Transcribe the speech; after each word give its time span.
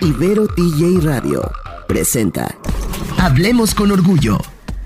Ibero 0.00 0.46
TJ 0.46 1.00
Radio 1.02 1.42
presenta 1.88 2.56
Hablemos 3.18 3.74
con 3.74 3.90
Orgullo. 3.90 4.38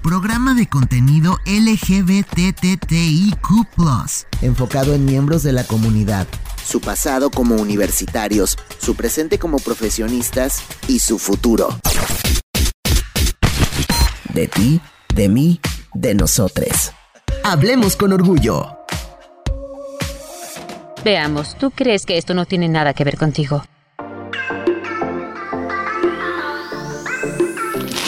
Programa 0.03 0.55
de 0.55 0.67
contenido 0.67 1.37
LGBTTIQ, 1.45 3.37
enfocado 4.41 4.95
en 4.95 5.05
miembros 5.05 5.43
de 5.43 5.53
la 5.53 5.65
comunidad, 5.65 6.27
su 6.65 6.81
pasado 6.81 7.31
como 7.31 7.57
universitarios, 7.57 8.57
su 8.79 8.97
presente 8.97 9.39
como 9.39 9.59
profesionistas 9.59 10.63
y 10.89 11.01
su 11.01 11.19
futuro. 11.19 11.79
De 14.33 14.49
ti, 14.49 14.81
de 15.15 15.29
mí, 15.29 15.61
de 15.93 16.15
nosotros. 16.15 16.93
Hablemos 17.45 17.97
con 17.97 18.15
orgullo. 18.15 18.79
Veamos, 21.05 21.59
¿tú 21.59 21.71
crees 21.71 22.07
que 22.07 22.17
esto 22.17 22.33
no 22.33 22.47
tiene 22.47 22.71
nada 22.71 22.95
que 22.95 23.05
ver 23.05 23.19
contigo? 23.19 23.63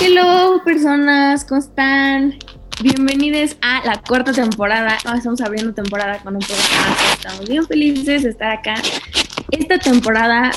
Hello, 0.06 0.60
personas, 0.62 1.46
¿cómo 1.46 1.62
están? 1.62 2.34
Bienvenidos 2.82 3.56
a 3.62 3.82
la 3.86 4.02
cuarta 4.06 4.34
temporada. 4.34 4.98
estamos 5.16 5.40
abriendo 5.40 5.72
temporada 5.72 6.18
con 6.18 6.34
un 6.34 6.42
programa. 6.42 6.96
Estamos 7.14 7.48
bien 7.48 7.66
felices 7.66 8.22
de 8.24 8.28
estar 8.28 8.50
acá. 8.50 8.74
Esta 9.50 9.78
temporada, 9.78 10.50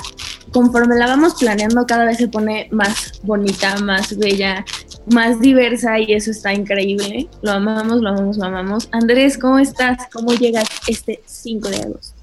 conforme 0.51 0.97
la 0.97 1.07
vamos 1.07 1.35
planeando, 1.35 1.87
cada 1.87 2.03
vez 2.03 2.17
se 2.17 2.27
pone 2.27 2.67
más 2.73 3.21
bonita, 3.23 3.77
más 3.77 4.17
bella, 4.17 4.65
más 5.13 5.39
diversa 5.39 5.97
y 5.97 6.11
eso 6.11 6.31
está 6.31 6.53
increíble. 6.53 7.29
Lo 7.41 7.53
amamos, 7.53 8.01
lo 8.01 8.09
amamos, 8.09 8.35
lo 8.35 8.45
amamos. 8.47 8.89
Andrés, 8.91 9.37
¿cómo 9.37 9.59
estás? 9.59 10.09
¿Cómo 10.11 10.33
llegas 10.33 10.67
este 10.87 11.21
5 11.25 11.69
de 11.69 11.77
agosto? 11.77 12.17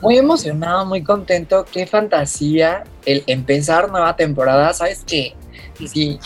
Muy 0.00 0.16
emocionado, 0.16 0.86
muy 0.86 1.02
contento. 1.02 1.66
Qué 1.70 1.86
fantasía 1.86 2.84
el 3.04 3.22
empezar 3.26 3.90
nueva 3.90 4.16
temporada. 4.16 4.72
¿Sabes 4.72 5.04
qué? 5.06 5.34
Si 5.86 6.18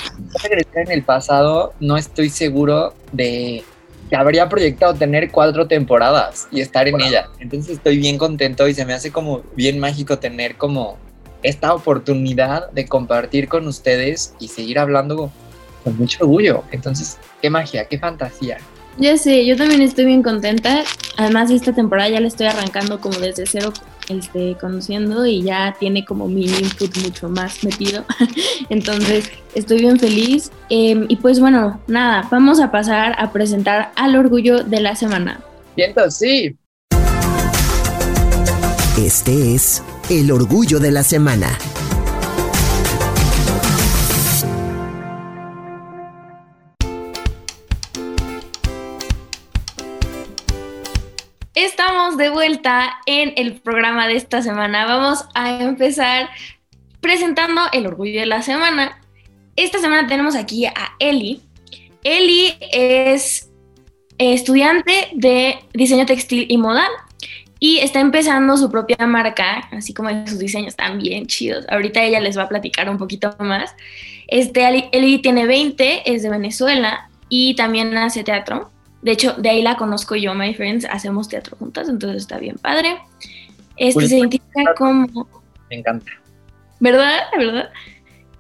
regresar 0.43 0.85
en 0.87 0.93
el 0.93 1.03
pasado, 1.03 1.75
no 1.81 1.97
estoy 1.97 2.31
seguro 2.31 2.95
de 3.13 3.65
que 4.09 4.17
habría 4.17 4.49
proyectado 4.49 4.95
tener 4.95 5.31
cuatro 5.31 5.67
temporadas 5.67 6.49
y 6.51 6.61
estar 6.61 6.89
en 6.89 7.01
ella. 7.01 7.29
Entonces 7.41 7.77
estoy 7.77 7.99
bien 7.99 8.19
contento 8.19 8.69
y 8.69 8.75
se 8.75 8.85
me 8.85 8.93
hace 8.93 9.11
como 9.11 9.43
bien 9.57 9.79
mágico 9.79 10.19
tener 10.19 10.57
como 10.57 10.99
esta 11.43 11.75
oportunidad 11.75 12.71
de 12.71 12.87
compartir 12.87 13.49
con 13.49 13.67
ustedes 13.67 14.35
y 14.39 14.49
seguir 14.49 14.79
hablando 14.79 15.31
con 15.83 15.97
mucho 15.97 16.19
orgullo. 16.25 16.63
Entonces, 16.71 17.19
qué 17.41 17.51
magia, 17.51 17.87
qué 17.87 17.99
fantasía. 17.99 18.59
Ya 18.99 19.17
sé, 19.17 19.47
yo 19.47 19.57
también 19.57 19.81
estoy 19.81 20.05
bien 20.05 20.23
contenta. 20.23 20.85
Además, 21.17 21.51
esta 21.51 21.73
temporada 21.73 22.11
ya 22.11 22.21
la 22.21 22.29
estoy 22.29 22.47
arrancando 22.47 23.01
como 23.01 23.19
desde 23.19 23.47
cero 23.47 23.73
este, 24.19 24.57
conociendo 24.61 25.27
y 25.27 25.43
ya 25.43 25.75
tiene 25.79 26.05
como 26.05 26.29
mi 26.29 26.45
input 26.45 26.97
mucho 27.03 27.29
más 27.29 27.65
metido. 27.65 28.05
Entonces, 28.69 29.31
estoy 29.55 29.79
bien 29.79 29.99
feliz. 29.99 30.51
Em, 30.69 31.07
y 31.09 31.17
pues 31.17 31.41
bueno, 31.41 31.81
nada, 31.87 32.29
vamos 32.31 32.61
a 32.61 32.71
pasar 32.71 33.15
a 33.19 33.33
presentar 33.33 33.93
al 33.97 34.17
orgullo 34.17 34.63
de 34.63 34.81
la 34.81 34.95
semana. 34.97 35.41
Siento, 35.75 36.11
sí. 36.11 36.57
Este 38.99 39.55
es 39.55 39.83
el 40.11 40.31
orgullo 40.31 40.79
de 40.79 40.91
la 40.91 41.03
semana. 41.03 41.59
De 52.17 52.29
vuelta 52.29 53.01
en 53.07 53.33
el 53.37 53.55
programa 53.55 54.07
de 54.07 54.17
esta 54.17 54.43
semana. 54.43 54.85
Vamos 54.85 55.25
a 55.35 55.63
empezar 55.63 56.29
presentando 57.01 57.61
el 57.73 57.87
orgullo 57.87 58.21
de 58.21 58.27
la 58.27 58.43
semana. 58.43 59.01
Esta 59.57 59.79
semana 59.79 60.09
tenemos 60.09 60.35
aquí 60.35 60.67
a 60.67 60.75
Eli. 60.99 61.41
Eli 62.05 62.55
es 62.73 63.49
estudiante 64.19 65.09
de 65.15 65.61
diseño 65.73 66.05
textil 66.05 66.47
y 66.49 66.59
moda 66.59 66.87
y 67.59 67.79
está 67.79 68.01
empezando 68.01 68.57
su 68.57 68.71
propia 68.71 69.07
marca, 69.07 69.69
así 69.71 69.95
como 69.95 70.11
sus 70.27 70.41
diseños 70.41 70.69
están 70.69 70.99
bien 70.99 71.27
chidos. 71.27 71.65
Ahorita 71.71 72.03
ella 72.03 72.21
les 72.21 72.37
va 72.37 72.43
a 72.43 72.49
platicar 72.49 72.91
un 72.91 72.99
poquito 72.99 73.35
más. 73.39 73.75
Este, 74.27 74.89
Eli 74.93 75.19
tiene 75.21 75.47
20, 75.47 76.13
es 76.13 76.23
de 76.23 76.31
Venezuela 76.31 77.09
y 77.29 77.55
también 77.55 77.97
hace 77.97 78.25
teatro. 78.25 78.72
De 79.03 79.13
hecho, 79.13 79.35
de 79.35 79.51
ahí 79.51 79.63
la 79.63 79.77
conozco 79.77 80.15
yo, 80.15 80.35
my 80.35 80.55
friends, 80.55 80.85
hacemos 80.85 81.29
teatro 81.29 81.57
juntas, 81.57 81.89
entonces 81.89 82.23
está 82.23 82.39
bien 82.39 82.57
padre. 82.57 82.99
Este 83.77 84.09
se 84.09 84.19
identifica 84.19 84.75
como... 84.77 85.29
Me 85.69 85.77
encanta. 85.77 86.13
¿Verdad? 86.79 87.19
¿Verdad? 87.37 87.71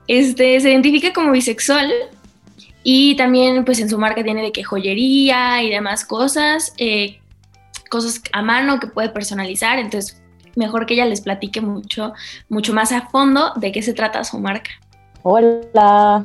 Este 0.06 0.60
se 0.60 0.70
identifica 0.70 1.12
como 1.12 1.32
bisexual 1.32 1.90
y 2.82 3.16
también 3.16 3.64
pues 3.64 3.80
en 3.80 3.88
su 3.88 3.98
marca 3.98 4.22
tiene 4.22 4.42
de 4.42 4.52
que 4.52 4.64
joyería 4.64 5.62
y 5.62 5.70
demás 5.70 6.04
cosas, 6.04 6.74
eh, 6.78 7.20
cosas 7.90 8.20
a 8.32 8.42
mano 8.42 8.80
que 8.80 8.86
puede 8.86 9.08
personalizar, 9.08 9.78
entonces 9.78 10.20
mejor 10.56 10.86
que 10.86 10.94
ella 10.94 11.06
les 11.06 11.20
platique 11.20 11.60
mucho, 11.60 12.12
mucho 12.48 12.72
más 12.72 12.92
a 12.92 13.08
fondo 13.08 13.52
de 13.56 13.72
qué 13.72 13.82
se 13.82 13.94
trata 13.94 14.24
su 14.24 14.38
marca. 14.38 14.70
Hola, 15.22 16.24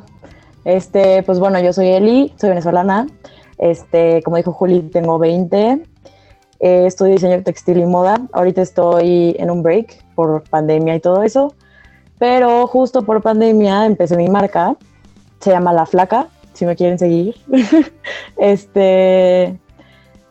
este, 0.64 1.22
pues 1.22 1.38
bueno, 1.38 1.60
yo 1.60 1.72
soy 1.72 1.88
Eli, 1.88 2.32
soy 2.38 2.50
venezolana, 2.50 3.06
este, 3.58 4.22
como 4.22 4.36
dijo 4.36 4.52
Juli, 4.52 4.82
tengo 4.82 5.18
20. 5.18 5.82
Eh, 6.60 6.86
estudio 6.86 7.12
diseño 7.12 7.42
textil 7.42 7.78
y 7.78 7.86
moda. 7.86 8.20
Ahorita 8.32 8.62
estoy 8.62 9.36
en 9.38 9.50
un 9.50 9.62
break 9.62 10.04
por 10.14 10.42
pandemia 10.44 10.94
y 10.96 11.00
todo 11.00 11.22
eso. 11.22 11.54
Pero 12.18 12.66
justo 12.66 13.02
por 13.02 13.22
pandemia 13.22 13.86
empecé 13.86 14.16
mi 14.16 14.28
marca. 14.28 14.76
Se 15.40 15.50
llama 15.50 15.72
La 15.72 15.86
Flaca, 15.86 16.28
si 16.52 16.66
me 16.66 16.74
quieren 16.74 16.98
seguir. 16.98 17.36
este, 18.36 19.58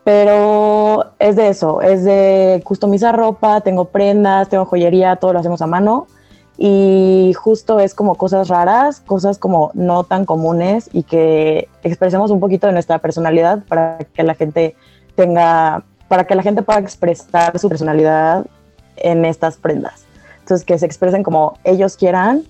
pero 0.04 1.06
es 1.20 1.36
de 1.36 1.50
eso, 1.50 1.82
es 1.82 2.04
de 2.04 2.62
customizar 2.66 3.16
ropa, 3.16 3.62
tengo 3.62 3.86
prendas, 3.86 4.50
tengo 4.50 4.66
joyería, 4.66 5.16
todo 5.18 5.34
lo 5.34 5.40
hacemos 5.40 5.62
a 5.62 5.68
mano 5.68 6.08
y 6.57 7.34
justo 7.34 7.79
es 7.79 7.94
como 7.94 8.16
cosas 8.16 8.47
raras, 8.47 9.00
cosas 9.00 9.38
como 9.38 9.72
no 9.75 10.03
tan 10.03 10.25
comunes 10.25 10.90
y 10.91 11.03
que 11.03 11.69
expresemos 11.84 12.31
un 12.31 12.40
poquito 12.40 12.66
de 12.66 12.73
nuestra 12.73 12.97
personalidad 12.97 13.63
para 13.68 14.00
que 14.00 14.23
la 14.23 14.34
gente 14.34 14.75
tenga, 15.16 15.84
para 16.07 16.25
que 16.25 16.34
la 16.34 16.41
gente 16.41 16.63
pueda 16.63 16.79
expresar 16.79 17.57
su 17.59 17.69
personalidad 17.69 18.47
en 18.96 19.23
estas 19.25 19.57
prendas. 19.57 20.06
Entonces, 20.40 20.66
que 20.66 20.79
se 20.79 20.85
expresen 20.85 21.23
como 21.23 21.59
ellos 21.63 21.96
quieran 21.96 22.44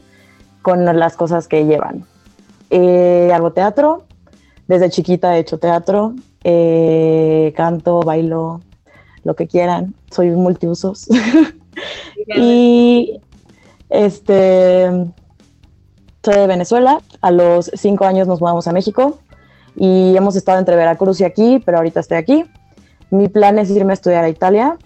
con 0.61 0.85
las 0.85 1.17
cosas 1.17 1.47
que 1.47 1.65
llevan. 1.65 2.05
Eh, 2.69 3.31
hago 3.33 3.51
teatro, 3.51 4.03
desde 4.67 4.89
chiquita 4.89 5.35
he 5.35 5.39
hecho 5.39 5.57
teatro, 5.57 6.13
eh, 6.43 7.53
canto, 7.57 7.99
bailo, 8.01 8.61
lo 9.23 9.35
que 9.35 9.47
quieran, 9.47 9.95
soy 10.11 10.29
multiusos. 10.31 11.07
y 12.35 13.19
este, 13.89 14.89
soy 16.23 16.35
de 16.35 16.47
Venezuela, 16.47 17.01
a 17.21 17.31
los 17.31 17.71
cinco 17.73 18.05
años 18.05 18.27
nos 18.27 18.41
mudamos 18.41 18.67
a 18.67 18.73
México 18.73 19.19
y 19.75 20.15
hemos 20.17 20.35
estado 20.35 20.59
entre 20.59 20.75
Veracruz 20.75 21.21
y 21.21 21.23
aquí, 21.23 21.61
pero 21.65 21.77
ahorita 21.77 21.99
estoy 21.99 22.17
aquí. 22.17 22.45
Mi 23.09 23.29
plan 23.29 23.57
es 23.59 23.69
irme 23.69 23.93
a 23.93 23.95
estudiar 23.95 24.23
a 24.23 24.29
Italia, 24.29 24.77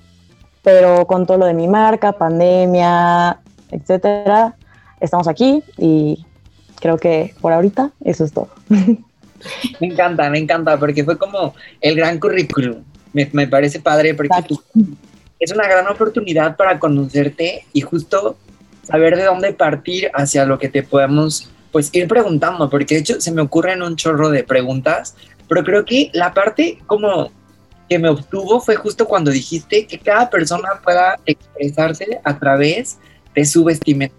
pero 0.62 1.08
con 1.08 1.26
todo 1.26 1.40
lo 1.40 1.46
de 1.46 1.54
mi 1.54 1.68
marca, 1.68 2.12
pandemia, 2.12 3.40
etcétera, 3.72 4.56
estamos 5.00 5.28
aquí 5.28 5.64
y 5.78 6.26
creo 6.80 6.98
que 6.98 7.34
por 7.42 7.54
ahorita 7.54 7.92
eso 8.04 8.26
es 8.26 8.34
todo. 8.34 8.50
Me 9.80 9.88
encanta, 9.88 10.30
me 10.30 10.38
encanta, 10.38 10.78
porque 10.78 11.04
fue 11.04 11.18
como 11.18 11.56
el 11.80 11.96
gran 11.96 12.20
currículum. 12.20 12.84
Me, 13.12 13.28
me 13.34 13.48
parece 13.48 13.80
padre 13.80 14.14
porque 14.14 14.60
es 15.40 15.52
una 15.52 15.68
gran 15.68 15.88
oportunidad 15.88 16.56
para 16.56 16.78
conocerte 16.78 17.66
y 17.74 17.82
justo 17.82 18.38
saber 18.92 19.16
de 19.16 19.24
dónde 19.24 19.54
partir 19.54 20.12
hacia 20.14 20.46
lo 20.46 20.60
que 20.60 20.70
te 20.70 20.84
podamos 20.84 21.50
pues 21.72 21.90
ir 21.94 22.08
preguntando, 22.08 22.70
porque 22.70 22.96
de 22.96 23.02
hecho 23.02 23.22
se 23.22 23.32
me 23.32 23.42
ocurren 23.42 23.82
un 23.82 23.96
chorro 23.96 24.30
de 24.30 24.44
preguntas, 24.44 25.16
pero 25.48 25.64
creo 25.64 25.86
que 25.86 26.10
la 26.14 26.34
parte 26.34 26.80
como 26.86 27.32
que 27.90 27.98
me 28.00 28.10
obtuvo 28.10 28.60
fue 28.60 28.76
justo 28.76 29.08
cuando 29.08 29.32
dijiste 29.32 29.86
que 29.86 29.98
cada 29.98 30.30
persona 30.30 30.70
pueda 30.84 31.20
expresarse 31.26 32.20
a 32.24 32.38
través 32.38 32.98
de 33.34 33.46
su 33.46 33.64
vestimenta. 33.64 34.16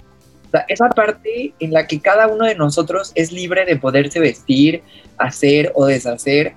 O 0.47 0.51
sea, 0.51 0.65
esa 0.69 0.89
parte 0.89 1.55
en 1.59 1.73
la 1.73 1.87
que 1.87 2.01
cada 2.01 2.27
uno 2.27 2.45
de 2.45 2.55
nosotros 2.55 3.13
es 3.15 3.33
libre 3.33 3.65
de 3.65 3.77
poderse 3.77 4.21
vestir, 4.21 4.83
hacer 5.17 5.73
o 5.75 5.87
deshacer, 5.87 6.55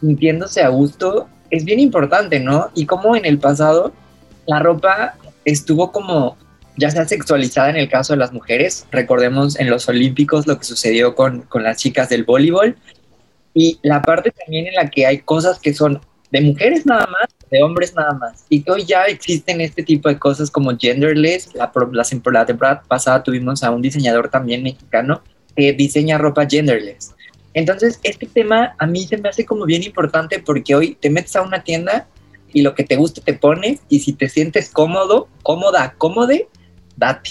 sintiéndose 0.00 0.62
a 0.62 0.68
gusto, 0.68 1.28
es 1.50 1.64
bien 1.64 1.80
importante, 1.80 2.40
¿no? 2.40 2.70
Y 2.74 2.86
como 2.86 3.16
en 3.16 3.24
el 3.24 3.38
pasado 3.38 3.92
la 4.46 4.58
ropa 4.58 5.14
estuvo 5.44 5.92
como 5.92 6.36
ya 6.76 6.90
sea 6.90 7.06
sexualizada 7.06 7.70
en 7.70 7.76
el 7.76 7.88
caso 7.88 8.12
de 8.12 8.18
las 8.18 8.32
mujeres. 8.32 8.86
Recordemos 8.90 9.58
en 9.58 9.70
los 9.70 9.88
Olímpicos 9.88 10.46
lo 10.46 10.58
que 10.58 10.64
sucedió 10.64 11.14
con, 11.14 11.42
con 11.42 11.62
las 11.62 11.78
chicas 11.78 12.08
del 12.08 12.24
voleibol. 12.24 12.76
Y 13.54 13.78
la 13.82 14.00
parte 14.00 14.30
también 14.30 14.66
en 14.66 14.74
la 14.74 14.88
que 14.88 15.06
hay 15.06 15.18
cosas 15.18 15.58
que 15.58 15.74
son 15.74 16.00
de 16.30 16.40
mujeres 16.40 16.86
nada 16.86 17.06
más, 17.06 17.28
de 17.50 17.62
hombres 17.62 17.94
nada 17.94 18.14
más. 18.14 18.46
Y 18.48 18.68
hoy 18.70 18.84
ya 18.84 19.04
existen 19.04 19.60
este 19.60 19.82
tipo 19.82 20.08
de 20.08 20.18
cosas 20.18 20.50
como 20.50 20.76
genderless. 20.76 21.54
La, 21.54 21.70
la, 21.74 22.04
la 22.32 22.46
temporada 22.46 22.82
pasada 22.88 23.22
tuvimos 23.22 23.62
a 23.62 23.70
un 23.70 23.82
diseñador 23.82 24.30
también 24.30 24.62
mexicano 24.62 25.22
que 25.54 25.74
diseña 25.74 26.16
ropa 26.16 26.46
genderless. 26.48 27.14
Entonces, 27.54 28.00
este 28.02 28.26
tema 28.26 28.74
a 28.78 28.86
mí 28.86 29.06
se 29.06 29.18
me 29.18 29.28
hace 29.28 29.44
como 29.44 29.66
bien 29.66 29.82
importante 29.82 30.38
porque 30.38 30.74
hoy 30.74 30.96
te 30.98 31.10
metes 31.10 31.36
a 31.36 31.42
una 31.42 31.62
tienda 31.62 32.06
y 32.52 32.62
lo 32.62 32.74
que 32.74 32.84
te 32.84 32.96
guste 32.96 33.20
te 33.20 33.34
pones 33.34 33.80
y 33.88 34.00
si 34.00 34.12
te 34.14 34.28
sientes 34.28 34.70
cómodo, 34.70 35.28
cómoda, 35.42 35.94
cómode, 35.98 36.48
date. 36.96 37.30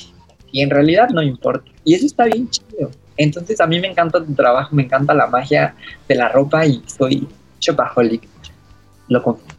Y 0.51 0.61
en 0.61 0.69
realidad 0.69 1.09
no 1.09 1.21
importa. 1.21 1.71
Y 1.83 1.95
eso 1.95 2.05
está 2.05 2.25
bien 2.25 2.49
chido. 2.49 2.91
Entonces 3.17 3.59
a 3.61 3.67
mí 3.67 3.79
me 3.79 3.87
encanta 3.87 4.23
tu 4.23 4.33
trabajo, 4.33 4.75
me 4.75 4.83
encanta 4.83 5.13
la 5.13 5.27
magia 5.27 5.75
de 6.07 6.15
la 6.15 6.29
ropa 6.29 6.65
y 6.65 6.81
soy 6.87 7.27
shopaholic. 7.59 8.27
Lo 9.07 9.21
confieso. 9.21 9.55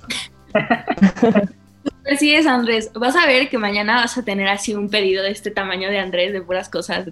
Así 2.10 2.34
es, 2.34 2.46
Andrés. 2.46 2.90
Vas 2.94 3.16
a 3.16 3.26
ver 3.26 3.48
que 3.48 3.58
mañana 3.58 3.96
vas 3.96 4.18
a 4.18 4.24
tener 4.24 4.48
así 4.48 4.74
un 4.74 4.88
pedido 4.88 5.22
de 5.22 5.30
este 5.30 5.50
tamaño 5.50 5.88
de 5.88 5.98
Andrés, 5.98 6.32
de 6.32 6.42
puras 6.42 6.68
cosas. 6.68 7.06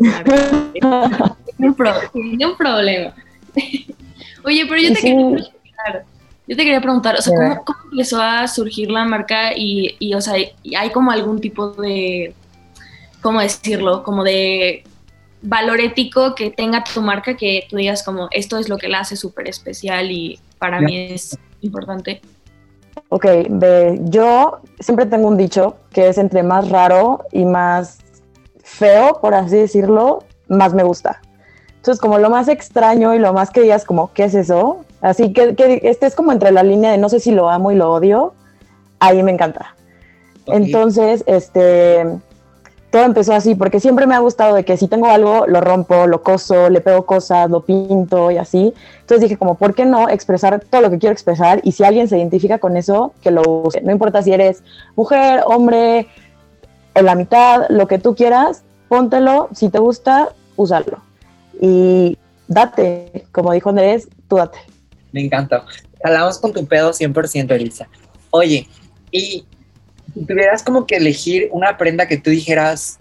un, 1.59 1.75
problema. 2.59 3.15
Oye, 4.45 4.67
pero 4.69 4.81
yo 4.81 4.95
te 4.95 5.01
quería 5.01 5.17
preguntar, 5.17 6.05
yo 6.49 6.57
te 6.57 6.65
quería 6.65 6.81
preguntar, 6.81 7.17
o 7.17 7.23
sea, 7.23 7.61
¿cómo, 7.65 7.79
empezó 7.93 8.21
a 8.21 8.49
surgir 8.49 8.91
la 8.91 9.05
marca 9.05 9.53
y, 9.55 9.97
y, 9.99 10.15
o 10.15 10.21
sea, 10.21 10.35
hay 10.35 10.91
como 10.91 11.11
algún 11.11 11.41
tipo 11.41 11.71
de, 11.73 12.35
¿cómo 13.21 13.41
decirlo? 13.41 14.03
Como 14.03 14.25
de 14.25 14.85
valor 15.43 15.81
ético 15.81 16.35
que 16.35 16.51
tenga 16.51 16.85
tu 16.85 17.01
marca 17.01 17.37
que 17.37 17.67
tú 17.69 17.77
digas 17.77 18.03
como 18.03 18.29
esto 18.31 18.59
es 18.59 18.69
lo 18.69 18.79
que 18.79 18.89
la 18.89 19.01
hace 19.01 19.17
súper 19.17 19.49
especial 19.49 20.11
y 20.11 20.39
para 20.59 20.81
mí 20.81 21.13
es 21.13 21.39
importante. 21.63 22.21
Ok, 23.09 23.27
yo 24.05 24.61
siempre 24.79 25.07
tengo 25.07 25.29
un 25.29 25.37
dicho 25.37 25.77
que 25.93 26.09
es 26.09 26.19
entre 26.19 26.43
más 26.43 26.69
raro 26.69 27.25
y 27.33 27.45
más 27.45 27.99
feo, 28.63 29.19
por 29.21 29.35
así 29.35 29.57
decirlo, 29.57 30.25
más 30.49 30.75
me 30.75 30.83
gusta. 30.83 31.21
Entonces, 31.77 32.01
como 32.01 32.19
lo 32.19 32.29
más 32.29 32.49
extraño 32.49 33.15
y 33.15 33.19
lo 33.19 33.33
más 33.33 33.51
que 33.51 33.63
digas 33.63 33.85
como, 33.85 34.13
¿qué 34.13 34.25
es 34.25 34.35
eso? 34.35 34.85
Así 35.01 35.33
que, 35.33 35.55
que 35.57 35.81
estés 35.85 36.15
como 36.15 36.31
entre 36.31 36.53
la 36.53 36.63
línea 36.63 36.93
de 36.93 36.99
no 36.99 37.09
sé 37.09 37.21
si 37.21 37.31
lo 37.31 37.49
amo 37.49 37.73
y 37.73 37.75
lo 37.75 37.91
odio, 37.91 38.35
ahí 38.99 39.23
me 39.23 39.33
encanta. 39.33 39.75
Entonces, 40.47 41.25
este, 41.27 42.05
todo 42.91 43.05
empezó 43.05 43.35
así, 43.35 43.55
porque 43.55 43.79
siempre 43.79 44.07
me 44.07 44.15
ha 44.15 44.19
gustado 44.19 44.57
de 44.57 44.65
que 44.65 44.77
si 44.77 44.89
tengo 44.89 45.07
algo, 45.07 45.47
lo 45.47 45.61
rompo, 45.61 46.07
lo 46.07 46.23
coso, 46.23 46.69
le 46.69 46.81
pego 46.81 47.07
cosas, 47.07 47.49
lo 47.49 47.65
pinto 47.65 48.31
y 48.31 48.39
así. 48.39 48.75
Entonces 49.01 49.21
dije 49.23 49.37
como, 49.37 49.55
¿por 49.55 49.75
qué 49.75 49.87
no 49.87 50.09
expresar 50.09 50.61
todo 50.69 50.81
lo 50.81 50.91
que 50.91 50.99
quiero 50.99 51.13
expresar? 51.13 51.61
Y 51.63 51.73
si 51.73 51.85
alguien 51.85 52.09
se 52.09 52.19
identifica 52.19 52.59
con 52.59 52.77
eso, 52.77 53.13
que 53.23 53.31
lo 53.31 53.43
use. 53.43 53.81
No 53.83 53.93
importa 53.93 54.23
si 54.23 54.33
eres 54.33 54.65
mujer, 54.97 55.43
hombre, 55.47 56.09
en 56.95 57.05
la 57.05 57.15
mitad, 57.15 57.67
lo 57.69 57.87
que 57.87 57.99
tú 57.99 58.17
quieras, 58.17 58.65
póntelo. 58.89 59.49
Si 59.53 59.69
te 59.69 59.79
gusta, 59.79 60.31
úsalo. 60.57 60.99
Y 61.61 62.19
date, 62.49 63.27
como 63.31 63.53
dijo 63.53 63.71
Andrés, 63.71 64.09
tú 64.27 64.37
date. 64.37 64.59
Me 65.13 65.25
encanta. 65.25 65.65
Hablamos 66.03 66.39
con 66.39 66.53
tu 66.53 66.67
pedo 66.67 66.91
100%, 66.91 67.53
Elisa. 67.53 67.89
Oye, 68.31 68.67
y 69.13 69.45
tuvieras 70.27 70.63
como 70.63 70.87
que 70.87 70.97
elegir 70.97 71.49
una 71.53 71.77
prenda 71.77 72.07
que 72.07 72.17
tú 72.17 72.31
dijeras, 72.31 72.99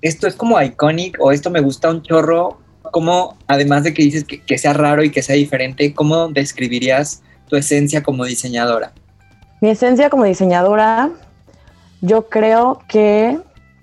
esto 0.00 0.26
es 0.26 0.34
como 0.34 0.60
iconic 0.60 1.16
o 1.20 1.32
esto 1.32 1.50
me 1.50 1.60
gusta 1.60 1.90
un 1.90 2.02
chorro, 2.02 2.58
¿cómo, 2.82 3.36
además 3.46 3.84
de 3.84 3.94
que 3.94 4.02
dices 4.02 4.24
que, 4.24 4.58
sea 4.58 4.72
raro 4.72 5.02
y 5.02 5.10
que 5.10 5.22
sea 5.22 5.36
diferente, 5.36 5.94
cómo 5.94 6.28
describirías 6.28 7.22
tu 7.48 7.56
esencia 7.56 8.02
como 8.02 8.24
diseñadora? 8.24 8.92
Mi 9.60 9.70
esencia 9.70 10.10
como 10.10 10.24
diseñadora, 10.24 11.10
yo 12.00 12.28
creo 12.28 12.82
que 12.88 13.38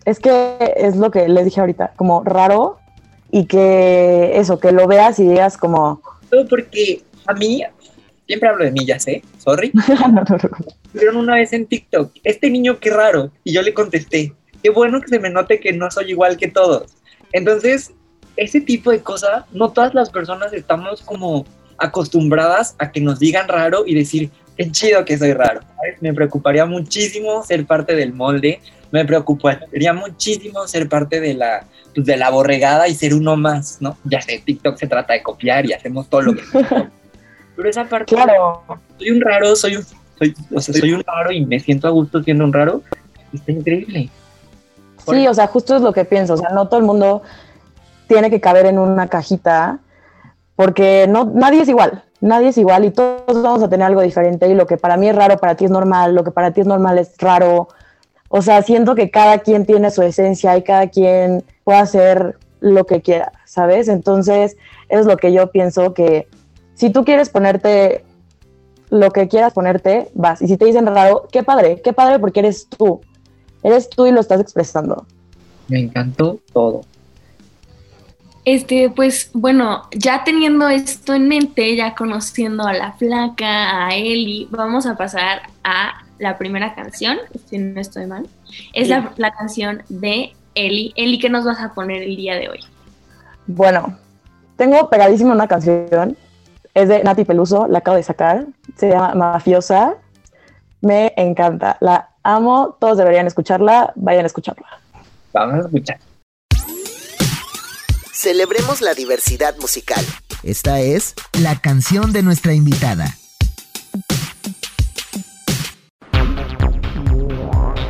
es 0.06 0.20
que 0.20 0.74
es 0.76 0.96
lo 0.96 1.12
que 1.12 1.28
les 1.30 1.46
dije 1.46 1.60
ahorita, 1.60 1.94
como 1.96 2.24
raro 2.24 2.80
y 3.32 3.46
que 3.46 4.32
eso, 4.36 4.60
que 4.60 4.72
lo 4.72 4.88
veas 4.88 5.20
y 5.20 5.28
digas 5.28 5.58
como... 5.58 6.02
Porque 6.50 7.04
a 7.28 7.34
mí, 7.34 7.64
siempre 8.30 8.48
hablo 8.48 8.64
de 8.64 8.72
mí, 8.72 8.86
ya 8.86 9.00
sé, 9.00 9.24
sorry. 9.40 9.72
Vieron 10.94 11.16
una 11.16 11.34
vez 11.34 11.52
en 11.52 11.66
TikTok, 11.66 12.12
este 12.24 12.52
niño 12.52 12.80
qué 12.80 12.92
raro. 12.92 13.32
Y 13.44 13.54
yo 13.54 13.64
le 13.64 13.74
contesté, 13.74 14.34
qué 14.62 14.70
bueno 14.70 15.02
que 15.02 15.08
se 15.08 15.18
me 15.18 15.32
note 15.32 15.60
que 15.60 15.74
no 15.74 15.90
soy 15.90 16.12
igual 16.12 16.38
que 16.38 16.48
todos. 16.48 16.96
Entonces, 17.32 17.92
ese 18.38 18.62
tipo 18.62 18.92
de 18.92 19.02
cosas, 19.02 19.46
no 19.52 19.72
todas 19.72 19.96
las 19.96 20.12
personas 20.12 20.54
estamos 20.54 21.02
como 21.02 21.44
acostumbradas 21.80 22.76
a 22.78 22.92
que 22.92 23.02
nos 23.02 23.18
digan 23.18 23.48
raro 23.48 23.84
y 23.88 23.96
decir, 23.96 24.30
qué 24.56 24.72
chido 24.72 25.04
que 25.06 25.18
soy 25.18 25.34
raro. 25.34 25.62
Me 26.00 26.14
preocuparía 26.14 26.68
muchísimo 26.68 27.44
ser 27.44 27.66
parte 27.66 27.96
del 27.96 28.14
molde, 28.14 28.60
me 28.92 29.06
preocuparía 29.06 29.92
muchísimo 29.94 30.68
ser 30.68 30.88
parte 30.88 31.20
de 31.20 31.34
la, 31.34 31.66
pues, 31.96 32.06
de 32.06 32.16
la 32.16 32.30
borregada 32.30 32.88
y 32.88 32.94
ser 32.94 33.16
uno 33.16 33.36
más, 33.38 33.82
¿no? 33.82 33.98
Ya 34.04 34.22
sé, 34.22 34.40
TikTok 34.46 34.78
se 34.78 34.86
trata 34.86 35.14
de 35.14 35.24
copiar 35.24 35.66
y 35.66 35.74
hacemos 35.74 36.08
todo 36.08 36.22
lo 36.22 36.36
que... 36.36 36.44
Pero 37.60 37.70
esa 37.72 37.84
parte... 37.84 38.16
Claro. 38.16 38.64
Soy 38.98 39.10
un 39.12 39.20
raro, 39.20 39.54
soy 39.54 39.76
un 39.76 39.84
soy, 40.18 40.34
o 40.56 40.62
sea, 40.62 40.74
soy 40.74 40.94
un 40.94 41.04
raro 41.04 41.30
y 41.34 41.46
me 41.46 41.60
siento 41.60 41.90
a 41.90 41.92
gusto 41.92 42.24
siendo 42.24 42.46
un 42.46 42.54
raro, 42.54 42.84
está 43.34 43.52
increíble. 43.52 44.10
Sí, 45.06 45.28
o 45.28 45.34
sea, 45.34 45.48
justo 45.48 45.76
es 45.76 45.82
lo 45.82 45.92
que 45.92 46.06
pienso, 46.06 46.36
o 46.36 46.38
sea, 46.38 46.52
no 46.52 46.70
todo 46.70 46.80
el 46.80 46.86
mundo 46.86 47.22
tiene 48.08 48.30
que 48.30 48.40
caber 48.40 48.66
en 48.66 48.80
una 48.80 49.10
cajita, 49.10 49.80
porque 50.56 51.06
no, 51.10 51.26
nadie 51.36 51.64
es 51.64 51.68
igual, 51.68 52.04
nadie 52.22 52.48
es 52.48 52.58
igual 52.58 52.86
y 52.86 52.92
todos 52.92 53.42
vamos 53.42 53.62
a 53.62 53.68
tener 53.68 53.88
algo 53.88 54.02
diferente 54.02 54.48
y 54.48 54.54
lo 54.54 54.66
que 54.66 54.78
para 54.78 54.96
mí 54.96 55.10
es 55.10 55.16
raro, 55.16 55.38
para 55.38 55.56
ti 55.56 55.66
es 55.66 55.72
normal, 55.72 56.16
lo 56.16 56.24
que 56.24 56.32
para 56.32 56.52
ti 56.52 56.62
es 56.62 56.68
normal 56.68 56.98
es 56.98 57.14
raro. 57.18 57.68
O 58.30 58.42
sea, 58.42 58.62
siento 58.62 58.96
que 58.96 59.12
cada 59.12 59.40
quien 59.40 59.66
tiene 59.66 59.92
su 59.92 60.02
esencia 60.02 60.56
y 60.56 60.64
cada 60.64 60.88
quien 60.88 61.44
puede 61.66 61.80
hacer 61.80 62.38
lo 62.62 62.86
que 62.86 63.02
quiera, 63.02 63.34
¿sabes? 63.44 63.90
Entonces, 63.90 64.56
es 64.88 65.06
lo 65.06 65.18
que 65.18 65.34
yo 65.34 65.52
pienso 65.52 65.94
que 65.94 66.28
si 66.80 66.90
tú 66.92 67.04
quieres 67.04 67.28
ponerte 67.30 68.06
lo 68.90 69.12
que 69.12 69.28
quieras 69.28 69.52
ponerte, 69.52 70.08
vas. 70.14 70.42
Y 70.42 70.48
si 70.48 70.56
te 70.56 70.64
dicen 70.64 70.86
raro, 70.86 71.28
qué 71.30 71.44
padre, 71.44 71.82
qué 71.84 71.92
padre 71.92 72.20
porque 72.20 72.40
eres 72.40 72.68
tú. 72.70 73.02
Eres 73.62 73.90
tú 73.90 74.06
y 74.06 74.12
lo 74.12 74.22
estás 74.22 74.40
expresando. 74.40 75.06
Me 75.68 75.82
encantó 75.82 76.40
todo. 76.54 76.82
Este, 78.46 78.90
pues 78.90 79.30
bueno, 79.34 79.84
ya 79.92 80.24
teniendo 80.24 80.70
esto 80.70 81.14
en 81.14 81.28
mente, 81.28 81.76
ya 81.76 81.96
conociendo 81.96 82.66
a 82.66 82.72
la 82.72 82.94
flaca, 82.94 83.86
a 83.86 83.94
Eli, 83.94 84.48
vamos 84.50 84.86
a 84.86 84.96
pasar 84.96 85.42
a 85.66 86.06
la 86.18 86.38
primera 86.38 86.74
canción, 86.76 87.18
si 87.50 87.58
no 87.58 87.82
estoy 87.82 88.06
mal. 88.06 88.26
Es 88.74 88.88
la, 88.88 89.12
la, 89.18 89.32
canción 89.32 89.84
de 89.90 90.32
Eli. 90.56 90.94
Eli, 90.96 91.20
¿qué 91.20 91.30
nos 91.30 91.44
vas 91.44 91.60
a 91.60 91.74
poner 91.74 92.04
el 92.04 92.16
día 92.16 92.36
de 92.36 92.48
hoy? 92.48 92.60
Bueno, 93.48 93.98
tengo 94.56 94.90
pegadísima 94.90 95.34
una 95.34 95.48
canción 95.48 96.16
es 96.74 96.88
de 96.88 97.04
Nati 97.04 97.26
Peluso, 97.26 97.68
la 97.68 97.80
acabo 97.80 97.98
de 97.98 98.04
sacar. 98.04 98.46
Se 98.78 98.90
llama 98.90 99.14
Mafiosa. 99.16 99.96
Me 100.82 101.14
encanta. 101.18 101.78
La 101.82 102.10
amo. 102.24 102.78
Todos 102.80 102.98
deberían 102.98 103.28
escucharla. 103.28 103.92
Vayan 103.96 104.24
a 104.24 104.28
escucharla. 104.28 104.68
Vamos 105.34 105.56
a 105.56 105.68
escuchar. 105.68 106.00
Celebremos 108.14 108.82
la 108.82 108.94
diversidad 108.94 109.56
musical. 109.62 110.04
Esta 110.44 110.80
es 110.80 111.16
la 111.42 111.60
canción 111.60 112.12
de 112.12 112.24
nuestra 112.24 112.54
invitada. 112.54 113.16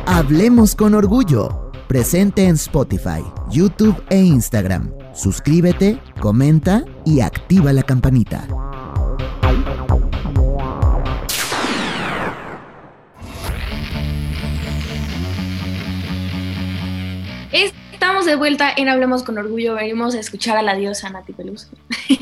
Hablemos 0.06 0.74
con 0.74 0.94
orgullo. 0.94 1.72
Presente 1.88 2.44
en 2.44 2.54
Spotify, 2.54 3.24
YouTube 3.50 4.00
e 4.10 4.18
Instagram. 4.18 4.92
Suscríbete, 5.12 6.00
comenta 6.20 6.84
y 7.04 7.20
activa 7.20 7.72
la 7.72 7.82
campanita. 7.82 8.46
Estamos 18.20 18.32
de 18.32 18.36
vuelta 18.36 18.70
en 18.76 18.90
Hablemos 18.90 19.22
con 19.22 19.38
Orgullo. 19.38 19.76
Venimos 19.76 20.14
a 20.14 20.20
escuchar 20.20 20.58
a 20.58 20.60
la 20.60 20.74
diosa 20.74 21.08
Nati 21.08 21.32
Peluso. 21.32 21.68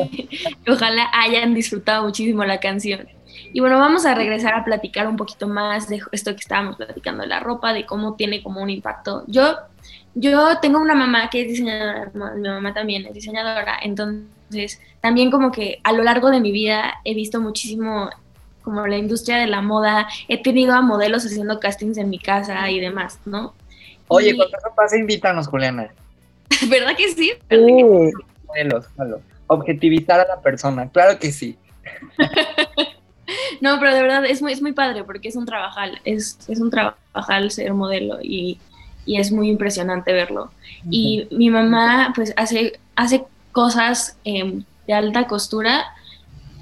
Ojalá 0.68 1.10
hayan 1.12 1.54
disfrutado 1.54 2.04
muchísimo 2.04 2.44
la 2.44 2.60
canción. 2.60 3.08
Y 3.52 3.58
bueno, 3.58 3.80
vamos 3.80 4.06
a 4.06 4.14
regresar 4.14 4.54
a 4.54 4.64
platicar 4.64 5.08
un 5.08 5.16
poquito 5.16 5.48
más 5.48 5.88
de 5.88 6.00
esto 6.12 6.30
que 6.36 6.40
estábamos 6.40 6.76
platicando 6.76 7.22
de 7.22 7.26
la 7.26 7.40
ropa, 7.40 7.72
de 7.72 7.84
cómo 7.84 8.14
tiene 8.14 8.44
como 8.44 8.62
un 8.62 8.70
impacto. 8.70 9.24
Yo, 9.26 9.56
yo 10.14 10.60
tengo 10.60 10.78
una 10.78 10.94
mamá 10.94 11.30
que 11.30 11.42
es 11.42 11.48
diseñadora, 11.48 12.12
mi 12.14 12.48
mamá 12.48 12.72
también 12.72 13.04
es 13.04 13.14
diseñadora, 13.14 13.76
entonces 13.82 14.80
también 15.00 15.32
como 15.32 15.50
que 15.50 15.80
a 15.82 15.92
lo 15.92 16.04
largo 16.04 16.30
de 16.30 16.38
mi 16.38 16.52
vida 16.52 17.00
he 17.04 17.14
visto 17.14 17.40
muchísimo 17.40 18.08
como 18.62 18.86
la 18.86 18.98
industria 18.98 19.38
de 19.38 19.48
la 19.48 19.62
moda, 19.62 20.06
he 20.28 20.40
tenido 20.40 20.74
a 20.74 20.80
modelos 20.80 21.26
haciendo 21.26 21.58
castings 21.58 21.98
en 21.98 22.08
mi 22.08 22.20
casa 22.20 22.70
y 22.70 22.78
demás, 22.78 23.18
¿no? 23.24 23.52
Oye, 24.08 24.34
cuando 24.36 24.56
eso 24.56 24.74
pase, 24.74 24.98
invítanos, 24.98 25.46
Juliana. 25.46 25.92
¿Verdad 26.68 26.96
que 26.96 27.08
sí? 27.12 27.32
Modelos, 28.46 28.86
Objetivizar 29.46 30.20
a 30.20 30.26
la 30.26 30.40
persona, 30.40 30.88
claro 30.90 31.18
que 31.18 31.32
sí. 31.32 31.56
no, 33.60 33.78
pero 33.78 33.94
de 33.94 34.02
verdad 34.02 34.24
es 34.26 34.42
muy, 34.42 34.52
es 34.52 34.60
muy 34.60 34.72
padre 34.72 35.04
porque 35.04 35.28
es 35.28 35.36
un 35.36 35.46
trabajal, 35.46 36.00
es, 36.04 36.38
es 36.48 36.60
un 36.60 36.70
trabajal 36.70 37.50
ser 37.50 37.72
modelo 37.72 38.18
y, 38.22 38.58
y 39.06 39.18
es 39.18 39.32
muy 39.32 39.48
impresionante 39.48 40.12
verlo. 40.12 40.50
Y 40.90 41.28
mi 41.30 41.50
mamá 41.50 42.12
pues 42.14 42.34
hace, 42.36 42.78
hace 42.94 43.24
cosas 43.52 44.18
em, 44.24 44.64
de 44.86 44.92
alta 44.92 45.26
costura 45.26 45.86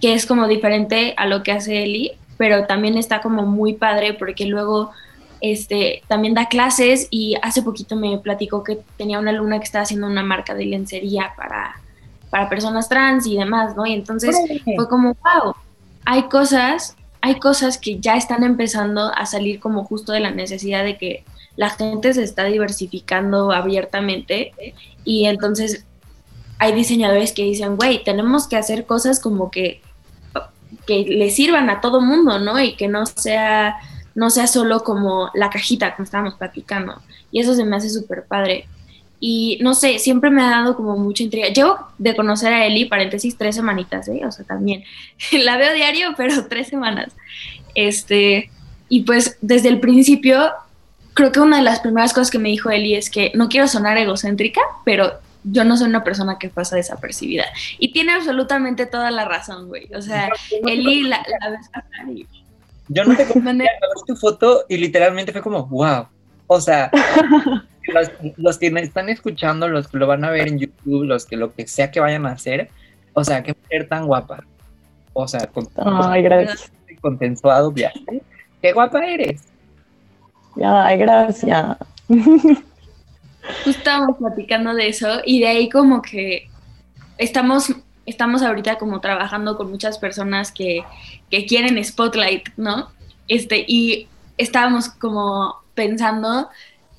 que 0.01 0.15
es 0.15 0.27
como 0.27 0.47
diferente 0.47 1.15
a 1.17 1.27
lo 1.27 1.43
que 1.43 1.53
hace 1.53 1.83
Eli, 1.83 2.13
pero 2.37 2.67
también 2.67 2.97
está 2.97 3.21
como 3.21 3.43
muy 3.43 3.75
padre 3.75 4.15
porque 4.15 4.47
luego 4.47 4.93
este, 5.41 6.03
también 6.09 6.35
da 6.35 6.49
clases 6.49 7.09
y 7.11 7.37
hace 7.43 7.63
poquito 7.63 7.97
me 7.97 8.19
platicó 8.19 8.63
que 8.63 8.81
tenía 8.97 9.19
una 9.19 9.31
alumna 9.31 9.59
que 9.59 9.65
estaba 9.65 9.83
haciendo 9.83 10.07
una 10.07 10.23
marca 10.23 10.55
de 10.55 10.67
lencería 10.67 11.33
para, 11.37 11.81
para 12.31 12.49
personas 12.49 12.89
trans 12.89 13.27
y 13.27 13.37
demás, 13.37 13.77
¿no? 13.77 13.87
Y 13.87 13.93
entonces 13.93 14.37
fue 14.77 14.89
como, 14.89 15.17
wow, 15.23 15.55
hay 16.05 16.25
cosas, 16.25 16.97
hay 17.21 17.39
cosas 17.39 17.79
que 17.79 17.99
ya 17.99 18.17
están 18.17 18.45
empezando 18.45 19.13
a 19.15 19.27
salir 19.27 19.61
como 19.61 19.85
justo 19.85 20.13
de 20.13 20.21
la 20.21 20.31
necesidad 20.31 20.85
de 20.85 20.97
que 20.97 21.25
la 21.57 21.71
gente 21.71 22.13
se 22.15 22.23
está 22.23 22.45
diversificando 22.45 23.51
abiertamente 23.51 24.53
y 25.05 25.27
entonces 25.27 25.85
hay 26.59 26.73
diseñadores 26.75 27.33
que 27.33 27.43
dicen, 27.43 27.77
güey, 27.77 28.03
tenemos 28.05 28.47
que 28.47 28.57
hacer 28.57 28.87
cosas 28.87 29.21
como 29.21 29.51
que, 29.51 29.81
que 30.87 31.05
le 31.05 31.31
sirvan 31.31 31.69
a 31.71 31.81
todo 31.81 32.01
mundo, 32.01 32.39
¿no? 32.39 32.61
Y 32.61 32.77
que 32.77 32.89
no 32.89 33.05
sea, 33.07 33.77
no 34.17 34.31
sea 34.31 34.47
solo 34.47 34.83
como 34.83 35.31
la 35.35 35.51
cajita, 35.51 35.95
como 35.95 36.05
estábamos 36.05 36.35
platicando. 36.35 37.01
Y 37.31 37.41
eso 37.41 37.55
se 37.55 37.65
me 37.65 37.77
hace 37.77 37.91
súper 37.91 38.25
padre. 38.25 38.67
Y 39.21 39.59
no 39.61 39.75
sé, 39.75 39.99
siempre 39.99 40.31
me 40.31 40.43
ha 40.43 40.51
dado 40.51 40.75
como 40.75 40.97
mucha 40.97 41.23
intriga. 41.23 41.49
Llevo 41.49 41.79
de 41.99 42.17
conocer 42.17 42.53
a 42.53 42.67
Eli, 42.67 42.87
paréntesis, 42.87 43.37
tres 43.37 43.55
semanitas, 43.55 44.09
¿eh? 44.09 44.23
O 44.27 44.33
sea, 44.33 44.45
también. 44.47 44.85
la 45.33 45.59
veo 45.59 45.73
diario, 45.75 46.15
pero 46.17 46.47
tres 46.49 46.69
semanas. 46.69 47.13
Este, 47.75 48.51
y 48.89 49.03
pues 49.03 49.37
desde 49.43 49.69
el 49.69 49.81
principio, 49.81 50.51
creo 51.13 51.31
que 51.31 51.41
una 51.41 51.59
de 51.59 51.63
las 51.63 51.81
primeras 51.81 52.15
cosas 52.15 52.31
que 52.31 52.39
me 52.39 52.49
dijo 52.49 52.71
Eli 52.71 52.95
es 52.95 53.11
que 53.11 53.33
no 53.35 53.51
quiero 53.51 53.69
sonar 53.69 53.99
egocéntrica, 53.99 54.63
pero 54.87 55.13
yo 55.45 55.65
no 55.65 55.77
soy 55.77 55.89
una 55.89 56.05
persona 56.05 56.39
que 56.39 56.49
pasa 56.49 56.77
desapercibida. 56.77 57.45
Y 57.79 57.93
tiene 57.93 58.15
absolutamente 58.15 58.87
toda 58.87 59.11
la 59.11 59.27
razón, 59.27 59.69
güey. 59.69 59.93
O 59.95 60.01
sea, 60.01 60.31
Eli 60.67 61.03
la, 61.03 61.23
la 61.41 61.51
ves 61.51 61.71
y... 62.15 62.46
Yo 62.89 63.05
no 63.05 63.17
te 63.17 63.27
conté 63.27 63.67
tu 64.07 64.17
foto 64.17 64.65
y 64.69 64.77
literalmente 64.77 65.33
fue 65.33 65.43
como, 65.43 65.67
wow. 65.67 66.07
O 66.47 66.61
sea, 66.61 66.91
los, 67.93 68.11
los, 68.37 68.59
que 68.59 68.71
me 68.71 68.81
están 68.81 69.09
escuchando, 69.09 69.69
los 69.69 69.89
que 69.89 69.99
lo 69.99 70.07
van 70.07 70.25
a 70.25 70.31
ver 70.31 70.49
en 70.49 70.59
YouTube, 70.59 71.05
los 71.05 71.27
que 71.27 71.37
lo 71.37 71.53
que 71.53 71.67
sea 71.67 71.91
que 71.91 72.01
vayan 72.01 72.27
a 72.27 72.33
hacer, 72.33 72.71
o 73.15 73.25
sea, 73.25 73.43
qué 73.43 73.55
mujer 73.63 73.89
tan 73.89 74.07
guapa. 74.07 74.45
O 75.13 75.27
sea, 75.27 75.47
con, 75.47 75.67
Ay, 75.77 76.23
gracias. 76.23 76.71
consensuado 77.01 77.73
viaje. 77.73 78.23
Qué 78.61 78.73
guapa 78.73 79.05
eres. 79.07 79.43
Ay, 80.63 80.99
gracias. 80.99 81.77
Justo 83.65 83.71
estábamos 83.71 84.19
platicando 84.19 84.75
de 84.75 84.89
eso 84.89 85.21
y 85.25 85.41
de 85.41 85.47
ahí 85.47 85.69
como 85.69 86.03
que 86.03 86.49
estamos, 87.19 87.73
estamos 88.07 88.43
ahorita 88.43 88.79
como 88.79 89.01
trabajando 89.01 89.57
con 89.57 89.71
muchas 89.71 89.99
personas 89.99 90.53
que, 90.53 90.85
que 91.31 91.45
quieren 91.47 91.83
spotlight, 91.85 92.49
¿no? 92.57 92.89
Este, 93.29 93.65
y 93.67 94.09
estábamos 94.39 94.89
como 94.89 95.57
pensando 95.75 96.49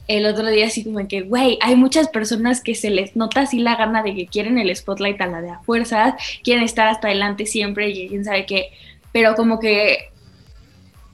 el 0.08 0.26
otro 0.26 0.48
día 0.48 0.68
así 0.68 0.84
como 0.84 1.06
que, 1.08 1.22
güey, 1.22 1.58
hay 1.62 1.76
muchas 1.76 2.08
personas 2.08 2.62
que 2.62 2.76
se 2.76 2.90
les 2.90 3.16
nota 3.16 3.42
así 3.42 3.60
la 3.60 3.76
gana 3.76 4.04
de 4.04 4.16
que 4.16 4.28
quieren 4.28 4.58
el 4.58 4.74
spotlight 4.74 5.20
a 5.22 5.28
la 5.28 5.42
de 5.42 5.50
a 5.50 5.60
fuerzas, 5.60 6.14
quieren 6.44 6.64
estar 6.64 6.88
hasta 6.88 7.08
adelante 7.08 7.46
siempre 7.46 7.90
y 7.90 8.08
quién 8.08 8.24
sabe 8.24 8.46
qué, 8.46 8.70
pero 9.12 9.36
como 9.36 9.60
que 9.60 10.10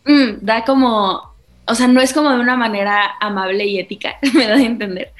mm, 0.05 0.45
da 0.45 0.63
como 0.63 1.32
o 1.65 1.75
sea, 1.75 1.87
no 1.87 2.01
es 2.01 2.13
como 2.13 2.29
de 2.29 2.39
una 2.39 2.57
manera 2.57 3.11
amable 3.19 3.65
y 3.65 3.79
ética, 3.79 4.17
me 4.33 4.47
da 4.47 4.55
a 4.55 4.61
entender. 4.61 5.13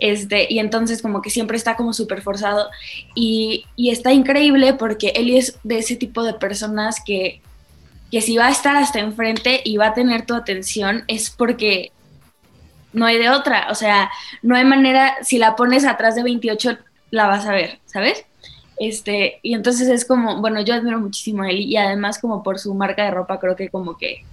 Este, 0.00 0.46
y 0.50 0.58
entonces 0.58 1.00
como 1.02 1.22
que 1.22 1.30
siempre 1.30 1.56
está 1.56 1.76
como 1.76 1.92
súper 1.92 2.22
forzado 2.22 2.68
y, 3.14 3.66
y, 3.76 3.90
está 3.90 4.12
increíble 4.12 4.74
porque 4.74 5.12
él 5.14 5.30
es 5.30 5.58
de 5.62 5.78
ese 5.78 5.96
tipo 5.96 6.24
de 6.24 6.34
personas 6.34 6.96
que, 7.04 7.40
que 8.10 8.20
si 8.20 8.36
va 8.36 8.48
a 8.48 8.50
estar 8.50 8.76
hasta 8.76 8.98
enfrente 8.98 9.60
y 9.64 9.76
va 9.76 9.88
a 9.88 9.94
tener 9.94 10.26
tu 10.26 10.34
atención 10.34 11.04
es 11.06 11.30
porque 11.30 11.92
no 12.92 13.06
hay 13.06 13.18
de 13.18 13.30
otra, 13.30 13.68
o 13.70 13.74
sea, 13.74 14.10
no 14.42 14.56
hay 14.56 14.64
manera, 14.64 15.16
si 15.22 15.38
la 15.38 15.56
pones 15.56 15.84
atrás 15.84 16.14
de 16.14 16.22
28 16.22 16.78
la 17.10 17.26
vas 17.26 17.46
a 17.46 17.52
ver, 17.52 17.78
¿sabes? 17.86 18.24
Este, 18.78 19.38
y 19.42 19.54
entonces 19.54 19.88
es 19.88 20.04
como, 20.04 20.40
bueno, 20.40 20.60
yo 20.60 20.74
admiro 20.74 20.98
muchísimo 20.98 21.44
a 21.44 21.50
él 21.50 21.60
y 21.60 21.76
además 21.76 22.18
como 22.18 22.42
por 22.42 22.58
su 22.58 22.74
marca 22.74 23.04
de 23.04 23.12
ropa 23.12 23.38
creo 23.38 23.54
que 23.54 23.68
como 23.68 23.96
que 23.96 24.24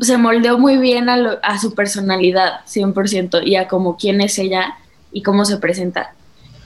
se 0.00 0.16
moldeó 0.18 0.58
muy 0.58 0.76
bien 0.78 1.08
a, 1.08 1.58
su 1.58 1.74
personalidad, 1.74 2.60
100%, 2.66 3.42
y 3.44 3.56
a 3.56 3.68
como 3.68 3.96
quién 3.96 4.20
es 4.20 4.38
ella 4.38 4.76
y 5.12 5.22
cómo 5.22 5.44
se 5.44 5.58
presenta. 5.58 6.14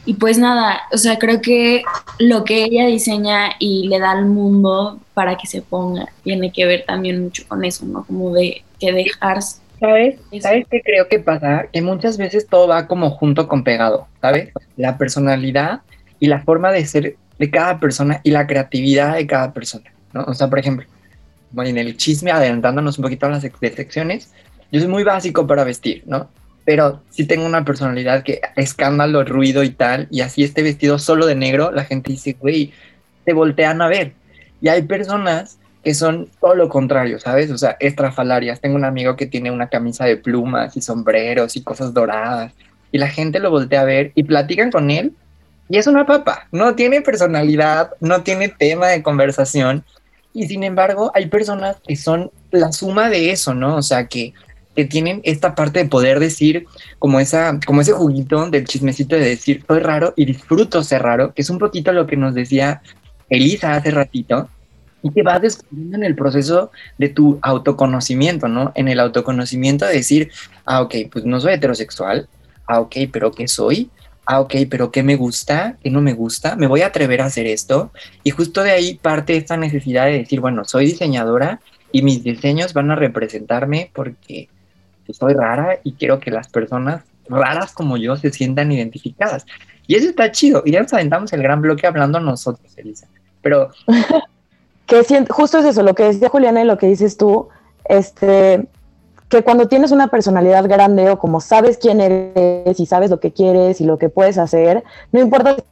Y 0.04 0.14
pues 0.14 0.36
nada, 0.38 0.80
o 0.92 0.98
sea, 0.98 1.18
creo 1.18 1.40
que 1.40 1.84
lo 2.18 2.42
que 2.42 2.64
ella 2.64 2.86
diseña 2.86 3.52
y 3.60 3.86
le 3.88 4.00
da 4.00 4.12
al 4.12 4.26
mundo 4.26 4.98
para 5.14 5.36
que 5.36 5.46
se 5.46 5.62
ponga 5.62 6.08
tiene 6.24 6.50
que 6.50 6.66
ver 6.66 6.84
también 6.86 7.22
mucho 7.22 7.44
con 7.46 7.64
eso, 7.64 7.86
¿no? 7.86 8.04
Como 8.04 8.32
de 8.32 8.64
que 8.80 8.92
dejarse. 8.92 9.60
¿Sabes? 9.78 10.18
¿Sabes 10.40 10.66
qué 10.70 10.80
creo 10.80 11.08
que 11.08 11.18
pasa? 11.18 11.66
Que 11.72 11.82
muchas 11.82 12.16
veces 12.16 12.46
todo 12.46 12.68
va 12.68 12.86
como 12.86 13.10
junto 13.10 13.46
con 13.48 13.62
pegado, 13.62 14.06
¿sabes? 14.20 14.50
La 14.76 14.96
personalidad 14.98 15.82
y 16.18 16.26
la 16.26 16.40
forma 16.40 16.72
de 16.72 16.84
ser 16.84 17.16
de 17.38 17.50
cada 17.50 17.78
persona 17.80 18.20
y 18.22 18.30
la 18.30 18.46
creatividad 18.46 19.14
de 19.14 19.26
cada 19.26 19.52
persona, 19.52 19.92
¿no? 20.12 20.24
O 20.24 20.34
sea, 20.34 20.48
por 20.48 20.58
ejemplo, 20.58 20.86
en 21.56 21.78
el 21.78 21.96
chisme, 21.96 22.30
adelantándonos 22.30 22.98
un 22.98 23.02
poquito 23.02 23.26
a 23.26 23.30
las 23.30 23.42
secciones, 23.42 24.32
yo 24.70 24.80
soy 24.80 24.88
muy 24.88 25.04
básico 25.04 25.46
para 25.46 25.64
vestir, 25.64 26.02
¿no? 26.06 26.28
Pero 26.64 27.02
sí 27.10 27.26
tengo 27.26 27.44
una 27.44 27.64
personalidad 27.64 28.22
que 28.22 28.40
escándalo, 28.56 29.24
ruido 29.24 29.62
y 29.62 29.70
tal, 29.70 30.08
y 30.10 30.20
así 30.20 30.44
este 30.44 30.62
vestido 30.62 30.98
solo 30.98 31.26
de 31.26 31.34
negro, 31.34 31.72
la 31.72 31.84
gente 31.84 32.12
dice, 32.12 32.36
güey, 32.40 32.72
te 33.24 33.32
voltean 33.32 33.82
a 33.82 33.88
ver. 33.88 34.12
Y 34.60 34.68
hay 34.68 34.82
personas 34.82 35.58
que 35.82 35.94
son 35.94 36.28
todo 36.40 36.54
lo 36.54 36.68
contrario, 36.68 37.18
¿sabes? 37.18 37.50
O 37.50 37.58
sea, 37.58 37.76
estrafalarias. 37.80 38.60
Tengo 38.60 38.76
un 38.76 38.84
amigo 38.84 39.16
que 39.16 39.26
tiene 39.26 39.50
una 39.50 39.68
camisa 39.68 40.04
de 40.04 40.16
plumas 40.16 40.76
y 40.76 40.80
sombreros 40.80 41.56
y 41.56 41.62
cosas 41.62 41.92
doradas, 41.92 42.52
y 42.92 42.98
la 42.98 43.08
gente 43.08 43.40
lo 43.40 43.50
voltea 43.50 43.80
a 43.80 43.84
ver 43.84 44.12
y 44.14 44.22
platican 44.22 44.70
con 44.70 44.90
él, 44.90 45.12
y 45.68 45.78
es 45.78 45.86
una 45.86 46.06
papa, 46.06 46.48
no 46.52 46.74
tiene 46.74 47.00
personalidad, 47.00 47.90
no 48.00 48.22
tiene 48.22 48.48
tema 48.48 48.88
de 48.88 49.02
conversación, 49.02 49.84
y 50.32 50.46
sin 50.46 50.64
embargo, 50.64 51.10
hay 51.14 51.26
personas 51.26 51.76
que 51.86 51.96
son 51.96 52.30
la 52.50 52.72
suma 52.72 53.08
de 53.08 53.30
eso, 53.30 53.54
¿no? 53.54 53.76
O 53.76 53.82
sea, 53.82 54.06
que, 54.06 54.32
que 54.74 54.84
tienen 54.84 55.20
esta 55.24 55.54
parte 55.54 55.80
de 55.80 55.88
poder 55.88 56.20
decir, 56.20 56.66
como, 56.98 57.20
esa, 57.20 57.58
como 57.66 57.80
ese 57.80 57.92
juguito 57.92 58.48
del 58.48 58.66
chismecito 58.66 59.16
de 59.16 59.22
decir, 59.22 59.64
soy 59.66 59.80
raro 59.80 60.14
y 60.16 60.24
disfruto 60.24 60.82
ser 60.82 61.02
raro, 61.02 61.34
que 61.34 61.42
es 61.42 61.50
un 61.50 61.58
poquito 61.58 61.92
lo 61.92 62.06
que 62.06 62.16
nos 62.16 62.34
decía 62.34 62.82
Elisa 63.28 63.74
hace 63.74 63.90
ratito, 63.90 64.48
y 65.02 65.10
que 65.10 65.22
vas 65.22 65.42
descubriendo 65.42 65.96
en 65.96 66.04
el 66.04 66.14
proceso 66.14 66.70
de 66.96 67.08
tu 67.08 67.38
autoconocimiento, 67.42 68.48
¿no? 68.48 68.72
En 68.74 68.88
el 68.88 69.00
autoconocimiento 69.00 69.84
de 69.84 69.94
decir, 69.94 70.30
ah, 70.64 70.80
ok, 70.80 70.94
pues 71.10 71.24
no 71.24 71.40
soy 71.40 71.54
heterosexual, 71.54 72.28
ah, 72.66 72.80
ok, 72.80 72.96
pero 73.12 73.32
¿qué 73.32 73.48
soy? 73.48 73.90
Ah, 74.26 74.40
ok, 74.40 74.54
pero 74.70 74.90
¿qué 74.90 75.02
me 75.02 75.16
gusta? 75.16 75.76
¿Qué 75.82 75.90
no 75.90 76.00
me 76.00 76.12
gusta? 76.12 76.56
¿Me 76.56 76.66
voy 76.66 76.82
a 76.82 76.86
atrever 76.86 77.20
a 77.20 77.26
hacer 77.26 77.46
esto? 77.46 77.92
Y 78.22 78.30
justo 78.30 78.62
de 78.62 78.70
ahí 78.70 78.94
parte 78.94 79.36
esta 79.36 79.56
necesidad 79.56 80.06
de 80.06 80.18
decir, 80.18 80.40
bueno, 80.40 80.64
soy 80.64 80.86
diseñadora 80.86 81.60
y 81.90 82.02
mis 82.02 82.22
diseños 82.22 82.72
van 82.72 82.90
a 82.90 82.96
representarme 82.96 83.90
porque 83.92 84.48
soy 85.12 85.34
rara 85.34 85.78
y 85.84 85.92
quiero 85.92 86.20
que 86.20 86.30
las 86.30 86.48
personas 86.48 87.02
raras 87.28 87.72
como 87.72 87.96
yo 87.96 88.16
se 88.16 88.30
sientan 88.30 88.72
identificadas. 88.72 89.44
Y 89.86 89.96
eso 89.96 90.08
está 90.08 90.30
chido. 90.30 90.62
Y 90.64 90.72
ya 90.72 90.82
nos 90.82 90.92
aventamos 90.92 91.32
el 91.32 91.42
gran 91.42 91.60
bloque 91.60 91.86
hablando 91.86 92.20
nosotros, 92.20 92.72
Elisa. 92.76 93.08
Pero... 93.42 93.70
que 94.86 95.02
justo 95.28 95.58
es 95.58 95.64
eso, 95.64 95.82
lo 95.82 95.94
que 95.94 96.04
decía 96.04 96.28
Juliana 96.28 96.62
y 96.62 96.66
lo 96.66 96.78
que 96.78 96.86
dices 96.86 97.16
tú, 97.16 97.48
este, 97.84 98.66
que 99.32 99.42
cuando 99.42 99.66
tienes 99.66 99.92
una 99.92 100.08
personalidad 100.08 100.68
grande 100.68 101.08
o 101.08 101.18
como 101.18 101.40
sabes 101.40 101.78
quién 101.78 102.02
eres 102.02 102.78
y 102.78 102.84
sabes 102.84 103.08
lo 103.08 103.18
que 103.18 103.32
quieres 103.32 103.80
y 103.80 103.86
lo 103.86 103.96
que 103.96 104.10
puedes 104.10 104.36
hacer, 104.36 104.84
no 105.10 105.20
importa 105.20 105.54
si 105.54 105.62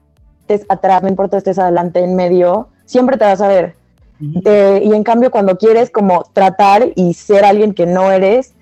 estés 0.49 0.67
atrás, 0.71 1.03
no 1.03 1.11
importa 1.11 1.37
si 1.37 1.39
estés 1.41 1.59
adelante, 1.59 2.03
en 2.03 2.17
medio, 2.17 2.69
siempre 2.87 3.19
te 3.19 3.27
vas 3.27 3.43
a 3.43 3.49
ver. 3.49 3.75
Eh, 4.47 4.81
y 4.83 4.95
en 4.95 5.05
cambio, 5.05 5.31
cuando 5.31 5.59
quieres 5.59 5.91
como 5.91 6.25
tratar 6.33 6.89
y 6.95 7.13
ser 7.13 7.45
alguien 7.45 7.75
que 7.75 7.85
no 7.85 8.11
eres, 8.11 8.55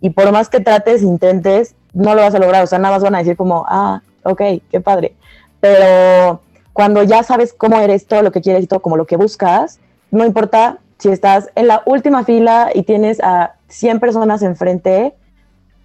y 0.00 0.10
por 0.10 0.30
más 0.30 0.48
que 0.48 0.60
trates, 0.60 1.02
intentes, 1.02 1.74
no 1.92 2.14
lo 2.14 2.22
vas 2.22 2.36
a 2.36 2.38
lograr. 2.38 2.62
O 2.62 2.68
sea, 2.68 2.78
nada 2.78 2.94
más 2.94 3.02
van 3.02 3.16
a 3.16 3.18
decir 3.18 3.36
como, 3.36 3.64
ah, 3.68 4.02
ok, 4.22 4.40
qué 4.70 4.80
padre. 4.80 5.16
Pero 5.58 6.40
cuando 6.72 7.02
ya 7.02 7.24
sabes 7.24 7.52
cómo 7.52 7.80
eres, 7.80 8.06
todo 8.06 8.22
lo 8.22 8.30
que 8.30 8.40
quieres 8.40 8.62
y 8.62 8.66
todo 8.68 8.82
como 8.82 8.96
lo 8.96 9.04
que 9.04 9.16
buscas, 9.16 9.80
no 10.12 10.24
importa 10.24 10.78
si 10.98 11.08
estás 11.08 11.50
en 11.56 11.66
la 11.66 11.82
última 11.86 12.22
fila 12.22 12.70
y 12.72 12.84
tienes 12.84 13.18
a 13.20 13.54
100 13.70 14.00
personas 14.00 14.42
enfrente, 14.42 15.14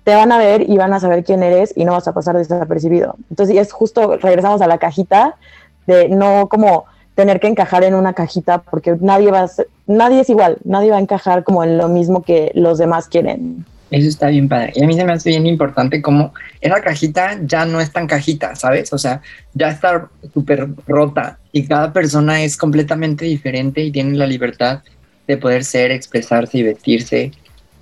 te 0.04 0.14
van 0.14 0.32
a 0.32 0.38
ver 0.38 0.70
y 0.70 0.78
van 0.78 0.94
a 0.94 1.00
saber 1.00 1.24
quién 1.24 1.42
eres 1.42 1.74
y 1.76 1.86
no 1.86 1.94
vas 1.94 2.08
a 2.08 2.14
pasar 2.14 2.38
desapercibido. 2.38 3.16
Entonces, 3.30 3.58
es 3.58 3.72
justo, 3.72 4.18
regresamos 4.18 4.62
a 4.62 4.68
la 4.68 4.78
cajita 4.78 5.36
de 5.88 6.10
no 6.10 6.48
como 6.48 6.86
tener 7.16 7.40
que 7.40 7.48
encajar 7.48 7.84
en 7.84 7.96
una 7.96 8.14
cajita 8.14 8.60
porque 8.60 8.98
nadie 9.00 9.32
va 9.32 9.50
nadie 9.88 10.20
es 10.20 10.30
igual, 10.30 10.58
nadie 10.64 10.92
va 10.92 10.98
a 10.98 11.00
encajar 11.00 11.44
como 11.44 11.64
en 11.64 11.78
lo 11.78 11.88
mismo 11.88 12.24
que 12.24 12.52
los 12.54 12.78
demás 12.78 13.08
quieren. 13.08 13.66
Eso 13.92 14.10
está 14.10 14.28
bien 14.28 14.50
padre. 14.50 14.74
Y 14.76 14.84
a 14.84 14.88
mí 14.88 14.96
se 14.96 15.06
me 15.06 15.14
hace 15.14 15.30
bien 15.30 15.46
importante 15.46 16.02
como 16.02 16.34
esa 16.60 16.82
cajita 16.82 17.40
ya 17.44 17.66
no 17.66 17.80
es 17.80 17.92
tan 17.92 18.08
cajita, 18.08 18.56
¿sabes? 18.56 18.92
O 18.92 18.98
sea, 18.98 19.22
ya 19.54 19.70
está 19.70 20.10
súper 20.34 20.68
rota 20.88 21.38
y 21.52 21.66
cada 21.68 21.94
persona 21.94 22.44
es 22.44 22.58
completamente 22.58 23.26
diferente 23.26 23.82
y 23.82 23.92
tiene 23.92 24.18
la 24.18 24.28
libertad 24.28 24.82
de 25.28 25.38
poder 25.38 25.64
ser, 25.64 25.92
expresarse 25.92 26.58
y 26.58 26.64
vestirse 26.64 27.32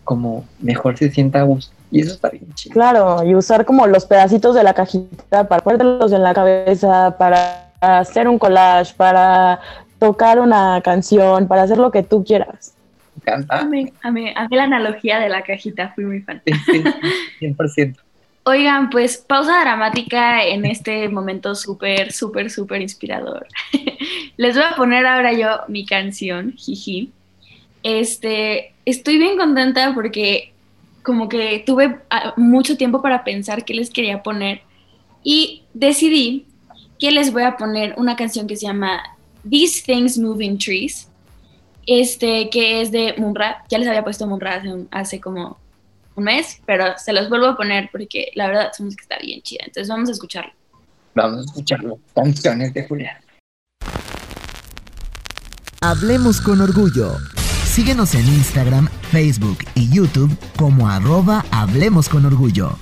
como 0.04 0.46
mejor 0.60 0.98
se 0.98 1.10
sienta 1.10 1.42
a 1.42 1.44
gusto. 1.44 1.74
Y 1.92 2.02
eso 2.02 2.14
está 2.14 2.30
bien 2.30 2.52
chido. 2.56 2.74
Claro, 2.74 3.24
y 3.24 3.36
usar 3.36 3.66
como 3.66 3.86
los 3.88 4.06
pedacitos 4.06 4.56
de 4.56 4.64
la 4.64 4.74
cajita 4.74 5.48
para 5.48 5.64
ponértelos 5.64 6.12
en 6.12 6.24
la 6.24 6.34
cabeza, 6.34 7.16
para 7.18 7.72
hacer 7.80 8.28
un 8.28 8.40
collage, 8.40 8.94
para 8.96 9.60
tocar 10.00 10.40
una 10.40 10.82
canción, 10.82 11.48
para 11.48 11.64
hacer 11.64 11.78
lo 11.78 11.92
que 11.92 12.04
tú 12.04 12.24
quieras. 12.24 12.74
Me 13.16 13.22
encanta. 13.22 13.60
Amé, 13.60 13.94
amé, 14.02 14.34
amé 14.36 14.56
la 14.56 14.64
analogía 14.64 15.20
de 15.20 15.30
la 15.30 15.44
cajita, 15.44 15.92
fui 15.94 16.06
muy 16.06 16.22
fan. 16.22 16.42
Sí, 16.46 16.54
sí, 16.66 16.84
100%. 17.42 17.98
Oigan, 18.46 18.90
pues 18.90 19.18
pausa 19.18 19.62
dramática 19.62 20.44
en 20.44 20.66
este 20.66 21.08
momento 21.08 21.56
súper, 21.56 22.12
súper, 22.12 22.50
súper 22.50 22.82
inspirador. 22.82 23.48
Les 24.38 24.56
voy 24.56 24.66
a 24.66 24.76
poner 24.76 25.06
ahora 25.06 25.32
yo 25.32 25.62
mi 25.70 25.86
canción, 25.86 26.52
jiji. 26.58 27.14
Este, 27.84 28.74
estoy 28.86 29.18
bien 29.18 29.38
contenta 29.38 29.94
porque 29.94 30.54
como 31.04 31.28
que 31.28 31.62
tuve 31.66 32.00
ah, 32.10 32.34
mucho 32.38 32.78
tiempo 32.78 33.02
para 33.02 33.24
pensar 33.26 33.66
qué 33.66 33.74
les 33.74 33.90
quería 33.90 34.24
poner 34.24 34.62
y 35.22 35.64
decidí 35.74 36.46
que 36.98 37.12
les 37.12 37.34
voy 37.34 37.44
a 37.44 37.58
poner 37.58 37.94
una 37.98 38.16
canción 38.16 38.48
que 38.48 38.56
se 38.56 38.66
llama 38.68 39.02
These 39.50 39.84
Things 39.86 40.18
Moving 40.18 40.58
Trees, 40.58 41.10
este, 41.86 42.50
que 42.50 42.82
es 42.82 42.92
de 42.92 43.16
Munra. 43.18 43.66
Ya 43.70 43.78
les 43.78 43.88
había 43.90 44.04
puesto 44.04 44.26
Munra 44.28 44.56
hace, 44.56 44.72
un- 44.74 44.88
hace 44.92 45.20
como 45.20 45.58
un 46.16 46.24
mes, 46.24 46.62
pero 46.66 46.98
se 46.98 47.12
los 47.12 47.28
vuelvo 47.28 47.48
a 47.48 47.58
poner 47.58 47.90
porque 47.92 48.32
la 48.36 48.48
verdad 48.48 48.72
su 48.76 48.84
música 48.84 49.02
está 49.04 49.18
bien 49.20 49.42
chida. 49.42 49.64
Entonces 49.66 49.90
vamos 49.90 50.08
a 50.08 50.14
escucharlo. 50.14 50.54
Vamos 51.16 51.40
a 51.40 51.44
escucharlo. 51.44 52.00
Canciones 52.16 52.74
de 52.74 52.88
Julián. 52.88 53.18
Hablemos 55.82 56.40
con 56.40 56.62
orgullo. 56.62 57.18
Síguenos 57.74 58.14
en 58.14 58.28
Instagram, 58.28 58.88
Facebook 59.12 59.58
y 59.74 59.90
YouTube 59.90 60.30
como 60.56 60.88
arroba 60.88 61.44
Hablemos 61.50 62.08
con 62.08 62.24
orgullo. 62.24 62.78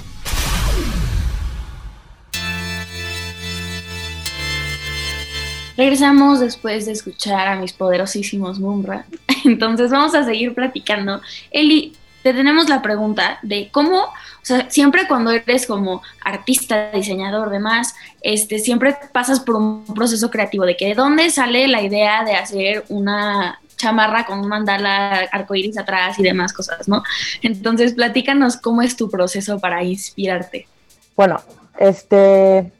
Regresamos 5.78 6.42
después 6.42 6.88
de 6.88 6.92
escuchar 6.92 7.48
a 7.48 7.56
mis 7.56 7.72
poderosísimos 7.72 8.60
Mumra. 8.60 9.06
Entonces 9.46 9.92
vamos 9.92 10.14
a 10.14 10.26
seguir 10.26 10.54
platicando. 10.54 11.22
Eli, 11.52 11.96
te 12.22 12.34
tenemos 12.34 12.68
la 12.68 12.82
pregunta 12.82 13.40
de 13.44 13.70
cómo, 13.72 13.98
o 13.98 14.12
sea, 14.42 14.70
siempre 14.70 15.08
cuando 15.08 15.32
eres 15.32 15.68
como 15.68 16.02
artista, 16.22 16.92
diseñador, 16.92 17.50
demás, 17.50 17.96
este, 18.22 18.60
siempre 18.60 18.98
pasas 19.14 19.40
por 19.40 19.56
un 19.56 19.86
proceso 19.86 20.30
creativo 20.30 20.66
de 20.66 20.76
que 20.76 20.88
de 20.88 20.96
dónde 20.96 21.32
sale 21.32 21.70
la 21.70 21.82
idea 21.82 22.26
de 22.26 22.34
hacer 22.34 22.84
una 22.90 23.61
chamarra 23.82 24.26
con 24.26 24.40
un 24.40 24.48
mandala 24.48 25.28
arcoíris 25.32 25.78
atrás 25.78 26.20
y 26.20 26.24
demás 26.24 26.54
cosas, 26.54 26.88
¿no? 26.88 27.04
Entonces, 27.42 27.94
platícanos 27.94 28.58
cómo 28.58 28.82
es 28.82 28.96
tu 28.96 29.10
proceso 29.10 29.60
para 29.60 29.84
inspirarte. 29.84 30.68
Bueno, 31.16 31.42
este, 31.78 32.72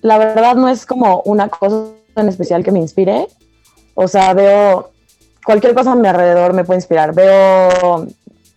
la 0.00 0.18
verdad 0.18 0.56
no 0.56 0.68
es 0.68 0.86
como 0.86 1.22
una 1.22 1.48
cosa 1.48 1.92
en 2.16 2.28
especial 2.28 2.64
que 2.64 2.72
me 2.72 2.80
inspire. 2.80 3.28
O 3.94 4.08
sea, 4.08 4.32
veo 4.34 4.92
cualquier 5.44 5.74
cosa 5.74 5.92
a 5.92 5.96
mi 5.96 6.08
alrededor 6.08 6.52
me 6.54 6.64
puede 6.64 6.78
inspirar. 6.78 7.14
Veo 7.14 8.06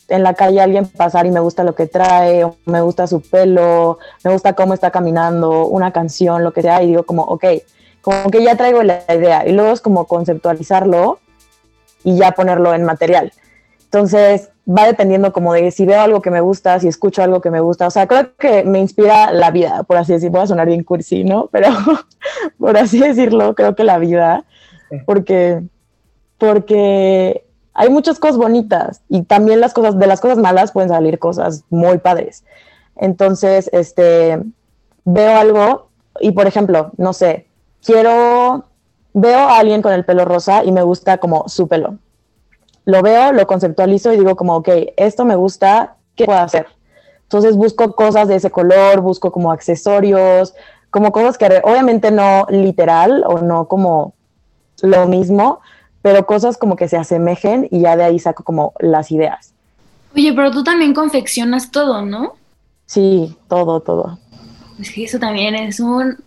en 0.08 0.24
la 0.24 0.34
calle 0.34 0.60
a 0.60 0.64
alguien 0.64 0.86
pasar 0.86 1.26
y 1.26 1.32
me 1.32 1.40
gusta 1.40 1.64
lo 1.64 1.76
que 1.76 1.88
trae, 1.88 2.44
o 2.44 2.58
me 2.66 2.82
gusta 2.82 3.08
su 3.08 3.22
pelo, 3.22 4.00
me 4.24 4.32
gusta 4.32 4.54
cómo 4.54 4.74
está 4.74 4.92
caminando, 4.92 5.68
una 5.68 5.92
canción, 5.92 6.44
lo 6.44 6.54
que 6.54 6.62
sea, 6.62 6.84
y 6.84 6.88
digo 6.88 7.04
como, 7.04 7.24
ok, 7.24 7.46
como 8.02 8.30
que 8.30 8.44
ya 8.44 8.56
traigo 8.56 8.84
la 8.84 9.04
idea. 9.10 9.48
Y 9.48 9.52
luego 9.52 9.72
es 9.72 9.82
como 9.82 10.06
conceptualizarlo 10.06 11.20
y 12.06 12.16
ya 12.16 12.32
ponerlo 12.32 12.74
en 12.74 12.86
material. 12.86 13.34
Entonces 13.84 14.50
va 14.68 14.86
dependiendo 14.86 15.34
como 15.34 15.54
de 15.54 15.72
si 15.72 15.86
veo 15.86 16.02
algo 16.02 16.22
que 16.22 16.32
me 16.32 16.40
gusta, 16.40 16.80
si 16.80 16.88
escucho 16.88 17.22
algo 17.22 17.42
que 17.42 17.52
me 17.52 17.60
gusta. 17.60 17.88
O 17.88 17.92
sea, 17.92 18.08
creo 18.08 18.36
que 18.38 18.64
me 18.64 18.80
inspira 18.80 19.32
la 19.32 19.52
vida, 19.52 19.84
por 19.84 19.98
así 19.98 20.14
decirlo. 20.14 20.38
Voy 20.38 20.44
a 20.44 20.48
sonar 20.48 20.68
bien 20.68 20.84
cursi, 20.84 21.24
¿no? 21.24 21.48
Pero 21.52 21.70
por 22.58 22.78
así 22.78 23.00
decirlo, 23.00 23.56
creo 23.56 23.76
que 23.76 23.84
la 23.84 23.98
vida. 23.98 24.46
Porque, 25.06 25.64
porque 26.38 27.44
hay 27.74 27.90
muchas 27.90 28.20
cosas 28.20 28.38
bonitas 28.38 29.02
y 29.10 29.24
también 29.24 29.60
las 29.60 29.74
cosas, 29.74 30.00
de 30.00 30.08
las 30.08 30.22
cosas 30.22 30.38
malas 30.38 30.72
pueden 30.72 30.90
salir 30.90 31.20
cosas 31.20 31.64
muy 31.70 31.98
padres. 31.98 32.46
Entonces, 32.96 33.70
este, 33.74 34.42
veo 35.04 35.38
algo 35.38 35.90
y, 36.22 36.32
por 36.32 36.48
ejemplo, 36.48 36.92
no 36.98 37.14
sé, 37.14 37.48
quiero, 37.84 38.66
veo 39.16 39.40
a 39.40 39.58
alguien 39.58 39.82
con 39.82 39.92
el 39.94 40.06
pelo 40.06 40.26
rosa 40.26 40.64
y 40.64 40.72
me 40.72 40.84
gusta 40.84 41.18
como 41.18 41.50
su 41.50 41.68
pelo 41.68 41.98
lo 42.86 43.02
veo, 43.02 43.34
lo 43.34 43.46
conceptualizo 43.48 44.14
y 44.14 44.18
digo 44.18 44.36
como, 44.36 44.56
ok, 44.58 44.70
esto 44.96 45.26
me 45.26 45.36
gusta, 45.36 45.96
¿qué 46.16 46.26
puedo 46.26 46.40
hacer? 46.40 46.68
Entonces 47.24 47.56
busco 47.56 47.96
cosas 47.96 48.28
de 48.28 48.36
ese 48.36 48.52
color, 48.52 49.02
busco 49.02 49.32
como 49.32 49.52
accesorios, 49.52 50.54
como 50.92 51.12
cosas 51.12 51.38
que 51.38 51.62
obviamente 51.64 52.12
no 52.12 52.46
literal 52.50 53.24
o 53.26 53.40
no 53.40 53.68
como 53.68 54.14
lo 54.82 55.08
mismo, 55.08 55.60
pero 56.04 56.28
cosas 56.28 56.58
como 56.58 56.76
que 56.76 56.88
se 56.88 56.98
asemejen 56.98 57.68
y 57.72 57.82
ya 57.82 57.98
de 57.98 58.04
ahí 58.04 58.20
saco 58.20 58.44
como 58.44 58.74
las 58.80 59.12
ideas. 59.12 59.54
Oye, 60.16 60.32
pero 60.34 60.52
tú 60.52 60.64
también 60.64 60.94
confeccionas 60.94 61.72
todo, 61.72 62.04
¿no? 62.04 62.36
Sí, 62.86 63.36
todo, 63.50 63.80
todo. 63.80 64.20
Es 64.80 64.92
que 64.92 65.04
eso 65.06 65.18
también 65.18 65.56
es 65.56 65.80
un 65.80 66.18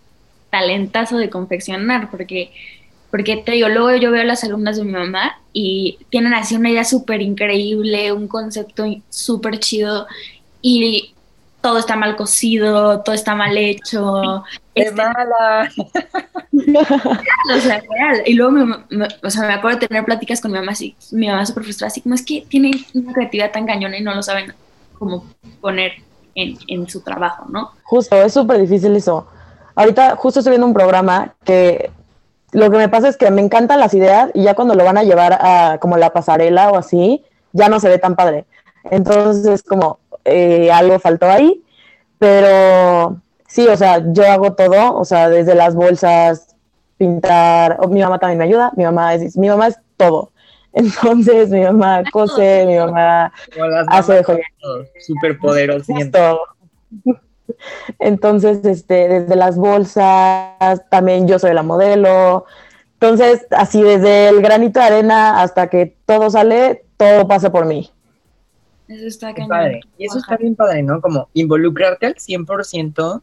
talentazo 0.50 1.16
de 1.16 1.30
confeccionar, 1.30 2.10
porque, 2.10 2.50
porque 3.10 3.36
te 3.38 3.52
digo, 3.52 3.68
luego 3.68 3.94
yo 3.96 4.10
veo 4.10 4.22
a 4.22 4.24
las 4.24 4.44
alumnas 4.44 4.76
de 4.76 4.84
mi 4.84 4.92
mamá 4.92 5.40
y 5.52 5.98
tienen 6.10 6.34
así 6.34 6.56
una 6.56 6.70
idea 6.70 6.84
súper 6.84 7.22
increíble, 7.22 8.12
un 8.12 8.28
concepto 8.28 8.84
súper 9.08 9.58
chido 9.60 10.06
y 10.62 11.14
todo 11.60 11.78
está 11.78 11.96
mal 11.96 12.16
cocido, 12.16 13.02
todo 13.02 13.14
está 13.14 13.34
mal 13.34 13.56
hecho. 13.56 14.44
¡Qué 14.74 14.82
Este, 14.84 15.02
mala! 15.02 15.68
o 16.52 17.60
sea, 17.60 17.80
real. 17.80 18.22
Y 18.26 18.34
luego, 18.34 18.52
me, 18.52 18.66
me- 18.90 19.08
o 19.22 19.30
sea, 19.30 19.46
me 19.46 19.54
acuerdo 19.54 19.78
de 19.80 19.86
tener 19.88 20.04
pláticas 20.04 20.40
con 20.40 20.52
mi 20.52 20.58
mamá, 20.58 20.72
así, 20.72 20.96
mi 21.12 21.28
mamá 21.28 21.44
súper 21.46 21.64
frustrada, 21.64 21.88
así 21.88 22.00
como 22.02 22.14
es 22.14 22.24
que 22.24 22.44
tienen 22.48 22.72
una 22.94 23.12
creatividad 23.12 23.52
tan 23.52 23.66
cañona 23.66 23.98
y 23.98 24.02
no 24.02 24.14
lo 24.14 24.22
saben 24.22 24.52
cómo 24.98 25.24
poner 25.60 25.92
en, 26.34 26.58
en 26.68 26.88
su 26.88 27.00
trabajo, 27.02 27.46
¿no? 27.48 27.70
Justo, 27.82 28.16
es 28.16 28.32
súper 28.34 28.60
difícil 28.60 28.94
eso. 28.96 29.26
Ahorita 29.74 30.16
justo 30.16 30.40
estoy 30.40 30.52
viendo 30.52 30.66
un 30.66 30.74
programa 30.74 31.34
que 31.44 31.90
lo 32.52 32.70
que 32.70 32.78
me 32.78 32.88
pasa 32.88 33.08
es 33.08 33.16
que 33.16 33.30
me 33.30 33.42
encantan 33.42 33.80
las 33.80 33.94
ideas 33.94 34.30
y 34.34 34.42
ya 34.42 34.54
cuando 34.54 34.74
lo 34.74 34.84
van 34.84 34.98
a 34.98 35.04
llevar 35.04 35.38
a 35.40 35.78
como 35.80 35.96
la 35.96 36.12
pasarela 36.12 36.70
o 36.70 36.76
así, 36.76 37.24
ya 37.52 37.68
no 37.68 37.80
se 37.80 37.88
ve 37.88 37.98
tan 37.98 38.16
padre. 38.16 38.46
Entonces, 38.90 39.62
como 39.62 39.98
eh, 40.24 40.70
algo 40.72 40.98
faltó 40.98 41.26
ahí, 41.30 41.62
pero 42.18 43.20
sí, 43.46 43.66
o 43.66 43.76
sea, 43.76 44.02
yo 44.12 44.26
hago 44.26 44.54
todo, 44.54 44.94
o 44.96 45.04
sea, 45.04 45.28
desde 45.28 45.54
las 45.54 45.74
bolsas, 45.74 46.56
pintar, 46.96 47.86
mi 47.88 48.00
mamá 48.00 48.18
también 48.18 48.38
me 48.38 48.44
ayuda, 48.44 48.72
mi 48.76 48.84
mamá 48.84 49.14
es, 49.14 49.36
mi 49.36 49.48
mamá 49.48 49.68
es 49.68 49.78
todo. 49.96 50.32
Entonces, 50.72 51.50
mi 51.50 51.62
mamá 51.62 52.02
cose, 52.12 52.64
mi 52.66 52.76
mamá 52.76 53.32
hace 53.88 54.14
de 54.14 54.42
súper 55.00 55.38
poderosas. 55.38 55.96
Entonces, 57.98 58.64
este, 58.64 59.08
desde 59.08 59.36
las 59.36 59.56
bolsas, 59.56 60.82
también 60.90 61.26
yo 61.28 61.38
soy 61.38 61.54
la 61.54 61.62
modelo. 61.62 62.44
Entonces, 62.94 63.46
así 63.50 63.82
desde 63.82 64.28
el 64.28 64.42
granito 64.42 64.80
de 64.80 64.86
arena 64.86 65.40
hasta 65.40 65.68
que 65.68 65.96
todo 66.06 66.30
sale, 66.30 66.84
todo 66.96 67.28
pasa 67.28 67.50
por 67.52 67.66
mí. 67.66 67.90
Eso 68.88 69.06
está 69.06 69.34
cañón. 69.34 69.48
padre. 69.48 69.80
Y 69.98 70.06
eso 70.06 70.18
está 70.18 70.36
bien 70.36 70.56
padre, 70.56 70.82
¿no? 70.82 71.00
Como 71.00 71.28
involucrarte 71.34 72.06
al 72.06 72.14
100% 72.14 73.22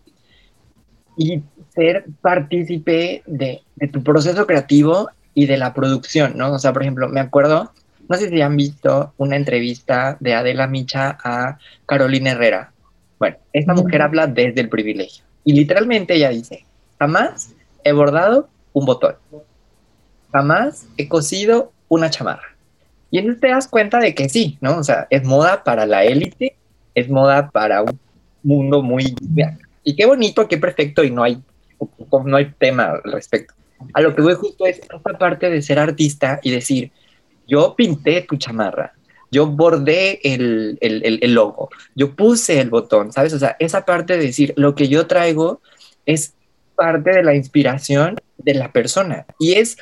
y 1.17 1.41
ser 1.73 2.05
partícipe 2.21 3.23
de, 3.25 3.61
de 3.75 3.87
tu 3.87 4.03
proceso 4.03 4.45
creativo 4.45 5.09
y 5.33 5.47
de 5.47 5.57
la 5.57 5.73
producción, 5.73 6.37
¿no? 6.37 6.53
O 6.53 6.59
sea, 6.59 6.71
por 6.71 6.83
ejemplo, 6.83 7.09
me 7.09 7.19
acuerdo, 7.19 7.71
no 8.07 8.17
sé 8.17 8.29
si 8.29 8.41
han 8.41 8.55
visto 8.55 9.13
una 9.17 9.35
entrevista 9.35 10.17
de 10.19 10.33
Adela 10.33 10.67
Micha 10.67 11.17
a 11.23 11.57
Carolina 11.85 12.31
Herrera. 12.31 12.71
Bueno, 13.19 13.37
esta 13.53 13.73
mujer 13.73 14.01
habla 14.01 14.27
desde 14.27 14.61
el 14.61 14.69
privilegio. 14.69 15.23
Y 15.43 15.53
literalmente 15.53 16.15
ella 16.15 16.29
dice, 16.29 16.65
jamás 16.99 17.53
he 17.83 17.91
bordado 17.91 18.49
un 18.73 18.85
botón. 18.85 19.15
Jamás 20.31 20.87
he 20.97 21.07
cosido 21.07 21.71
una 21.87 22.09
chamarra. 22.09 22.55
Y 23.11 23.19
entonces 23.19 23.41
te 23.41 23.47
das 23.49 23.67
cuenta 23.67 23.99
de 23.99 24.13
que 24.13 24.27
sí, 24.27 24.57
¿no? 24.59 24.77
O 24.77 24.83
sea, 24.83 25.07
es 25.09 25.23
moda 25.23 25.63
para 25.63 25.85
la 25.85 26.03
élite, 26.03 26.57
es 26.93 27.09
moda 27.09 27.49
para 27.49 27.83
un 27.83 27.99
mundo 28.43 28.81
muy... 28.81 29.15
Y 29.83 29.95
qué 29.95 30.05
bonito, 30.05 30.47
qué 30.47 30.57
perfecto, 30.57 31.03
y 31.03 31.11
no 31.11 31.23
hay, 31.23 31.41
no 32.25 32.37
hay 32.37 32.51
tema 32.57 32.99
al 33.03 33.11
respecto. 33.11 33.53
a 33.93 34.01
lo 34.01 34.15
que 34.15 34.21
voy 34.21 34.33
justo 34.33 34.65
es 34.65 34.79
esta 34.79 34.99
parte 34.99 35.49
de 35.49 35.61
ser 35.61 35.79
artista 35.79 36.39
y 36.41 36.51
decir, 36.51 36.91
yo 37.47 37.75
pinté 37.75 38.21
tu 38.23 38.35
chamarra, 38.35 38.93
yo 39.35 39.47
bordé 39.47 40.21
el, 40.23 40.77
el, 40.79 41.19
el, 41.21 41.33
logo, 41.33 41.69
yo 41.93 42.15
puse 42.15 42.61
el 42.61 42.69
botón, 42.69 43.11
¿sabes? 43.11 43.33
O 43.33 43.39
sea, 43.39 43.57
esa 43.59 43.83
parte 43.83 44.17
de 44.17 44.27
decir, 44.27 44.53
lo 44.55 44.75
que 44.75 44.87
yo 44.87 45.07
traigo 45.07 45.59
es 46.05 46.33
parte 46.75 47.11
de 47.11 47.21
la 47.21 47.35
inspiración 47.35 48.15
de 48.37 48.53
la 48.53 48.71
persona. 48.71 49.25
Y 49.37 49.55
es, 49.55 49.77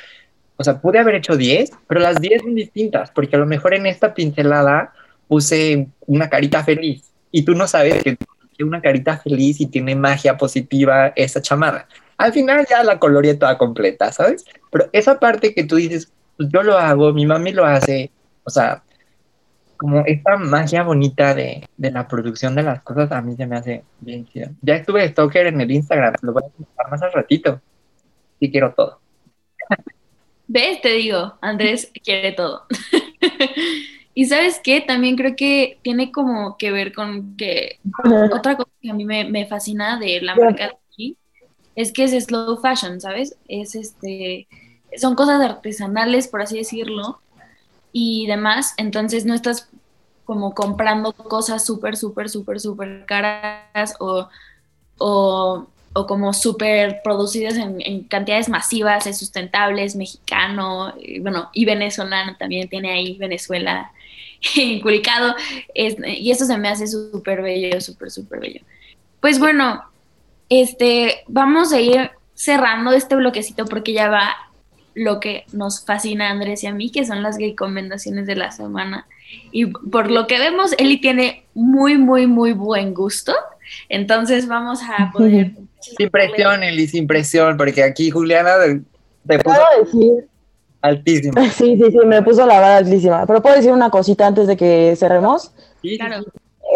o 0.56 0.64
sea, 0.64 0.80
pude 0.80 0.98
haber 0.98 1.14
hecho 1.14 1.36
10, 1.36 1.70
pero 1.86 2.00
las 2.00 2.20
10 2.20 2.42
son 2.42 2.56
distintas, 2.56 3.12
porque 3.12 3.36
a 3.36 3.38
lo 3.38 3.46
mejor 3.46 3.74
en 3.74 3.86
esta 3.86 4.12
pincelada 4.12 4.92
puse 5.28 5.86
una 6.06 6.28
carita 6.28 6.64
feliz 6.64 7.04
y 7.30 7.44
tú 7.44 7.54
no 7.54 7.68
sabes 7.68 8.02
que 8.02 8.16
una 8.58 8.82
carita 8.82 9.18
feliz 9.18 9.60
y 9.60 9.66
tiene 9.66 9.94
magia 9.94 10.36
positiva 10.36 11.12
esa 11.14 11.40
chamarra. 11.40 11.86
Al 12.16 12.32
final 12.32 12.66
ya 12.68 12.82
la 12.82 12.98
coloreé 12.98 13.34
toda 13.34 13.56
completa, 13.56 14.10
¿sabes? 14.10 14.44
Pero 14.72 14.88
esa 14.92 15.20
parte 15.20 15.54
que 15.54 15.62
tú 15.62 15.76
dices, 15.76 16.10
pues 16.36 16.48
yo 16.52 16.64
lo 16.64 16.76
hago, 16.76 17.12
mi 17.12 17.24
mami 17.24 17.52
lo 17.52 17.64
hace, 17.64 18.10
o 18.42 18.50
sea, 18.50 18.82
como 19.84 20.02
esta 20.06 20.38
magia 20.38 20.82
bonita 20.82 21.34
de, 21.34 21.68
la 21.76 22.08
producción 22.08 22.54
de 22.54 22.62
las 22.62 22.82
cosas 22.82 23.12
a 23.12 23.20
mí 23.20 23.36
se 23.36 23.46
me 23.46 23.56
hace 23.56 23.84
bien 24.00 24.24
chido. 24.24 24.48
Ya 24.62 24.76
estuve 24.76 25.06
stalker 25.10 25.48
en 25.48 25.60
el 25.60 25.70
Instagram, 25.70 26.14
lo 26.22 26.32
voy 26.32 26.42
a 26.42 26.56
contar 26.56 26.90
más 26.90 27.02
al 27.02 27.12
ratito. 27.12 27.60
Sí 28.40 28.50
quiero 28.50 28.72
todo. 28.72 28.98
¿Ves? 30.46 30.80
Te 30.80 30.88
digo, 30.94 31.34
Andrés 31.42 31.92
quiere 32.02 32.32
todo. 32.32 32.62
y 34.14 34.24
sabes 34.24 34.58
qué, 34.64 34.80
también 34.80 35.16
creo 35.16 35.36
que 35.36 35.78
tiene 35.82 36.10
como 36.10 36.56
que 36.56 36.72
ver 36.72 36.94
con 36.94 37.36
que 37.36 37.78
otra 38.32 38.56
cosa 38.56 38.70
que 38.80 38.90
a 38.90 38.94
mí 38.94 39.04
me, 39.04 39.44
fascina 39.44 39.98
de 39.98 40.22
la 40.22 40.34
marca 40.34 40.68
de 40.68 40.76
aquí 40.90 41.18
es 41.76 41.92
que 41.92 42.04
es 42.04 42.24
slow 42.24 42.56
fashion, 42.56 43.02
¿sabes? 43.02 43.36
Es 43.48 43.74
este, 43.74 44.48
son 44.96 45.14
cosas 45.14 45.42
artesanales, 45.42 46.26
por 46.26 46.40
así 46.40 46.56
decirlo, 46.56 47.20
y 47.96 48.26
demás, 48.26 48.74
entonces 48.76 49.24
no 49.24 49.34
estás 49.34 49.68
como 50.24 50.52
comprando 50.52 51.12
cosas 51.12 51.64
súper, 51.64 51.96
súper, 51.96 52.28
súper, 52.28 52.58
súper 52.58 53.06
caras 53.06 53.94
o, 54.00 54.28
o, 54.98 55.68
o 55.92 56.06
como 56.08 56.32
súper 56.32 57.02
producidas 57.04 57.56
en, 57.56 58.02
cantidades 58.04 58.48
masivas, 58.48 59.06
es 59.06 59.16
sustentable, 59.16 59.84
es 59.84 59.94
mexicano, 59.94 60.92
bueno, 61.20 61.50
y 61.52 61.64
venezolano 61.66 62.36
también 62.36 62.68
tiene 62.68 62.90
ahí 62.90 63.16
Venezuela 63.16 63.92
inculcado, 64.56 65.36
y 65.72 66.32
eso 66.32 66.46
se 66.46 66.58
me 66.58 66.68
hace 66.68 66.88
súper 66.88 67.42
bello, 67.42 67.80
súper, 67.80 68.10
súper 68.10 68.40
bello. 68.40 68.60
Pues 69.20 69.38
bueno, 69.38 69.84
este, 70.48 71.22
vamos 71.28 71.72
a 71.72 71.80
ir 71.80 72.10
cerrando 72.34 72.90
este 72.90 73.14
bloquecito 73.14 73.66
porque 73.66 73.92
ya 73.92 74.08
va 74.08 74.34
lo 74.94 75.20
que 75.20 75.44
nos 75.52 75.84
fascina 75.84 76.28
a 76.28 76.30
Andrés 76.30 76.62
y 76.64 76.66
a 76.66 76.74
mí, 76.74 76.90
que 76.90 77.04
son 77.04 77.22
las 77.22 77.36
gay 77.36 77.50
recomendaciones 77.50 78.26
de 78.26 78.36
la 78.36 78.50
semana. 78.50 79.06
Y 79.52 79.66
por 79.66 80.10
lo 80.10 80.26
que 80.26 80.38
vemos, 80.38 80.74
Eli 80.78 81.00
tiene 81.00 81.44
muy, 81.54 81.98
muy, 81.98 82.26
muy 82.26 82.52
buen 82.52 82.94
gusto. 82.94 83.34
Entonces 83.88 84.46
vamos 84.46 84.80
a 84.82 85.10
poder... 85.12 85.52
Sin 85.80 86.08
presión, 86.08 86.62
Eli, 86.62 86.86
sin 86.86 87.06
presión, 87.06 87.56
porque 87.56 87.82
aquí 87.82 88.10
Juliana 88.10 88.52
te 89.26 89.38
puso 89.38 89.60
decir? 89.84 90.28
altísima. 90.84 91.48
Sí, 91.50 91.76
sí, 91.76 91.90
sí, 91.90 91.98
me 92.06 92.22
puso 92.22 92.46
la 92.46 92.60
vara 92.60 92.76
altísima. 92.78 93.26
Pero 93.26 93.42
puedo 93.42 93.56
decir 93.56 93.72
una 93.72 93.90
cosita 93.90 94.26
antes 94.26 94.46
de 94.46 94.56
que 94.56 94.94
cerremos. 94.96 95.52
Sí, 95.82 95.98
claro. 95.98 96.24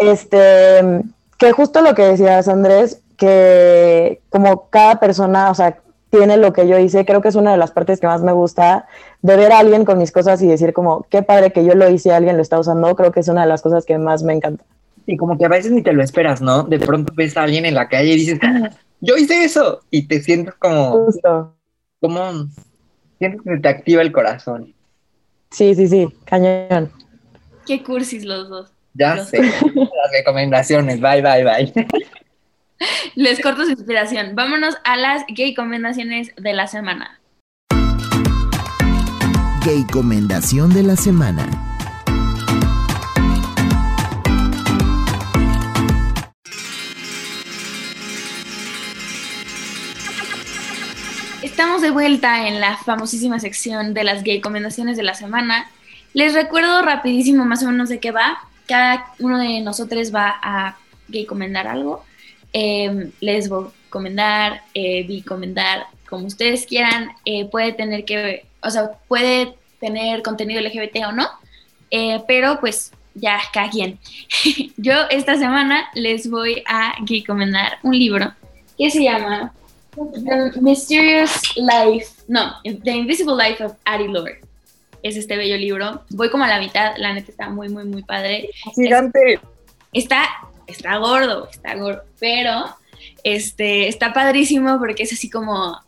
Este, 0.01 1.01
que 1.37 1.51
justo 1.51 1.81
lo 1.81 1.93
que 1.95 2.03
decías, 2.03 2.47
Andrés, 2.47 3.01
que 3.17 4.21
como 4.29 4.69
cada 4.69 4.99
persona, 4.99 5.51
o 5.51 5.55
sea, 5.55 5.79
tiene 6.09 6.37
lo 6.37 6.53
que 6.53 6.67
yo 6.67 6.79
hice, 6.79 7.05
creo 7.05 7.21
que 7.21 7.27
es 7.27 7.35
una 7.35 7.51
de 7.51 7.57
las 7.57 7.71
partes 7.71 7.99
que 7.99 8.07
más 8.07 8.21
me 8.21 8.31
gusta, 8.31 8.87
de 9.21 9.35
ver 9.35 9.51
a 9.51 9.59
alguien 9.59 9.85
con 9.85 9.97
mis 9.97 10.11
cosas 10.11 10.41
y 10.41 10.47
decir 10.47 10.73
como, 10.73 11.05
qué 11.09 11.21
padre 11.21 11.51
que 11.51 11.63
yo 11.63 11.75
lo 11.75 11.89
hice, 11.89 12.11
alguien 12.11 12.35
lo 12.35 12.41
está 12.41 12.59
usando, 12.59 12.95
creo 12.95 13.11
que 13.11 13.19
es 13.19 13.27
una 13.27 13.41
de 13.41 13.47
las 13.47 13.61
cosas 13.61 13.85
que 13.85 13.97
más 13.97 14.23
me 14.23 14.33
encanta. 14.33 14.63
Y 15.05 15.17
como 15.17 15.37
que 15.37 15.45
a 15.45 15.49
veces 15.49 15.71
ni 15.71 15.81
te 15.81 15.93
lo 15.93 16.03
esperas, 16.03 16.41
¿no? 16.41 16.63
De 16.63 16.79
pronto 16.79 17.13
ves 17.15 17.37
a 17.37 17.43
alguien 17.43 17.65
en 17.65 17.75
la 17.75 17.87
calle 17.87 18.13
y 18.13 18.17
dices, 18.17 18.39
ah, 18.41 18.69
yo 19.01 19.17
hice 19.17 19.43
eso, 19.43 19.81
y 19.91 20.07
te 20.07 20.21
sientes 20.21 20.53
como... 20.55 21.05
Justo. 21.05 21.53
Como... 21.99 22.47
Sientes 23.17 23.41
que 23.41 23.57
te 23.57 23.69
activa 23.69 24.01
el 24.01 24.11
corazón. 24.11 24.73
Sí, 25.51 25.75
sí, 25.75 25.87
sí, 25.87 26.07
cañón. 26.25 26.91
Qué 27.65 27.83
cursis 27.83 28.23
los 28.23 28.49
dos. 28.49 28.71
Ya 28.93 29.23
sé, 29.23 29.41
las 29.41 30.11
recomendaciones, 30.11 30.99
bye, 30.99 31.21
bye, 31.21 31.43
bye. 31.43 31.87
Les 33.15 33.41
corto 33.41 33.63
su 33.65 33.71
inspiración. 33.71 34.35
Vámonos 34.35 34.75
a 34.83 34.97
las 34.97 35.25
gay 35.27 35.51
recomendaciones 35.51 36.31
de 36.37 36.53
la 36.53 36.67
semana. 36.67 37.19
Gay 39.65 39.83
recomendación 39.83 40.73
de 40.73 40.83
la 40.83 40.95
semana. 40.95 41.47
Estamos 51.41 51.81
de 51.81 51.91
vuelta 51.91 52.47
en 52.47 52.61
la 52.61 52.77
famosísima 52.77 53.39
sección 53.39 53.93
de 53.93 54.05
las 54.05 54.23
gay 54.23 54.37
recomendaciones 54.37 54.95
de 54.95 55.03
la 55.03 55.13
semana. 55.13 55.69
Les 56.13 56.33
recuerdo 56.33 56.81
rapidísimo 56.81 57.43
más 57.43 57.63
o 57.63 57.67
menos 57.67 57.89
de 57.89 57.99
qué 57.99 58.11
va. 58.11 58.39
Cada 58.65 59.13
uno 59.19 59.37
de 59.37 59.59
nosotros 59.61 60.13
va 60.15 60.39
a 60.41 60.77
gay 61.09 61.23
recomendar 61.23 61.67
algo 61.67 62.05
eh, 62.53 63.11
les 63.19 63.49
voy 63.49 63.65
a 63.65 63.71
recomendar, 63.85 64.61
eh, 64.73 65.23
comentar, 65.25 65.87
como 66.09 66.25
ustedes 66.25 66.65
quieran, 66.65 67.11
eh, 67.25 67.45
puede 67.45 67.73
tener 67.73 68.03
que, 68.03 68.45
o 68.61 68.69
sea, 68.69 68.91
puede 69.07 69.55
tener 69.79 70.21
contenido 70.23 70.61
LGBT 70.61 71.05
o 71.07 71.11
no, 71.11 71.27
eh, 71.91 72.21
pero 72.27 72.59
pues 72.59 72.91
ya 73.13 73.39
cada 73.53 73.69
quien. 73.69 73.99
Yo 74.77 74.93
esta 75.09 75.37
semana 75.37 75.89
les 75.93 76.29
voy 76.29 76.63
a 76.65 76.93
recomendar 77.07 77.77
un 77.83 77.97
libro 77.97 78.33
que 78.77 78.89
se 78.89 79.03
llama 79.03 79.53
The 79.95 80.59
Mysterious 80.61 81.55
Life, 81.55 82.23
no, 82.27 82.53
The 82.63 82.91
Invisible 82.91 83.35
Life 83.35 83.63
of 83.63 83.73
Addie 83.85 84.07
Lord. 84.07 84.37
Es 85.01 85.15
este 85.15 85.37
bello 85.37 85.55
libro. 85.55 86.03
Voy 86.09 86.29
como 86.29 86.43
a 86.43 86.47
la 86.47 86.59
mitad, 86.59 86.93
la 86.97 87.13
neta 87.13 87.31
está 87.31 87.49
muy, 87.49 87.69
muy, 87.69 87.85
muy 87.85 88.03
padre. 88.03 88.49
Gigante. 88.75 89.39
Está 89.93 90.27
está 90.69 90.97
gordo, 90.97 91.49
está 91.49 91.75
gordo, 91.75 92.03
pero 92.19 92.75
este, 93.23 93.87
está 93.87 94.13
padrísimo 94.13 94.79
porque 94.79 95.03
es 95.03 95.13
así 95.13 95.29
como, 95.29 95.79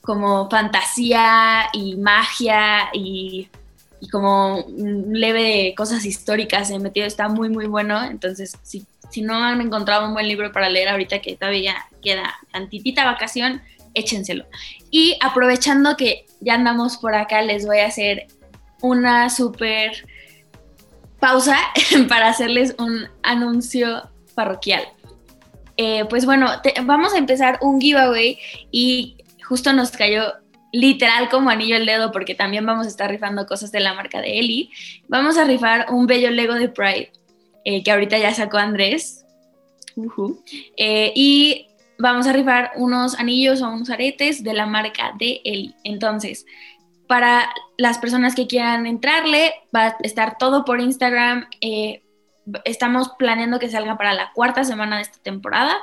como 0.00 0.48
fantasía 0.48 1.68
y 1.72 1.96
magia 1.96 2.90
y, 2.92 3.48
como 4.10 4.64
un 4.64 5.12
leve 5.12 5.42
de 5.42 5.74
cosas 5.76 6.04
históricas 6.06 6.70
en 6.70 6.82
metido, 6.82 7.06
está 7.06 7.28
muy, 7.28 7.50
muy 7.50 7.66
bueno. 7.66 8.02
Entonces, 8.02 8.56
si, 8.62 8.86
si 9.10 9.20
no 9.20 9.34
han 9.34 9.60
encontrado 9.60 10.06
un 10.06 10.14
buen 10.14 10.26
libro 10.26 10.52
para 10.52 10.70
leer 10.70 10.88
ahorita 10.88 11.20
que 11.20 11.36
todavía 11.36 11.76
queda 12.02 12.34
tantitita 12.50 13.04
vacación, 13.04 13.60
échenselo. 13.92 14.46
Y 14.90 15.18
aprovechando 15.20 15.96
que 15.96 16.24
ya 16.40 16.54
andamos 16.54 16.96
por 16.96 17.14
acá, 17.14 17.42
les 17.42 17.66
voy 17.66 17.78
a 17.78 17.86
hacer 17.86 18.26
una 18.80 19.28
súper 19.28 20.06
pausa 21.18 21.58
para 22.08 22.28
hacerles 22.28 22.74
un 22.78 23.08
anuncio 23.22 24.08
parroquial. 24.40 24.84
Eh, 25.76 26.06
pues 26.08 26.24
bueno, 26.24 26.48
vamos 26.84 27.12
a 27.12 27.18
empezar 27.18 27.58
un 27.60 27.78
giveaway 27.78 28.38
y 28.70 29.18
justo 29.46 29.74
nos 29.74 29.90
cayó 29.90 30.32
literal 30.72 31.28
como 31.28 31.50
anillo 31.50 31.76
el 31.76 31.84
dedo 31.84 32.10
porque 32.10 32.34
también 32.34 32.64
vamos 32.64 32.86
a 32.86 32.88
estar 32.88 33.10
rifando 33.10 33.46
cosas 33.46 33.70
de 33.70 33.80
la 33.80 33.92
marca 33.92 34.22
de 34.22 34.38
Eli. 34.38 34.70
Vamos 35.08 35.36
a 35.36 35.44
rifar 35.44 35.86
un 35.90 36.06
bello 36.06 36.30
Lego 36.30 36.54
de 36.54 36.70
Pride 36.70 37.12
eh, 37.66 37.82
que 37.82 37.92
ahorita 37.92 38.16
ya 38.16 38.32
sacó 38.32 38.56
Andrés. 38.56 39.26
Eh, 40.78 41.12
y 41.14 41.66
vamos 41.98 42.26
a 42.26 42.32
rifar 42.32 42.72
unos 42.76 43.14
anillos 43.16 43.60
o 43.60 43.68
unos 43.68 43.90
aretes 43.90 44.42
de 44.42 44.54
la 44.54 44.64
marca 44.64 45.12
de 45.18 45.42
Eli. 45.44 45.74
Entonces, 45.84 46.46
para 47.06 47.50
las 47.76 47.98
personas 47.98 48.34
que 48.34 48.46
quieran 48.46 48.86
entrarle, 48.86 49.52
va 49.74 49.88
a 49.88 49.96
estar 50.02 50.38
todo 50.38 50.64
por 50.64 50.80
Instagram 50.80 51.46
estamos 52.64 53.10
planeando 53.18 53.58
que 53.58 53.68
salga 53.68 53.96
para 53.96 54.14
la 54.14 54.32
cuarta 54.34 54.64
semana 54.64 54.96
de 54.96 55.02
esta 55.02 55.18
temporada. 55.18 55.76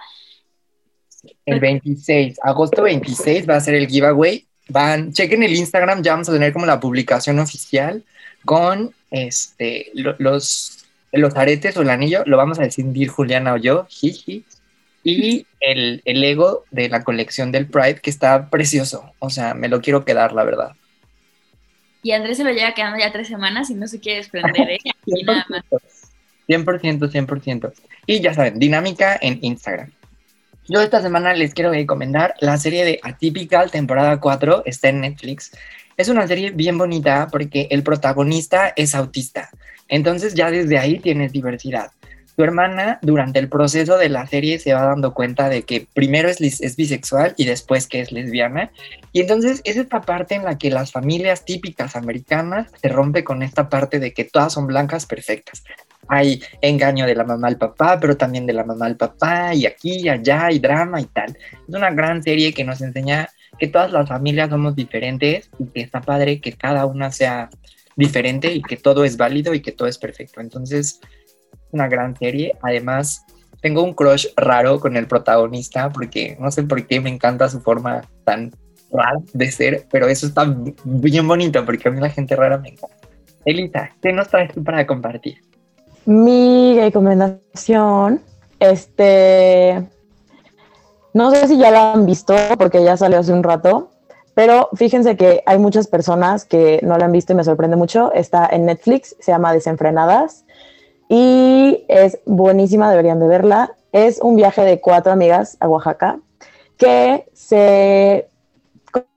El 1.46 1.60
26, 1.60 2.40
agosto 2.42 2.84
26 2.84 3.50
va 3.50 3.56
a 3.56 3.62
ser 3.62 3.76
el 3.76 3.88
giveaway. 3.88 4.46
Van, 4.70 5.14
chequen 5.14 5.44
el 5.44 5.56
Instagram, 5.56 6.04
ya 6.04 6.12
vamos 6.12 6.30
a 6.30 6.34
tener 6.34 6.52
como 6.52 6.66
la 6.66 6.80
publicación 6.80 7.40
oficial 7.40 8.04
con 8.44 8.94
este 9.12 9.92
los, 9.94 10.86
los 11.12 11.36
aretes 11.36 11.78
o 11.78 11.82
el 11.82 11.90
anillo, 11.90 12.24
lo 12.26 12.38
vamos 12.38 12.60
a 12.60 12.64
decidir 12.64 13.08
Juliana 13.08 13.54
o 13.54 13.58
yo, 13.58 13.86
jiji. 13.90 14.44
Y 15.04 15.46
el, 15.62 16.02
el 16.04 16.20
Lego 16.20 16.66
de 16.70 16.90
la 16.90 17.06
colección 17.06 17.54
del 17.54 17.68
Pride, 17.68 18.02
que 18.02 18.10
está 18.10 18.50
precioso. 18.50 19.14
O 19.20 19.30
sea, 19.30 19.54
me 19.54 19.70
lo 19.70 19.80
quiero 19.82 20.04
quedar, 20.04 20.34
la 20.34 20.44
verdad. 20.44 20.74
Y 22.04 22.12
Andrés 22.12 22.38
se 22.38 22.44
lo 22.44 22.52
lleva 22.52 22.74
quedando 22.74 23.00
ya 23.00 23.12
tres 23.14 23.30
semanas 23.30 23.70
y 23.70 23.76
no 23.76 23.88
se 23.88 24.02
quiere 24.02 24.18
desprender, 24.18 24.70
¿eh? 24.70 24.80
Y 25.06 25.24
nada 25.24 25.46
más. 25.50 25.64
100%, 26.48 27.12
100%. 27.12 27.74
Y 28.06 28.22
ya 28.22 28.34
saben, 28.34 28.60
dinámica 28.60 29.18
en 29.22 29.40
Instagram. 29.42 29.92
Yo 30.70 30.82
esta 30.82 31.02
semana 31.02 31.34
les 31.34 31.54
quiero 31.54 31.72
recomendar 31.72 32.36
la 32.42 32.58
serie 32.58 32.84
de 32.84 33.00
Atypical, 33.02 33.72
temporada 33.72 34.20
4, 34.20 34.64
está 34.66 34.90
en 34.90 35.02
Netflix. 35.02 35.52
Es 35.96 36.10
una 36.10 36.28
serie 36.28 36.52
bien 36.52 36.78
bonita 36.78 37.30
porque 37.32 37.68
el 37.72 37.84
protagonista 37.84 38.74
es 38.76 38.94
autista. 38.94 39.50
Entonces 39.88 40.34
ya 40.34 40.52
desde 40.52 40.78
ahí 40.78 41.00
tienes 41.00 41.32
diversidad. 41.32 41.92
Tu 42.36 42.44
hermana 42.44 43.00
durante 43.02 43.40
el 43.40 43.50
proceso 43.50 43.98
de 43.98 44.10
la 44.10 44.28
serie 44.28 44.60
se 44.60 44.74
va 44.74 44.84
dando 44.84 45.14
cuenta 45.14 45.50
de 45.50 45.64
que 45.64 45.88
primero 45.94 46.30
es, 46.30 46.40
es 46.42 46.76
bisexual 46.76 47.34
y 47.36 47.46
después 47.46 47.88
que 47.88 48.02
es 48.02 48.12
lesbiana. 48.12 48.70
Y 49.12 49.22
entonces 49.22 49.62
es 49.64 49.78
esta 49.78 50.02
parte 50.02 50.36
en 50.36 50.44
la 50.44 50.58
que 50.58 50.70
las 50.70 50.92
familias 50.92 51.46
típicas 51.46 51.96
americanas 51.96 52.68
se 52.80 52.90
rompe 52.90 53.24
con 53.24 53.42
esta 53.42 53.70
parte 53.70 54.00
de 54.00 54.14
que 54.14 54.26
todas 54.26 54.54
son 54.54 54.68
blancas 54.68 55.08
perfectas. 55.08 55.64
Hay 56.10 56.42
engaño 56.62 57.06
de 57.06 57.16
la 57.16 57.24
mamá 57.24 57.48
al 57.48 57.58
papá, 57.58 57.98
pero 58.00 58.16
también 58.16 58.46
de 58.46 58.54
la 58.54 58.64
mamá 58.64 58.86
al 58.86 58.98
papá, 58.98 59.54
y 59.54 59.66
aquí 59.66 60.02
y 60.02 60.10
allá, 60.10 60.52
y 60.52 60.60
drama 60.60 61.02
y 61.02 61.06
tal. 61.06 61.38
Es 61.68 61.76
una 61.76 61.92
gran 61.92 62.24
serie 62.24 62.54
que 62.54 62.64
nos 62.64 62.82
enseña 62.82 63.30
que 63.60 63.68
todas 63.68 63.92
las 63.92 64.08
familias 64.08 64.50
somos 64.50 64.76
diferentes 64.76 65.50
y 65.60 65.66
que 65.66 65.82
está 65.82 66.02
padre 66.02 66.40
que 66.40 66.54
cada 66.54 66.86
una 66.86 67.12
sea 67.12 67.50
diferente 67.96 68.54
y 68.54 68.62
que 68.62 68.78
todo 68.78 69.04
es 69.04 69.18
válido 69.18 69.54
y 69.54 69.62
que 69.62 69.72
todo 69.72 69.88
es 69.88 69.98
perfecto. 69.98 70.40
Entonces, 70.40 71.00
una 71.72 71.88
gran 71.88 72.16
serie. 72.16 72.54
Además, 72.62 73.26
tengo 73.62 73.84
un 73.84 73.94
crush 73.94 74.28
raro 74.36 74.80
con 74.80 74.96
el 74.96 75.08
protagonista 75.08 75.90
porque 75.90 76.38
no 76.40 76.52
sé 76.52 76.64
por 76.64 76.86
qué 76.86 77.02
me 77.02 77.10
encanta 77.10 77.50
su 77.50 77.60
forma 77.62 78.02
tan 78.24 78.52
rara 78.92 79.20
de 79.34 79.52
ser, 79.52 79.88
pero 79.92 80.08
eso 80.08 80.28
está 80.28 80.46
bien 80.86 81.28
bonito 81.28 81.66
porque 81.66 81.90
a 81.90 81.92
mí 81.92 82.00
la 82.00 82.10
gente 82.10 82.36
rara 82.36 82.58
me 82.58 82.70
encanta. 82.70 82.96
Elita, 83.46 83.96
¿qué 84.02 84.14
nos 84.14 84.28
traes 84.28 84.54
tú 84.54 84.64
para 84.64 84.86
compartir? 84.86 85.47
Mi 86.08 86.80
recomendación, 86.80 88.22
este, 88.62 89.86
no 91.14 91.32
sé 91.32 91.50
si 91.50 91.58
ya 91.58 91.70
la 91.70 91.92
han 91.92 92.06
visto 92.06 92.34
porque 92.58 92.82
ya 92.82 92.96
salió 92.96 93.20
hace 93.20 93.34
un 93.34 93.44
rato, 93.44 93.90
pero 94.34 94.70
fíjense 94.74 95.18
que 95.18 95.44
hay 95.46 95.60
muchas 95.60 95.88
personas 95.88 96.46
que 96.46 96.80
no 96.82 96.98
la 96.98 97.04
han 97.04 97.12
visto 97.12 97.34
y 97.34 97.36
me 97.36 97.44
sorprende 97.44 97.76
mucho. 97.76 98.14
Está 98.14 98.48
en 98.50 98.68
Netflix, 98.68 99.18
se 99.20 99.34
llama 99.34 99.52
Desenfrenadas 99.52 100.46
y 101.10 101.84
es 101.90 102.20
buenísima, 102.26 102.90
deberían 102.90 103.20
de 103.20 103.28
verla. 103.28 103.76
Es 103.92 104.22
un 104.22 104.38
viaje 104.38 104.62
de 104.62 104.80
cuatro 104.80 105.12
amigas 105.12 105.58
a 105.60 105.68
Oaxaca 105.68 106.22
que 106.78 107.28
se 107.34 108.30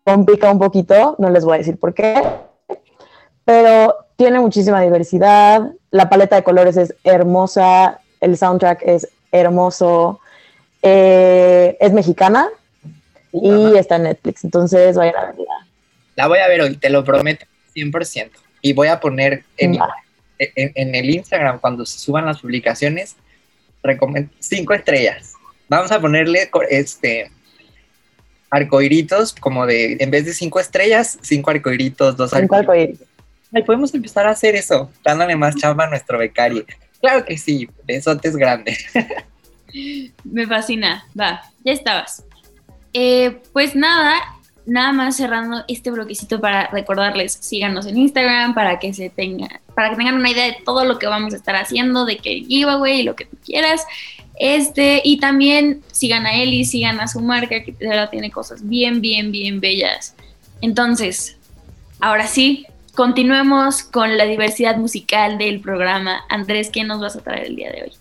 complica 0.05 0.51
un 0.51 0.59
poquito, 0.59 1.15
no 1.21 1.31
les 1.31 1.45
voy 1.45 1.55
a 1.55 1.59
decir 1.59 1.79
por 1.79 1.95
qué, 1.95 2.21
pero 3.45 3.95
tiene 4.17 4.41
muchísima 4.41 4.81
diversidad, 4.81 5.71
la 5.91 6.09
paleta 6.09 6.37
de 6.37 6.43
colores 6.43 6.77
es 6.77 6.95
hermosa, 7.05 8.01
el 8.21 8.37
soundtrack 8.37 8.83
es 8.87 9.09
hermoso, 9.33 10.21
eh, 10.83 11.77
es 11.81 11.93
mexicana 11.93 12.49
y 13.33 13.77
está 13.77 13.97
en 13.97 14.05
Netflix, 14.05 14.45
entonces 14.45 14.97
vayan 14.97 15.17
a 15.17 15.27
verla. 15.27 15.67
La 16.17 16.27
voy 16.27 16.39
a 16.39 16.49
ver 16.49 16.61
hoy, 16.61 16.77
te 16.77 16.91
lo 16.91 17.05
prometo, 17.05 17.47
100%. 17.75 18.31
Y 18.63 18.73
voy 18.73 18.89
a 18.89 19.01
poner 19.01 19.45
en, 19.57 19.79
en, 20.39 20.95
el 20.95 21.11
Instagram, 21.11 21.61
cuando 21.61 21.87
se 21.87 21.99
suban 21.99 22.27
las 22.27 22.41
publicaciones, 22.41 23.17
cinco 24.39 24.75
estrellas. 24.75 25.33
Vamos 25.69 25.91
a 25.93 26.01
ponerle 26.01 26.51
este 26.69 27.31
arcoiritos, 28.51 29.33
como 29.33 29.65
de, 29.65 29.97
en 30.01 30.11
vez 30.11 30.27
de 30.27 30.35
cinco 30.35 30.61
estrellas, 30.61 31.19
cinco 31.23 31.51
arcoiritos, 31.51 32.17
dos 32.17 32.35
arcoiritos. 32.35 33.07
Podemos 33.67 33.95
empezar 33.95 34.27
a 34.27 34.31
hacer 34.31 34.55
eso, 34.55 34.91
dándole 35.05 35.37
más 35.37 35.57
chamba 35.57 35.85
a 35.85 35.91
nuestro 35.91 36.19
becario. 36.19 36.65
Claro 37.01 37.25
que 37.25 37.37
sí, 37.37 37.69
besotes 37.85 38.37
grandes. 38.37 38.85
Me 40.25 40.47
fascina, 40.47 41.05
va, 41.19 41.43
ya 41.65 41.73
estabas. 41.73 42.25
Eh, 42.93 43.41
pues 43.53 43.75
nada, 43.75 44.21
nada 44.67 44.93
más 44.93 45.17
cerrando 45.17 45.65
este 45.69 45.91
bloquecito 45.91 46.41
para 46.41 46.69
recordarles, 46.69 47.33
síganos 47.33 47.87
en 47.87 47.99
Instagram 47.99 48.55
para 48.55 48.79
que 48.79 48.93
se 48.93 49.11
tenga, 49.11 49.61
para 49.75 49.91
que 49.91 49.97
tengan 49.97 50.17
una 50.17 50.31
idea 50.31 50.47
de 50.47 50.57
todo 50.65 50.85
lo 50.85 50.99
que 50.99 51.07
vamos 51.07 51.35
a 51.35 51.37
estar 51.37 51.57
haciendo, 51.57 52.05
de 52.05 52.19
que 52.19 52.41
giveaway 52.41 53.01
y 53.01 53.03
lo 53.05 53.17
que 53.17 53.25
tú 53.25 53.37
quieras. 53.45 53.85
Este, 54.39 55.03
y 55.05 55.19
también 55.19 55.83
sigan 55.93 56.25
a 56.27 56.35
Eli, 56.35 56.65
sigan 56.65 56.99
a 56.99 57.09
su 57.09 57.21
marca, 57.21 57.63
que 57.63 57.73
de 57.73 58.09
tiene 58.11 58.31
cosas 58.31 58.67
bien, 58.67 59.01
bien, 59.01 59.31
bien 59.33 59.61
bellas. 59.61 60.15
Entonces, 60.63 61.37
ahora 62.01 62.27
sí, 62.27 62.67
continuemos 62.95 63.83
con 63.83 64.17
la 64.17 64.25
diversidad 64.25 64.77
musical 64.77 65.39
del 65.39 65.61
programa. 65.61 66.21
Andrés, 66.29 66.71
¿qué 66.71 66.85
nos 66.85 67.01
vas 67.01 67.17
a 67.17 67.21
traer 67.21 67.47
el 67.47 67.57
día 67.57 67.71
de 67.71 67.83
hoy? 67.83 67.93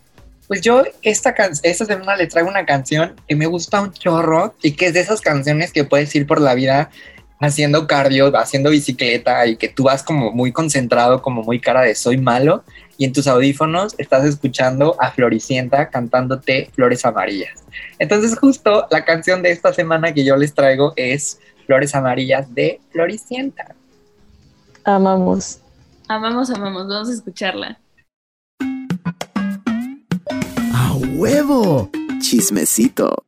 Pues 0.47 0.61
yo 0.61 0.83
esta, 1.03 1.35
esta 1.63 1.85
semana 1.85 2.15
le 2.15 2.27
traigo 2.27 2.49
una 2.49 2.65
canción 2.65 3.13
que 3.27 3.35
me 3.35 3.45
gusta 3.45 3.81
un 3.81 3.93
chorro 3.93 4.55
y 4.63 4.71
que 4.71 4.87
es 4.87 4.93
de 4.93 5.01
esas 5.01 5.21
canciones 5.21 5.71
que 5.71 5.83
puedes 5.83 6.13
ir 6.15 6.25
por 6.25 6.41
la 6.41 6.55
vida 6.55 6.89
haciendo 7.39 7.87
cardio, 7.87 8.35
haciendo 8.35 8.69
bicicleta 8.69 9.45
y 9.47 9.55
que 9.55 9.69
tú 9.69 9.83
vas 9.83 10.03
como 10.03 10.31
muy 10.31 10.51
concentrado, 10.51 11.21
como 11.21 11.43
muy 11.43 11.59
cara 11.59 11.81
de 11.81 11.95
soy 11.95 12.17
malo 12.17 12.63
y 12.97 13.05
en 13.05 13.13
tus 13.13 13.27
audífonos 13.27 13.95
estás 13.97 14.25
escuchando 14.25 14.97
a 14.99 15.11
Floricienta 15.11 15.89
cantándote 15.89 16.69
Flores 16.73 17.05
Amarillas. 17.05 17.63
Entonces 17.97 18.37
justo 18.37 18.87
la 18.91 19.05
canción 19.05 19.41
de 19.41 19.51
esta 19.51 19.71
semana 19.71 20.13
que 20.13 20.25
yo 20.25 20.35
les 20.35 20.53
traigo 20.53 20.93
es 20.97 21.39
Flores 21.65 21.95
Amarillas 21.95 22.53
de 22.53 22.81
Floricienta. 22.91 23.75
Amamos. 24.95 25.59
Amamos, 26.07 26.49
amamos. 26.49 26.87
Vamos 26.87 27.09
a 27.09 27.13
escucharla. 27.13 27.79
huevo! 31.15 31.89
Chismecito. 32.19 33.25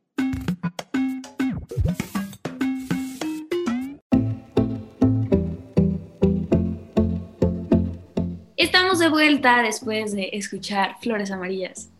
Estamos 8.56 8.98
de 8.98 9.08
vuelta 9.08 9.62
después 9.62 10.12
de 10.12 10.30
escuchar 10.32 10.96
Flores 11.00 11.30
Amarillas. 11.30 11.90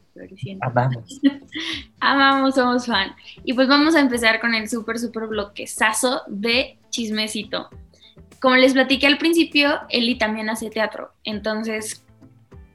Amamos. 0.60 1.20
Amamos, 2.00 2.54
somos 2.56 2.86
fan. 2.86 3.14
Y 3.44 3.52
pues 3.52 3.68
vamos 3.68 3.94
a 3.94 4.00
empezar 4.00 4.40
con 4.40 4.54
el 4.54 4.68
súper, 4.68 4.98
súper 4.98 5.28
bloquezazo 5.28 6.22
de 6.26 6.78
chismecito. 6.90 7.68
Como 8.42 8.56
les 8.56 8.72
platiqué 8.72 9.06
al 9.06 9.18
principio, 9.18 9.82
Eli 9.88 10.16
también 10.16 10.50
hace 10.50 10.68
teatro. 10.68 11.12
Entonces, 11.22 12.04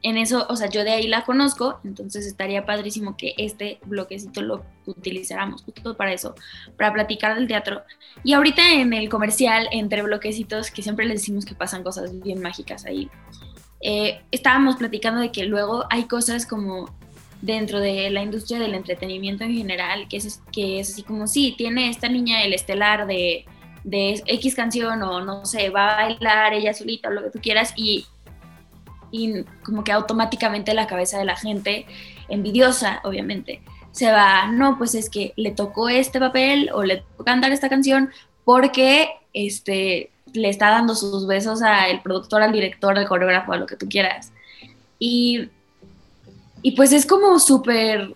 en 0.01 0.15
eso, 0.15 0.47
o 0.49 0.55
sea, 0.55 0.69
yo 0.69 0.85
de 0.85 0.91
ahí 0.91 1.07
la 1.09 1.25
conozco, 1.25 1.81
entonces 1.83 2.25
estaría 2.25 2.65
padrísimo 2.65 3.17
que 3.17 3.33
este 3.37 3.77
bloquecito 3.85 4.41
lo 4.41 4.63
utilizáramos 4.85 5.63
justo 5.63 5.97
para 5.97 6.13
eso, 6.13 6.35
para 6.77 6.93
platicar 6.93 7.35
del 7.35 7.49
teatro. 7.49 7.81
Y 8.23 8.31
ahorita 8.31 8.75
en 8.75 8.93
el 8.93 9.09
comercial, 9.09 9.67
entre 9.73 10.03
bloquecitos, 10.03 10.71
que 10.71 10.81
siempre 10.81 11.05
les 11.05 11.19
decimos 11.19 11.43
que 11.43 11.53
pasan 11.53 11.83
cosas 11.83 12.17
bien 12.23 12.41
mágicas 12.41 12.85
ahí, 12.85 13.09
eh, 13.81 14.21
estábamos 14.31 14.77
platicando 14.77 15.19
de 15.19 15.33
que 15.33 15.43
luego 15.43 15.83
hay 15.89 16.05
cosas 16.05 16.45
como 16.45 16.95
dentro 17.41 17.81
de 17.81 18.09
la 18.09 18.23
industria 18.23 18.57
del 18.57 18.73
entretenimiento 18.73 19.43
en 19.43 19.53
general, 19.53 20.07
que 20.07 20.15
es, 20.15 20.41
que 20.53 20.79
es 20.79 20.93
así 20.93 21.03
como, 21.03 21.27
sí, 21.27 21.55
tiene 21.57 21.89
esta 21.89 22.07
niña 22.07 22.41
el 22.43 22.53
estelar 22.53 23.05
de, 23.05 23.45
de 23.87 24.21
X 24.25 24.53
canción 24.53 25.01
o 25.01 25.23
no 25.23 25.45
sé, 25.45 25.69
va 25.69 25.91
a 25.91 25.95
bailar 26.03 26.53
ella 26.53 26.73
solita 26.73 27.09
o 27.09 27.11
lo 27.11 27.23
que 27.23 27.29
tú 27.31 27.39
quieras 27.41 27.73
y 27.75 28.05
y 29.11 29.43
como 29.63 29.83
que 29.83 29.91
automáticamente 29.91 30.73
la 30.73 30.87
cabeza 30.87 31.17
de 31.17 31.25
la 31.25 31.35
gente, 31.35 31.85
envidiosa 32.29 32.99
obviamente, 33.03 33.61
se 33.91 34.11
va, 34.11 34.47
no, 34.47 34.77
pues 34.77 34.95
es 34.95 35.09
que 35.09 35.33
le 35.35 35.51
tocó 35.51 35.89
este 35.89 36.19
papel 36.19 36.69
o 36.73 36.83
le 36.83 36.97
tocó 36.97 37.23
cantar 37.23 37.51
esta 37.51 37.69
canción 37.69 38.11
porque 38.43 39.09
este, 39.33 40.11
le 40.33 40.49
está 40.49 40.69
dando 40.69 40.95
sus 40.95 41.25
besos 41.25 41.61
al 41.61 42.01
productor, 42.01 42.41
al 42.41 42.51
director, 42.51 42.97
al 42.97 43.07
coreógrafo, 43.07 43.53
a 43.53 43.57
lo 43.57 43.65
que 43.65 43.75
tú 43.75 43.87
quieras. 43.89 44.31
Y, 44.99 45.49
y 46.61 46.71
pues 46.71 46.91
es 46.91 47.05
como 47.05 47.39
súper, 47.39 48.15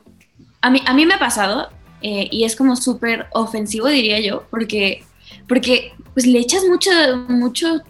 a 0.62 0.70
mí, 0.70 0.82
a 0.86 0.94
mí 0.94 1.06
me 1.06 1.16
ha 1.16 1.20
pasado 1.20 1.70
eh, 2.02 2.28
y 2.32 2.44
es 2.44 2.56
como 2.56 2.76
súper 2.76 3.28
ofensivo, 3.32 3.88
diría 3.88 4.20
yo, 4.20 4.44
porque, 4.50 5.04
porque 5.48 5.94
pues 6.14 6.26
le 6.26 6.40
echas 6.40 6.64
mucho, 6.66 6.92
mucho 7.28 7.82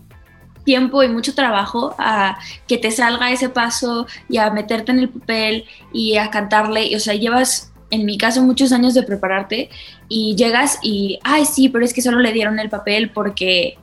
tiempo 0.64 1.04
y 1.04 1.08
mucho 1.08 1.34
trabajo 1.34 1.96
a 1.98 2.38
que 2.68 2.78
te 2.78 2.92
salga 2.92 3.32
ese 3.32 3.50
paso 3.50 4.08
y 4.30 4.38
a 4.38 4.50
meterte 4.52 4.92
en 4.92 5.00
el 5.00 5.10
papel 5.10 5.66
y 5.94 6.18
a 6.18 6.30
cantarle. 6.30 6.96
o 6.96 7.00
sea, 7.00 7.16
llevas, 7.16 7.74
en 7.90 8.06
mi 8.06 8.18
caso, 8.18 8.42
muchos 8.44 8.72
años 8.72 8.94
de 8.94 9.04
prepararte 9.04 9.70
y 10.08 10.36
llegas 10.36 10.80
y, 10.82 11.20
ay, 11.24 11.46
sí, 11.46 11.70
pero 11.70 11.86
es 11.86 11.94
que 11.94 12.02
solo 12.02 12.20
le 12.20 12.34
dieron 12.34 12.60
el 12.60 12.70
papel 12.70 13.12
porque, 13.12 13.78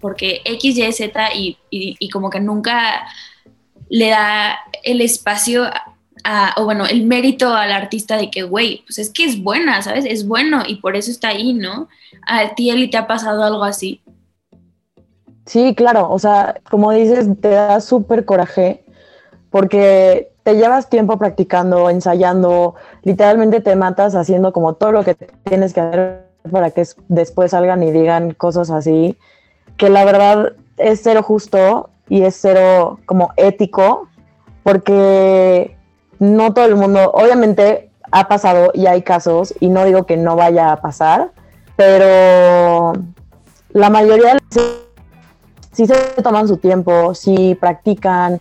porque 0.00 0.42
X, 0.44 0.76
Y, 0.76 0.92
Z 0.92 1.34
y, 1.34 1.58
y, 1.70 2.08
como 2.10 2.30
que 2.30 2.40
nunca 2.40 3.06
le 3.88 4.08
da 4.08 4.58
el 4.82 5.00
espacio 5.00 5.70
o 6.56 6.64
bueno, 6.64 6.86
el 6.86 7.04
mérito 7.06 7.52
al 7.52 7.72
artista 7.72 8.16
de 8.16 8.30
que, 8.30 8.42
güey, 8.42 8.82
pues 8.86 8.98
es 8.98 9.10
que 9.10 9.24
es 9.24 9.42
buena, 9.42 9.80
¿sabes? 9.82 10.04
Es 10.08 10.26
bueno 10.26 10.62
y 10.66 10.76
por 10.76 10.96
eso 10.96 11.10
está 11.10 11.28
ahí, 11.28 11.52
¿no? 11.52 11.88
¿A 12.26 12.54
ti, 12.54 12.70
Eli, 12.70 12.90
te 12.90 12.96
ha 12.96 13.06
pasado 13.06 13.44
algo 13.44 13.64
así? 13.64 14.00
Sí, 15.44 15.74
claro, 15.76 16.10
o 16.10 16.18
sea, 16.18 16.60
como 16.70 16.90
dices, 16.90 17.28
te 17.40 17.50
da 17.50 17.80
súper 17.80 18.24
coraje 18.24 18.84
porque 19.50 20.32
te 20.42 20.54
llevas 20.54 20.90
tiempo 20.90 21.18
practicando, 21.18 21.88
ensayando, 21.88 22.74
literalmente 23.02 23.60
te 23.60 23.76
matas 23.76 24.14
haciendo 24.14 24.52
como 24.52 24.74
todo 24.74 24.92
lo 24.92 25.04
que 25.04 25.14
tienes 25.14 25.72
que 25.72 25.80
hacer 25.80 26.26
para 26.50 26.70
que 26.70 26.84
después 27.08 27.52
salgan 27.52 27.82
y 27.82 27.92
digan 27.92 28.32
cosas 28.32 28.70
así, 28.70 29.16
que 29.76 29.88
la 29.88 30.04
verdad 30.04 30.52
es 30.76 31.00
cero 31.02 31.22
justo 31.22 31.90
y 32.08 32.22
es 32.22 32.36
cero 32.40 32.98
como 33.06 33.32
ético, 33.36 34.08
porque 34.62 35.75
no 36.18 36.54
todo 36.54 36.64
el 36.64 36.76
mundo, 36.76 37.10
obviamente 37.12 37.90
ha 38.10 38.28
pasado 38.28 38.70
y 38.74 38.86
hay 38.86 39.02
casos, 39.02 39.54
y 39.60 39.68
no 39.68 39.84
digo 39.84 40.06
que 40.06 40.16
no 40.16 40.36
vaya 40.36 40.72
a 40.72 40.80
pasar, 40.80 41.32
pero 41.76 42.92
la 43.70 43.90
mayoría 43.90 44.34
de 44.34 44.40
sí 45.72 45.86
se 45.86 46.22
toman 46.22 46.48
su 46.48 46.56
tiempo, 46.56 47.14
sí 47.14 47.56
practican, 47.60 48.40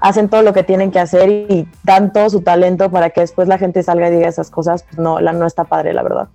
hacen 0.00 0.28
todo 0.28 0.42
lo 0.42 0.52
que 0.52 0.64
tienen 0.64 0.90
que 0.90 0.98
hacer 0.98 1.28
y 1.28 1.68
dan 1.84 2.12
todo 2.12 2.28
su 2.28 2.42
talento 2.42 2.90
para 2.90 3.10
que 3.10 3.20
después 3.20 3.46
la 3.46 3.58
gente 3.58 3.84
salga 3.84 4.08
y 4.08 4.12
diga 4.16 4.28
esas 4.28 4.50
cosas, 4.50 4.82
pues 4.82 4.98
no, 4.98 5.20
la, 5.20 5.32
no 5.32 5.46
está 5.46 5.64
padre, 5.64 5.92
la 5.92 6.02
verdad. 6.02 6.28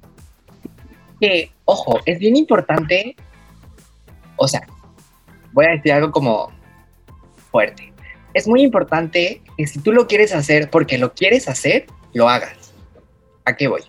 Que, 1.19 1.51
ojo, 1.65 1.99
es 2.05 2.17
bien 2.19 2.37
importante, 2.37 3.17
o 4.37 4.47
sea, 4.47 4.61
voy 5.51 5.65
a 5.65 5.71
decir 5.71 5.91
algo 5.91 6.11
como 6.11 6.49
fuerte. 7.51 7.91
Es 8.37 8.47
muy 8.47 8.61
importante 8.61 9.41
que 9.57 9.65
si 9.65 9.79
tú 9.79 9.91
lo 9.91 10.05
quieres 10.05 10.31
hacer 10.31 10.69
porque 10.69 10.99
lo 10.99 11.15
quieres 11.15 11.49
hacer, 11.49 11.87
lo 12.13 12.29
hagas. 12.29 12.71
¿A 13.45 13.55
qué 13.55 13.67
voy? 13.67 13.81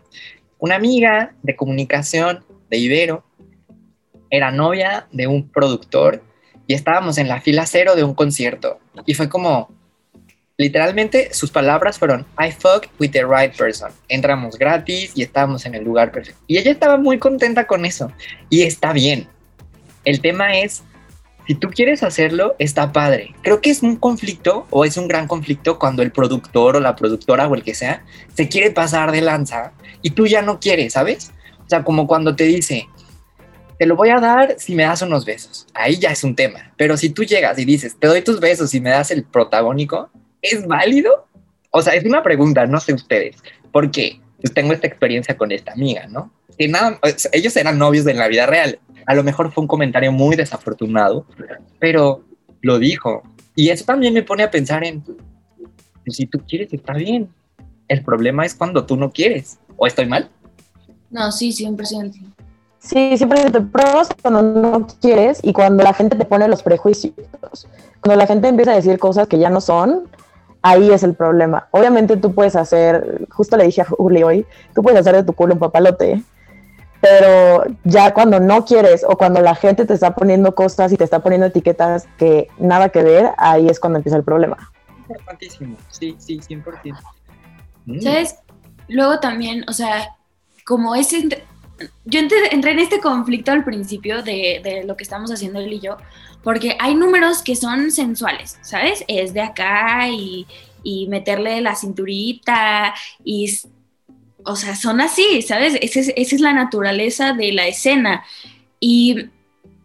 Una 0.58 0.76
amiga 0.76 1.34
de 1.42 1.54
comunicación 1.54 2.42
de 2.70 2.78
Ibero 2.78 3.26
era 4.30 4.50
novia 4.50 5.06
de 5.12 5.26
un 5.26 5.50
productor 5.50 6.22
y 6.66 6.72
estábamos 6.72 7.18
en 7.18 7.28
la 7.28 7.42
fila 7.42 7.66
cero 7.66 7.94
de 7.94 8.04
un 8.04 8.14
concierto. 8.14 8.78
Y 9.04 9.12
fue 9.12 9.28
como, 9.28 9.68
literalmente 10.56 11.34
sus 11.34 11.50
palabras 11.50 11.98
fueron, 11.98 12.24
I 12.38 12.50
fuck 12.50 12.86
with 12.98 13.10
the 13.10 13.24
right 13.24 13.54
person. 13.54 13.92
Entramos 14.08 14.56
gratis 14.56 15.12
y 15.14 15.24
estábamos 15.24 15.66
en 15.66 15.74
el 15.74 15.84
lugar 15.84 16.10
perfecto. 16.10 16.40
Y 16.46 16.56
ella 16.56 16.70
estaba 16.70 16.96
muy 16.96 17.18
contenta 17.18 17.66
con 17.66 17.84
eso. 17.84 18.10
Y 18.48 18.62
está 18.62 18.94
bien. 18.94 19.28
El 20.06 20.22
tema 20.22 20.58
es, 20.58 20.84
si 21.48 21.54
tú 21.54 21.70
quieres 21.70 22.02
hacerlo, 22.02 22.54
está 22.58 22.92
padre. 22.92 23.34
Creo 23.40 23.62
que 23.62 23.70
es 23.70 23.82
un 23.82 23.96
conflicto 23.96 24.66
o 24.68 24.84
es 24.84 24.98
un 24.98 25.08
gran 25.08 25.26
conflicto 25.26 25.78
cuando 25.78 26.02
el 26.02 26.12
productor 26.12 26.76
o 26.76 26.80
la 26.80 26.94
productora 26.94 27.48
o 27.48 27.54
el 27.54 27.62
que 27.62 27.74
sea 27.74 28.04
se 28.34 28.50
quiere 28.50 28.70
pasar 28.70 29.12
de 29.12 29.22
lanza 29.22 29.72
y 30.02 30.10
tú 30.10 30.26
ya 30.26 30.42
no 30.42 30.60
quieres, 30.60 30.92
¿sabes? 30.92 31.32
O 31.64 31.66
sea, 31.66 31.84
como 31.84 32.06
cuando 32.06 32.36
te 32.36 32.44
dice, 32.44 32.86
te 33.78 33.86
lo 33.86 33.96
voy 33.96 34.10
a 34.10 34.20
dar 34.20 34.56
si 34.58 34.74
me 34.74 34.82
das 34.82 35.00
unos 35.00 35.24
besos. 35.24 35.66
Ahí 35.72 35.98
ya 35.98 36.10
es 36.10 36.22
un 36.22 36.36
tema. 36.36 36.74
Pero 36.76 36.98
si 36.98 37.08
tú 37.08 37.24
llegas 37.24 37.58
y 37.58 37.64
dices, 37.64 37.96
te 37.98 38.08
doy 38.08 38.20
tus 38.20 38.40
besos 38.40 38.74
y 38.74 38.82
me 38.82 38.90
das 38.90 39.10
el 39.10 39.24
protagónico, 39.24 40.10
¿es 40.42 40.66
válido? 40.66 41.28
O 41.70 41.80
sea, 41.80 41.94
es 41.94 42.04
una 42.04 42.22
pregunta, 42.22 42.66
no 42.66 42.78
sé 42.78 42.92
ustedes. 42.92 43.36
Porque 43.72 44.20
pues 44.38 44.52
tengo 44.52 44.74
esta 44.74 44.86
experiencia 44.86 45.38
con 45.38 45.50
esta 45.50 45.72
amiga, 45.72 46.08
¿no? 46.08 46.30
Que 46.58 46.68
nada, 46.68 47.00
ellos 47.32 47.56
eran 47.56 47.78
novios 47.78 48.04
de 48.04 48.12
la 48.12 48.28
vida 48.28 48.44
real. 48.44 48.80
A 49.08 49.14
lo 49.14 49.24
mejor 49.24 49.50
fue 49.50 49.62
un 49.62 49.68
comentario 49.68 50.12
muy 50.12 50.36
desafortunado, 50.36 51.24
pero 51.78 52.20
lo 52.60 52.78
dijo. 52.78 53.22
Y 53.54 53.70
eso 53.70 53.86
también 53.86 54.12
me 54.12 54.22
pone 54.22 54.42
a 54.42 54.50
pensar 54.50 54.84
en, 54.84 55.00
pues, 55.00 56.16
si 56.16 56.26
tú 56.26 56.38
quieres, 56.46 56.74
está 56.74 56.92
bien. 56.92 57.30
El 57.88 58.04
problema 58.04 58.44
es 58.44 58.54
cuando 58.54 58.84
tú 58.84 58.98
no 58.98 59.10
quieres. 59.10 59.58
¿O 59.78 59.86
estoy 59.86 60.04
mal? 60.04 60.28
No, 61.10 61.32
sí, 61.32 61.52
100%. 61.52 62.20
Sí, 62.80 63.16
siempre 63.16 63.50
te 63.50 63.62
pruebas 63.62 64.10
cuando 64.20 64.42
no 64.42 64.86
quieres 65.00 65.40
y 65.42 65.54
cuando 65.54 65.82
la 65.84 65.94
gente 65.94 66.14
te 66.14 66.26
pone 66.26 66.46
los 66.46 66.62
prejuicios. 66.62 67.14
Cuando 68.02 68.20
la 68.20 68.26
gente 68.26 68.48
empieza 68.48 68.72
a 68.72 68.76
decir 68.76 68.98
cosas 68.98 69.26
que 69.26 69.38
ya 69.38 69.48
no 69.48 69.62
son, 69.62 70.02
ahí 70.60 70.90
es 70.90 71.02
el 71.02 71.14
problema. 71.14 71.68
Obviamente 71.70 72.18
tú 72.18 72.34
puedes 72.34 72.56
hacer, 72.56 73.26
justo 73.30 73.56
le 73.56 73.64
dije 73.64 73.80
a 73.80 73.86
Juli 73.86 74.22
hoy, 74.22 74.46
tú 74.74 74.82
puedes 74.82 75.00
hacer 75.00 75.16
de 75.16 75.22
tu 75.22 75.32
culo 75.32 75.54
un 75.54 75.60
papalote, 75.60 76.22
pero 77.00 77.64
ya 77.84 78.12
cuando 78.12 78.40
no 78.40 78.64
quieres 78.64 79.04
o 79.06 79.16
cuando 79.16 79.40
la 79.40 79.54
gente 79.54 79.86
te 79.86 79.94
está 79.94 80.14
poniendo 80.14 80.54
cosas 80.54 80.92
y 80.92 80.96
te 80.96 81.04
está 81.04 81.20
poniendo 81.20 81.46
etiquetas 81.46 82.06
que 82.18 82.48
nada 82.58 82.88
que 82.88 83.02
ver, 83.02 83.30
ahí 83.38 83.68
es 83.68 83.78
cuando 83.78 83.98
empieza 83.98 84.16
el 84.16 84.24
problema. 84.24 84.72
Importantísimo, 85.08 85.76
sí, 85.88 86.16
sí, 86.18 86.38
100%. 86.38 86.98
Mm. 87.86 88.00
¿Sabes? 88.00 88.36
Luego 88.88 89.20
también, 89.20 89.64
o 89.68 89.72
sea, 89.72 90.16
como 90.64 90.94
ese 90.94 91.28
yo 92.04 92.20
entré, 92.20 92.48
en 92.50 92.78
este 92.78 93.00
conflicto 93.00 93.52
al 93.52 93.64
principio 93.64 94.22
de, 94.22 94.82
lo 94.86 94.96
que 94.96 95.04
estamos 95.04 95.30
haciendo 95.30 95.60
él 95.60 95.72
y 95.72 95.80
yo, 95.80 95.96
porque 96.42 96.76
hay 96.80 96.94
números 96.94 97.42
que 97.42 97.56
son 97.56 97.90
sensuales, 97.90 98.58
¿sabes? 98.62 99.04
Es 99.08 99.34
de 99.34 99.40
acá 99.40 100.08
y, 100.08 100.46
meterle 101.08 101.60
la 101.60 101.76
cinturita 101.76 102.94
y, 103.22 103.60
o 104.44 104.56
sea, 104.56 104.76
son 104.76 105.00
así, 105.00 105.42
¿sabes? 105.42 105.78
Esa 105.80 106.00
es, 106.00 106.40
la 106.40 106.52
naturaleza 106.52 107.32
de 107.32 107.52
la 107.52 107.66
escena. 107.66 108.24
Y... 108.80 109.26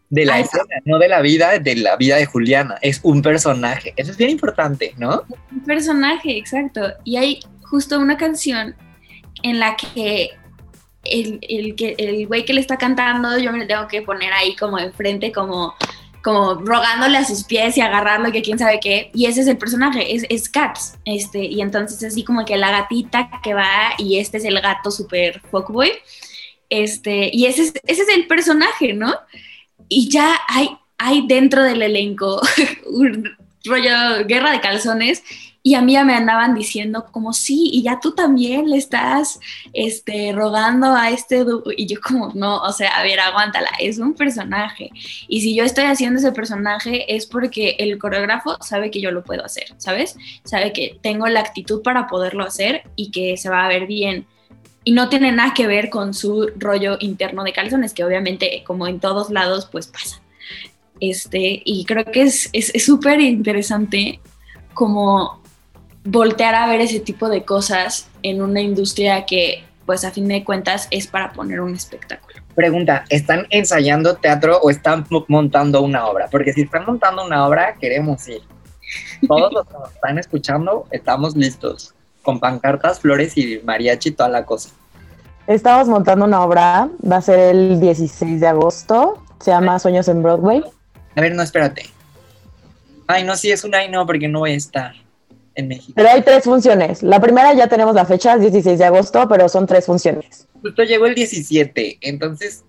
De 0.09 0.25
la 0.25 0.39
escena, 0.39 0.63
no 0.85 0.99
de 0.99 1.07
la 1.07 1.21
vida, 1.21 1.57
de 1.57 1.75
la 1.75 1.97
vida 1.97 2.17
de 2.17 2.27
Juliana, 2.27 2.77
es 2.81 2.99
un 3.03 3.23
personaje. 3.23 3.93
Eso 3.97 4.11
es 4.11 4.17
bien 4.17 4.29
importante, 4.29 4.93
¿no? 4.97 5.23
Un 5.51 5.63
personaje, 5.63 6.37
exacto. 6.37 6.81
Y 7.03 7.17
hay 7.17 7.39
justo 7.63 7.99
una 7.99 8.15
canción 8.15 8.75
en 9.41 9.59
la 9.59 9.75
que 9.75 10.29
el, 11.03 11.39
el, 11.41 11.75
que, 11.75 11.95
el 11.97 12.27
güey 12.27 12.45
que 12.45 12.53
le 12.53 12.61
está 12.61 12.77
cantando, 12.77 13.37
yo 13.39 13.51
me 13.51 13.57
le 13.57 13.65
tengo 13.65 13.87
que 13.87 14.03
poner 14.03 14.31
ahí 14.33 14.55
como 14.55 14.77
enfrente, 14.77 15.31
como, 15.31 15.73
como 16.23 16.55
rogándole 16.55 17.17
a 17.17 17.25
sus 17.25 17.43
pies 17.43 17.77
y 17.77 17.81
agarrarlo, 17.81 18.31
que 18.31 18.41
quién 18.41 18.57
sabe 18.57 18.79
qué. 18.79 19.11
Y 19.13 19.25
ese 19.25 19.41
es 19.41 19.47
el 19.47 19.57
personaje, 19.57 20.15
es, 20.15 20.25
es 20.29 20.47
Cats. 20.47 20.97
Este, 21.03 21.43
y 21.43 21.61
entonces 21.61 22.01
así 22.03 22.23
como 22.23 22.45
que 22.45 22.57
la 22.57 22.71
gatita 22.71 23.29
que 23.43 23.53
va 23.53 23.93
y 23.97 24.19
este 24.19 24.37
es 24.37 24.45
el 24.45 24.59
gato 24.61 24.89
super 24.89 25.41
fuckboy. 25.51 25.91
Este, 26.69 27.29
y 27.31 27.45
ese 27.45 27.63
es, 27.63 27.73
ese 27.85 28.01
es 28.03 28.09
el 28.09 28.25
personaje, 28.27 28.93
¿no? 28.93 29.13
Y 29.89 30.09
ya 30.09 30.39
hay, 30.47 30.69
hay 30.97 31.27
dentro 31.27 31.61
del 31.61 31.81
elenco 31.81 32.41
un 32.85 33.29
rollo 33.65 34.25
guerra 34.25 34.51
de 34.51 34.61
calzones 34.61 35.23
y 35.65 35.75
a 35.75 35.81
mí 35.81 35.93
ya 35.93 36.03
me 36.03 36.13
andaban 36.13 36.53
diciendo 36.53 37.05
como 37.09 37.31
sí, 37.31 37.69
y 37.71 37.83
ya 37.83 38.01
tú 38.01 38.13
también 38.13 38.69
le 38.69 38.75
estás 38.75 39.39
este, 39.71 40.33
rogando 40.33 40.93
a 40.93 41.09
este... 41.09 41.45
Y 41.77 41.87
yo 41.87 42.01
como, 42.01 42.33
no, 42.35 42.57
o 42.57 42.73
sea, 42.73 42.89
a 42.89 43.03
ver, 43.03 43.21
aguántala, 43.21 43.69
es 43.79 43.97
un 43.97 44.13
personaje. 44.13 44.91
Y 45.29 45.39
si 45.39 45.55
yo 45.55 45.63
estoy 45.63 45.85
haciendo 45.85 46.19
ese 46.19 46.33
personaje 46.33 47.15
es 47.15 47.25
porque 47.25 47.77
el 47.79 47.97
coreógrafo 47.97 48.57
sabe 48.61 48.91
que 48.91 48.99
yo 48.99 49.11
lo 49.11 49.23
puedo 49.23 49.45
hacer, 49.45 49.73
¿sabes? 49.77 50.17
Sabe 50.43 50.73
que 50.73 50.99
tengo 51.01 51.27
la 51.27 51.39
actitud 51.39 51.81
para 51.81 52.07
poderlo 52.07 52.43
hacer 52.43 52.83
y 52.97 53.11
que 53.11 53.37
se 53.37 53.49
va 53.49 53.63
a 53.63 53.69
ver 53.69 53.87
bien. 53.87 54.27
Y 54.83 54.91
no 54.91 55.07
tiene 55.07 55.31
nada 55.31 55.53
que 55.53 55.65
ver 55.65 55.89
con 55.89 56.13
su 56.13 56.51
rollo 56.57 56.97
interno 56.99 57.45
de 57.45 57.53
calzones, 57.53 57.93
que 57.93 58.03
obviamente, 58.03 58.65
como 58.67 58.85
en 58.85 58.99
todos 58.99 59.29
lados, 59.29 59.69
pues 59.71 59.87
pasa. 59.87 60.21
Este, 60.99 61.61
y 61.63 61.85
creo 61.85 62.03
que 62.03 62.23
es 62.23 62.51
súper 62.83 63.21
es, 63.21 63.25
interesante 63.27 64.19
como 64.73 65.42
voltear 66.03 66.55
a 66.55 66.67
ver 66.67 66.81
ese 66.81 66.99
tipo 66.99 67.29
de 67.29 67.43
cosas 67.43 68.07
en 68.21 68.41
una 68.41 68.61
industria 68.61 69.25
que, 69.25 69.63
pues 69.85 70.03
a 70.03 70.11
fin 70.11 70.27
de 70.27 70.43
cuentas, 70.43 70.87
es 70.91 71.07
para 71.07 71.31
poner 71.33 71.61
un 71.61 71.73
espectáculo. 71.73 72.35
Pregunta, 72.55 73.05
¿están 73.09 73.47
ensayando 73.49 74.15
teatro 74.15 74.59
o 74.59 74.69
están 74.69 75.05
montando 75.27 75.81
una 75.81 76.05
obra? 76.05 76.27
Porque 76.29 76.53
si 76.53 76.61
están 76.61 76.85
montando 76.85 77.25
una 77.25 77.47
obra, 77.47 77.75
queremos 77.79 78.27
ir. 78.27 78.41
Todos 79.27 79.51
los 79.53 79.65
que 79.65 79.73
nos 79.73 79.91
están 79.91 80.19
escuchando, 80.19 80.85
estamos 80.91 81.35
listos, 81.35 81.95
con 82.21 82.39
pancartas, 82.39 82.99
flores 82.99 83.37
y 83.37 83.59
mariachi, 83.63 84.11
toda 84.11 84.29
la 84.29 84.45
cosa. 84.45 84.69
Estamos 85.47 85.87
montando 85.87 86.25
una 86.25 86.43
obra, 86.43 86.89
va 87.09 87.17
a 87.17 87.21
ser 87.21 87.39
el 87.39 87.79
16 87.79 88.39
de 88.39 88.47
agosto, 88.47 89.23
se 89.39 89.51
llama 89.51 89.79
Sueños 89.79 90.07
en 90.07 90.21
Broadway. 90.21 90.63
A 91.15 91.21
ver, 91.21 91.33
no, 91.33 91.41
espérate. 91.41 91.89
Ay, 93.07 93.23
no, 93.23 93.35
sí, 93.35 93.51
es 93.51 93.63
una 93.63 93.83
y 93.83 93.89
no, 93.89 94.05
porque 94.05 94.27
no 94.27 94.39
voy 94.39 94.51
a 94.51 94.55
estar 94.55 95.02
en 95.55 95.67
México. 95.67 95.93
Pero 95.95 96.09
hay 96.09 96.21
tres 96.21 96.43
funciones. 96.43 97.03
La 97.03 97.19
primera 97.19 97.53
ya 97.53 97.67
tenemos 97.67 97.95
la 97.95 98.05
fecha, 98.05 98.37
16 98.37 98.79
de 98.79 98.85
agosto, 98.85 99.27
pero 99.27 99.47
son 99.49 99.65
tres 99.67 99.85
funciones. 99.85 100.47
Justo 100.61 100.83
llegó 100.83 101.05
el 101.05 101.15
17, 101.15 101.99
entonces... 102.01 102.63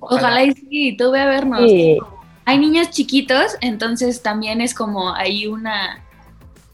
Ojalá, 0.00 0.44
y 0.44 0.52
sí, 0.52 0.96
tú 0.96 1.10
ve 1.10 1.20
a 1.20 1.26
vernos. 1.26 1.60
Hay 2.46 2.58
niños 2.58 2.90
chiquitos, 2.90 3.56
entonces 3.60 4.22
también 4.22 4.60
es 4.60 4.74
como 4.74 5.14
hay 5.14 5.46
una... 5.46 6.04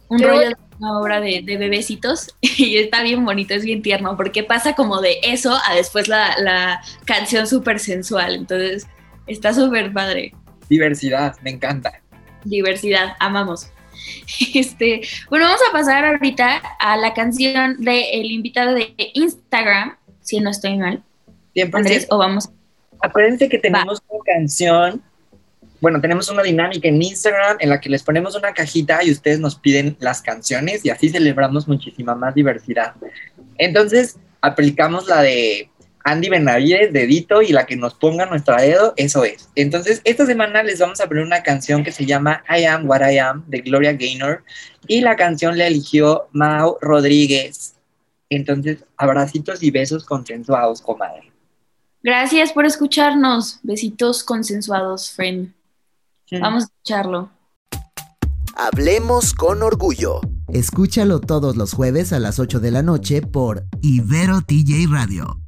Un 0.08 0.18
rollo 0.18 0.40
de 0.40 0.56
una 0.80 0.98
obra 0.98 1.20
de, 1.20 1.42
bebecitos 1.46 2.34
y 2.40 2.78
está 2.78 3.02
bien 3.02 3.24
bonito, 3.24 3.54
es 3.54 3.64
bien 3.64 3.82
tierno, 3.82 4.16
porque 4.16 4.42
pasa 4.42 4.74
como 4.74 5.00
de 5.00 5.18
eso 5.22 5.56
a 5.68 5.74
después 5.74 6.08
la, 6.08 6.36
la 6.40 6.82
canción 7.04 7.46
súper 7.46 7.78
sensual, 7.78 8.34
entonces 8.34 8.88
está 9.26 9.54
súper 9.54 9.92
padre. 9.92 10.34
Diversidad, 10.68 11.36
me 11.42 11.50
encanta. 11.50 12.02
Diversidad, 12.44 13.14
amamos. 13.20 13.70
Este, 14.54 15.02
bueno, 15.28 15.46
vamos 15.46 15.60
a 15.68 15.72
pasar 15.72 16.04
ahorita 16.04 16.62
a 16.78 16.96
la 16.96 17.12
canción 17.14 17.76
del 17.78 18.30
invitado 18.30 18.74
de 18.74 18.94
Instagram, 19.14 19.96
si 20.22 20.40
no 20.40 20.50
estoy 20.50 20.76
mal. 20.76 21.02
Andrés, 21.72 22.06
o 22.10 22.18
vamos. 22.18 22.48
Acuérdense 23.00 23.48
que 23.48 23.58
tenemos 23.58 24.02
una 24.08 24.24
canción 24.24 25.02
bueno, 25.80 26.00
tenemos 26.00 26.28
una 26.28 26.42
dinámica 26.42 26.88
en 26.88 27.00
Instagram 27.00 27.56
en 27.58 27.70
la 27.70 27.80
que 27.80 27.88
les 27.88 28.02
ponemos 28.02 28.36
una 28.36 28.52
cajita 28.52 29.02
y 29.02 29.10
ustedes 29.10 29.40
nos 29.40 29.56
piden 29.56 29.96
las 29.98 30.20
canciones 30.20 30.84
y 30.84 30.90
así 30.90 31.08
celebramos 31.08 31.66
muchísima 31.66 32.14
más 32.14 32.34
diversidad. 32.34 32.94
Entonces, 33.56 34.18
aplicamos 34.42 35.06
la 35.06 35.22
de 35.22 35.69
Andy 36.04 36.28
Benavides, 36.28 36.92
dedito, 36.92 37.42
y 37.42 37.48
la 37.48 37.66
que 37.66 37.76
nos 37.76 37.94
ponga 37.94 38.26
nuestro 38.26 38.56
dedo, 38.56 38.94
eso 38.96 39.24
es. 39.24 39.50
Entonces, 39.54 40.00
esta 40.04 40.26
semana 40.26 40.62
les 40.62 40.78
vamos 40.78 41.00
a 41.00 41.06
poner 41.06 41.24
una 41.24 41.42
canción 41.42 41.84
que 41.84 41.92
se 41.92 42.06
llama 42.06 42.42
I 42.48 42.64
Am 42.64 42.88
What 42.88 43.08
I 43.10 43.18
Am 43.18 43.44
de 43.46 43.60
Gloria 43.60 43.92
Gaynor 43.92 44.42
y 44.86 45.00
la 45.00 45.16
canción 45.16 45.58
la 45.58 45.66
eligió 45.66 46.28
Mau 46.32 46.78
Rodríguez. 46.80 47.74
Entonces, 48.30 48.84
abracitos 48.96 49.62
y 49.62 49.70
besos 49.70 50.04
consensuados, 50.04 50.80
comadre. 50.80 51.30
Gracias 52.02 52.52
por 52.52 52.64
escucharnos. 52.64 53.58
Besitos 53.62 54.24
consensuados, 54.24 55.10
friend. 55.10 55.52
Vamos 56.40 56.62
a 56.62 56.66
escucharlo. 56.66 57.30
Hablemos 58.56 59.34
con 59.34 59.62
orgullo. 59.62 60.20
Escúchalo 60.52 61.20
todos 61.20 61.56
los 61.56 61.72
jueves 61.72 62.12
a 62.12 62.18
las 62.18 62.38
8 62.38 62.60
de 62.60 62.70
la 62.70 62.82
noche 62.82 63.22
por 63.22 63.64
Ibero 63.82 64.40
TJ 64.42 64.86
Radio. 64.90 65.40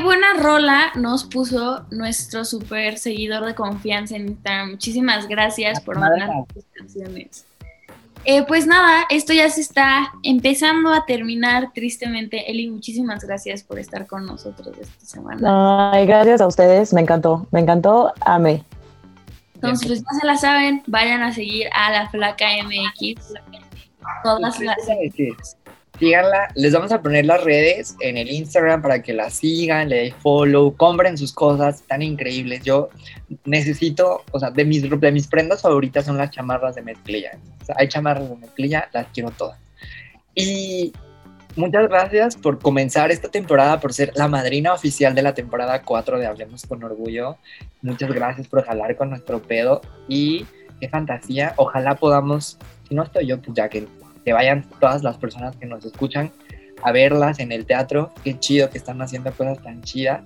Buena 0.00 0.34
rola 0.34 0.92
nos 0.94 1.24
puso 1.24 1.84
nuestro 1.90 2.44
super 2.44 2.98
seguidor 2.98 3.44
de 3.46 3.54
confianza 3.54 4.16
en 4.16 4.28
Instagram. 4.28 4.70
Muchísimas 4.72 5.28
gracias 5.28 5.80
por 5.80 5.98
mandar 5.98 6.30
tus 6.52 6.64
canciones. 6.74 7.46
Eh, 8.24 8.44
pues 8.46 8.66
nada, 8.66 9.06
esto 9.08 9.32
ya 9.32 9.48
se 9.48 9.62
está 9.62 10.12
empezando 10.22 10.92
a 10.92 11.06
terminar 11.06 11.72
tristemente. 11.72 12.50
Eli, 12.50 12.68
muchísimas 12.68 13.24
gracias 13.24 13.62
por 13.62 13.78
estar 13.78 14.06
con 14.06 14.26
nosotros 14.26 14.76
esta 14.78 15.06
semana. 15.06 15.92
Ay, 15.92 16.06
gracias 16.06 16.40
a 16.42 16.46
ustedes, 16.46 16.92
me 16.92 17.00
encantó, 17.00 17.46
me 17.50 17.60
encantó, 17.60 18.12
amé. 18.20 18.62
Entonces, 19.54 19.86
pues 19.86 20.00
ya 20.00 20.20
se 20.20 20.26
la 20.26 20.36
saben, 20.36 20.82
vayan 20.86 21.22
a 21.22 21.32
seguir 21.32 21.68
a 21.74 21.90
la 21.90 22.10
Flaca 22.10 22.46
MX. 22.62 23.34
Todas 24.22 24.58
las 24.60 24.86
síganla. 26.00 26.48
Les 26.56 26.72
vamos 26.72 26.90
a 26.90 27.00
poner 27.00 27.26
las 27.26 27.44
redes 27.44 27.94
en 28.00 28.16
el 28.16 28.28
Instagram 28.30 28.82
para 28.82 29.02
que 29.02 29.12
la 29.12 29.30
sigan, 29.30 29.90
le 29.90 29.96
den 29.96 30.14
follow, 30.14 30.74
compren 30.74 31.16
sus 31.16 31.32
cosas 31.32 31.82
tan 31.82 32.02
increíbles. 32.02 32.64
Yo 32.64 32.88
necesito, 33.44 34.24
o 34.32 34.40
sea, 34.40 34.50
de 34.50 34.64
mis, 34.64 34.82
de 34.82 35.12
mis 35.12 35.28
prendas 35.28 35.62
favoritas 35.62 36.06
son 36.06 36.16
las 36.16 36.30
chamarras 36.30 36.74
de 36.74 36.82
mezclilla. 36.82 37.38
O 37.60 37.64
sea, 37.66 37.76
hay 37.78 37.88
chamarras 37.88 38.28
de 38.28 38.36
mezclilla, 38.36 38.88
las 38.92 39.06
quiero 39.12 39.30
todas. 39.30 39.58
Y 40.34 40.92
muchas 41.54 41.86
gracias 41.88 42.36
por 42.36 42.58
comenzar 42.58 43.12
esta 43.12 43.28
temporada, 43.28 43.78
por 43.78 43.92
ser 43.92 44.12
la 44.14 44.26
madrina 44.26 44.72
oficial 44.72 45.14
de 45.14 45.22
la 45.22 45.34
temporada 45.34 45.82
4 45.82 46.18
de 46.18 46.26
Hablemos 46.26 46.64
con 46.64 46.82
Orgullo. 46.82 47.36
Muchas 47.82 48.10
gracias 48.10 48.48
por 48.48 48.64
jalar 48.64 48.96
con 48.96 49.10
nuestro 49.10 49.42
pedo 49.42 49.82
y 50.08 50.46
qué 50.80 50.88
fantasía. 50.88 51.52
Ojalá 51.56 51.96
podamos, 51.96 52.58
si 52.88 52.94
no 52.94 53.02
estoy 53.02 53.26
yo, 53.26 53.38
pues 53.38 53.54
ya 53.54 53.68
que 53.68 53.86
que 54.30 54.34
vayan 54.34 54.64
todas 54.78 55.02
las 55.02 55.18
personas 55.18 55.56
que 55.56 55.66
nos 55.66 55.84
escuchan 55.84 56.30
a 56.84 56.92
verlas 56.92 57.40
en 57.40 57.50
el 57.50 57.66
teatro. 57.66 58.12
Qué 58.22 58.38
chido 58.38 58.70
que 58.70 58.78
están 58.78 59.02
haciendo 59.02 59.32
cosas 59.32 59.60
tan 59.60 59.82
chidas. 59.82 60.22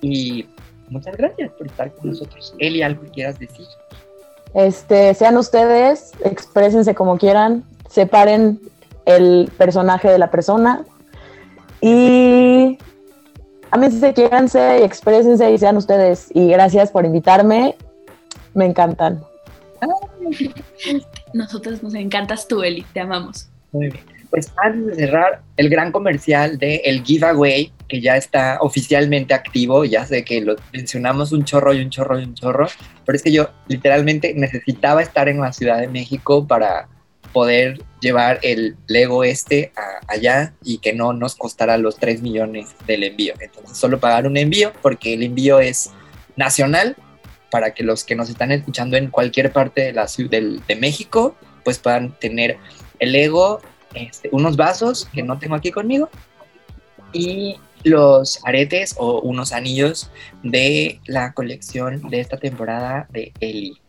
Y 0.00 0.48
muchas 0.88 1.16
gracias 1.16 1.52
por 1.52 1.68
estar 1.68 1.94
con 1.94 2.10
nosotros. 2.10 2.52
Eli, 2.58 2.82
¿algo 2.82 3.02
que 3.02 3.10
quieras 3.10 3.38
decir? 3.38 3.64
Este, 4.54 5.14
sean 5.14 5.36
ustedes, 5.36 6.14
exprésense 6.24 6.96
como 6.96 7.16
quieran, 7.16 7.62
separen 7.88 8.58
el 9.06 9.52
personaje 9.56 10.08
de 10.08 10.18
la 10.18 10.32
persona 10.32 10.84
y 11.80 12.76
se 14.00 14.14
quieranse 14.14 14.80
y 14.80 14.82
exprésense 14.82 15.48
y 15.48 15.58
sean 15.58 15.76
ustedes. 15.76 16.26
Y 16.34 16.48
gracias 16.48 16.90
por 16.90 17.04
invitarme, 17.04 17.76
me 18.54 18.66
encantan. 18.66 19.22
Nosotros 21.34 21.82
nos 21.82 21.94
encantas 21.94 22.48
tú, 22.48 22.62
Eli, 22.62 22.84
te 22.92 23.00
amamos. 23.00 23.48
Muy 23.72 23.88
bien. 23.88 24.04
Pues 24.30 24.52
antes 24.58 24.86
de 24.86 25.06
cerrar, 25.06 25.42
el 25.56 25.70
gran 25.70 25.90
comercial 25.90 26.58
de 26.58 26.76
el 26.84 27.02
giveaway, 27.02 27.72
que 27.88 28.02
ya 28.02 28.16
está 28.16 28.58
oficialmente 28.60 29.32
activo, 29.32 29.86
ya 29.86 30.04
sé 30.04 30.22
que 30.22 30.42
lo 30.42 30.56
mencionamos 30.72 31.32
un 31.32 31.44
chorro 31.44 31.72
y 31.72 31.80
un 31.80 31.88
chorro 31.88 32.20
y 32.20 32.24
un 32.24 32.34
chorro, 32.34 32.68
pero 33.06 33.16
es 33.16 33.22
que 33.22 33.32
yo 33.32 33.48
literalmente 33.68 34.34
necesitaba 34.34 35.00
estar 35.00 35.30
en 35.30 35.40
la 35.40 35.52
Ciudad 35.52 35.80
de 35.80 35.88
México 35.88 36.46
para 36.46 36.88
poder 37.32 37.82
llevar 38.00 38.38
el 38.42 38.76
Lego 38.86 39.24
este 39.24 39.72
allá 40.06 40.52
y 40.62 40.78
que 40.78 40.92
no 40.92 41.12
nos 41.14 41.34
costara 41.34 41.78
los 41.78 41.96
3 41.96 42.20
millones 42.20 42.74
del 42.86 43.04
envío. 43.04 43.34
Entonces 43.40 43.78
solo 43.78 43.98
pagar 43.98 44.26
un 44.26 44.36
envío 44.36 44.72
porque 44.82 45.14
el 45.14 45.22
envío 45.22 45.58
es 45.58 45.90
nacional 46.36 46.96
para 47.50 47.72
que 47.72 47.82
los 47.82 48.04
que 48.04 48.14
nos 48.14 48.28
están 48.28 48.52
escuchando 48.52 48.96
en 48.96 49.08
cualquier 49.10 49.52
parte 49.52 49.82
de, 49.82 49.92
la, 49.92 50.06
de, 50.06 50.60
de 50.66 50.76
México, 50.76 51.36
pues 51.64 51.78
puedan 51.78 52.12
tener 52.18 52.58
el 52.98 53.12
Lego, 53.12 53.60
este, 53.94 54.28
unos 54.32 54.56
vasos 54.56 55.08
que 55.12 55.22
no 55.22 55.38
tengo 55.38 55.54
aquí 55.54 55.70
conmigo, 55.70 56.08
y 57.12 57.56
los 57.84 58.44
aretes 58.44 58.94
o 58.98 59.20
unos 59.20 59.52
anillos 59.52 60.10
de 60.42 61.00
la 61.06 61.32
colección 61.32 62.02
de 62.08 62.20
esta 62.20 62.36
temporada 62.36 63.06
de 63.10 63.32
Eli. 63.40 63.80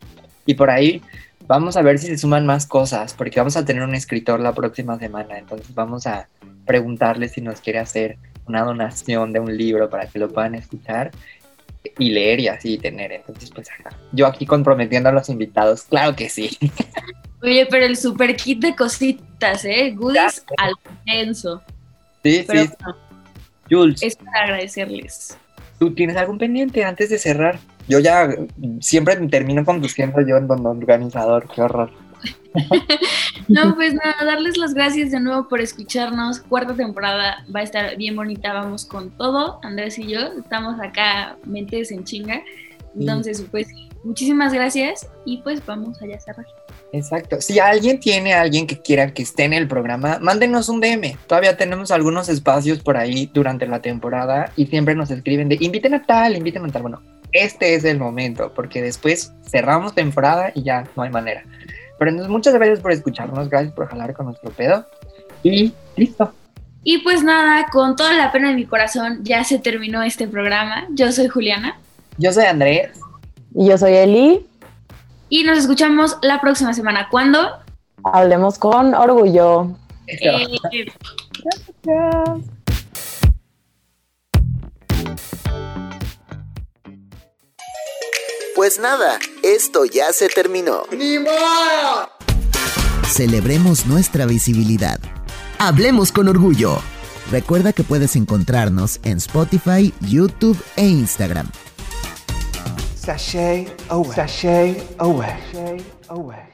Y 0.45 0.53
por 0.53 0.69
ahí 0.69 1.01
vamos 1.47 1.75
a 1.77 1.81
ver 1.81 1.99
si 1.99 2.07
se 2.07 2.17
suman 2.17 2.45
más 2.45 2.65
cosas, 2.65 3.13
porque 3.13 3.39
vamos 3.39 3.57
a 3.57 3.65
tener 3.65 3.83
un 3.83 3.95
escritor 3.95 4.39
la 4.39 4.53
próxima 4.53 4.97
semana, 4.99 5.37
entonces 5.37 5.73
vamos 5.73 6.05
a 6.07 6.27
preguntarle 6.65 7.29
si 7.29 7.41
nos 7.41 7.61
quiere 7.61 7.79
hacer 7.79 8.17
una 8.45 8.63
donación 8.63 9.33
de 9.33 9.39
un 9.39 9.55
libro 9.55 9.89
para 9.89 10.07
que 10.07 10.19
lo 10.19 10.29
puedan 10.29 10.55
escuchar 10.55 11.11
y 11.97 12.11
leer 12.11 12.39
y 12.39 12.47
así 12.47 12.77
tener. 12.77 13.11
Entonces, 13.11 13.51
pues 13.51 13.67
yo 14.11 14.27
aquí 14.27 14.45
comprometiendo 14.45 15.09
a 15.09 15.11
los 15.11 15.29
invitados, 15.29 15.83
claro 15.83 16.15
que 16.15 16.29
sí. 16.29 16.57
Oye, 17.41 17.67
pero 17.69 17.85
el 17.85 17.95
super 17.95 18.35
kit 18.35 18.59
de 18.59 18.75
cositas, 18.75 19.63
¿eh? 19.63 19.91
Goodies 19.95 20.43
al 20.57 20.73
intenso. 21.05 21.61
Sí, 22.23 22.45
sí. 22.49 22.69
Jules. 23.69 24.03
Es 24.03 24.15
para 24.17 24.43
agradecerles. 24.43 25.37
¿Tú 25.79 25.93
tienes 25.93 26.17
algún 26.17 26.37
pendiente 26.37 26.83
antes 26.83 27.09
de 27.09 27.17
cerrar? 27.17 27.59
Yo 27.87 27.99
ya 27.99 28.29
siempre 28.81 29.15
termino 29.27 29.63
conduciendo 29.63 30.19
yo 30.21 30.37
en 30.37 30.47
donde 30.47 30.69
organizador, 30.69 31.47
qué 31.53 31.61
horror. 31.61 31.91
no, 33.47 33.75
pues 33.75 33.93
nada, 33.93 34.15
darles 34.23 34.57
las 34.57 34.73
gracias 34.73 35.11
de 35.11 35.19
nuevo 35.19 35.47
por 35.47 35.61
escucharnos. 35.61 36.39
Cuarta 36.39 36.75
temporada 36.75 37.45
va 37.53 37.59
a 37.61 37.63
estar 37.63 37.97
bien 37.97 38.15
bonita, 38.15 38.53
vamos 38.53 38.85
con 38.85 39.11
todo. 39.11 39.59
Andrés 39.63 39.99
y 39.99 40.07
yo 40.07 40.19
estamos 40.39 40.79
acá 40.79 41.37
mentes 41.45 41.91
en 41.91 42.03
chinga. 42.03 42.41
Entonces, 42.97 43.45
pues 43.51 43.67
muchísimas 44.03 44.53
gracias 44.53 45.07
y 45.25 45.37
pues 45.41 45.65
vamos 45.65 46.01
allá 46.01 46.15
a 46.15 46.19
cerrar. 46.19 46.45
Exacto. 46.91 47.39
Si 47.39 47.59
alguien 47.59 47.99
tiene 47.99 48.33
a 48.33 48.41
alguien 48.41 48.65
que 48.65 48.81
quiera 48.81 49.13
que 49.13 49.21
esté 49.21 49.43
en 49.43 49.53
el 49.53 49.67
programa, 49.67 50.17
mándenos 50.19 50.69
un 50.69 50.81
DM. 50.81 51.17
Todavía 51.27 51.55
tenemos 51.55 51.91
algunos 51.91 52.29
espacios 52.29 52.79
por 52.79 52.97
ahí 52.97 53.29
durante 53.31 53.67
la 53.67 53.81
temporada 53.81 54.51
y 54.55 54.65
siempre 54.65 54.95
nos 54.95 55.11
escriben 55.11 55.49
de 55.49 55.57
inviten 55.59 55.93
a 55.93 56.03
tal, 56.03 56.35
inviten 56.35 56.65
a 56.65 56.69
tal. 56.69 56.81
Bueno, 56.81 57.01
este 57.31 57.75
es 57.75 57.83
el 57.83 57.99
momento 57.99 58.51
porque 58.55 58.81
después 58.81 59.33
cerramos 59.47 59.93
temporada 59.93 60.51
y 60.55 60.63
ya 60.63 60.85
no 60.95 61.03
hay 61.03 61.11
manera. 61.11 61.43
Pero 61.99 62.11
entonces 62.11 62.31
muchas 62.31 62.53
gracias 62.53 62.79
por 62.79 62.91
escucharnos, 62.91 63.49
gracias 63.49 63.73
por 63.73 63.87
jalar 63.87 64.13
con 64.13 64.27
nuestro 64.27 64.49
pedo 64.51 64.85
y 65.43 65.73
listo. 65.97 66.33
Y 66.83 66.99
pues 66.99 67.23
nada, 67.23 67.67
con 67.71 67.97
toda 67.97 68.13
la 68.13 68.31
pena 68.31 68.51
en 68.51 68.55
mi 68.55 68.65
corazón 68.65 69.19
ya 69.23 69.43
se 69.43 69.59
terminó 69.59 70.01
este 70.01 70.27
programa. 70.27 70.87
Yo 70.91 71.11
soy 71.11 71.27
Juliana. 71.27 71.77
Yo 72.17 72.31
soy 72.31 72.45
Andrés. 72.45 72.91
Y 73.53 73.67
yo 73.67 73.77
soy 73.77 73.93
Eli. 73.95 74.45
Y 75.27 75.43
nos 75.43 75.57
escuchamos 75.57 76.17
la 76.21 76.39
próxima 76.39 76.73
semana. 76.73 77.09
¿Cuándo? 77.09 77.49
Hablemos 78.03 78.57
con 78.57 78.95
orgullo. 78.95 79.75
Eh, 80.07 80.19
gracias. 81.83 82.58
Pues 88.59 88.77
nada, 88.77 89.19
esto 89.41 89.85
ya 89.85 90.11
se 90.11 90.27
terminó. 90.27 90.83
¡Ni 90.91 91.17
modo! 91.17 92.09
Celebremos 93.07 93.85
nuestra 93.85 94.25
visibilidad. 94.25 94.99
Hablemos 95.59 96.11
con 96.11 96.27
orgullo. 96.27 96.81
Recuerda 97.31 97.71
que 97.71 97.85
puedes 97.85 98.17
encontrarnos 98.17 98.99
en 99.03 99.15
Spotify, 99.19 99.93
YouTube 100.01 100.61
e 100.75 100.85
Instagram. 100.85 101.49
Sashay 102.97 103.73
away. 103.87 104.13
Sashay 104.13 104.83
away. 104.97 105.29
Sashay 105.53 105.85
away. 106.09 106.48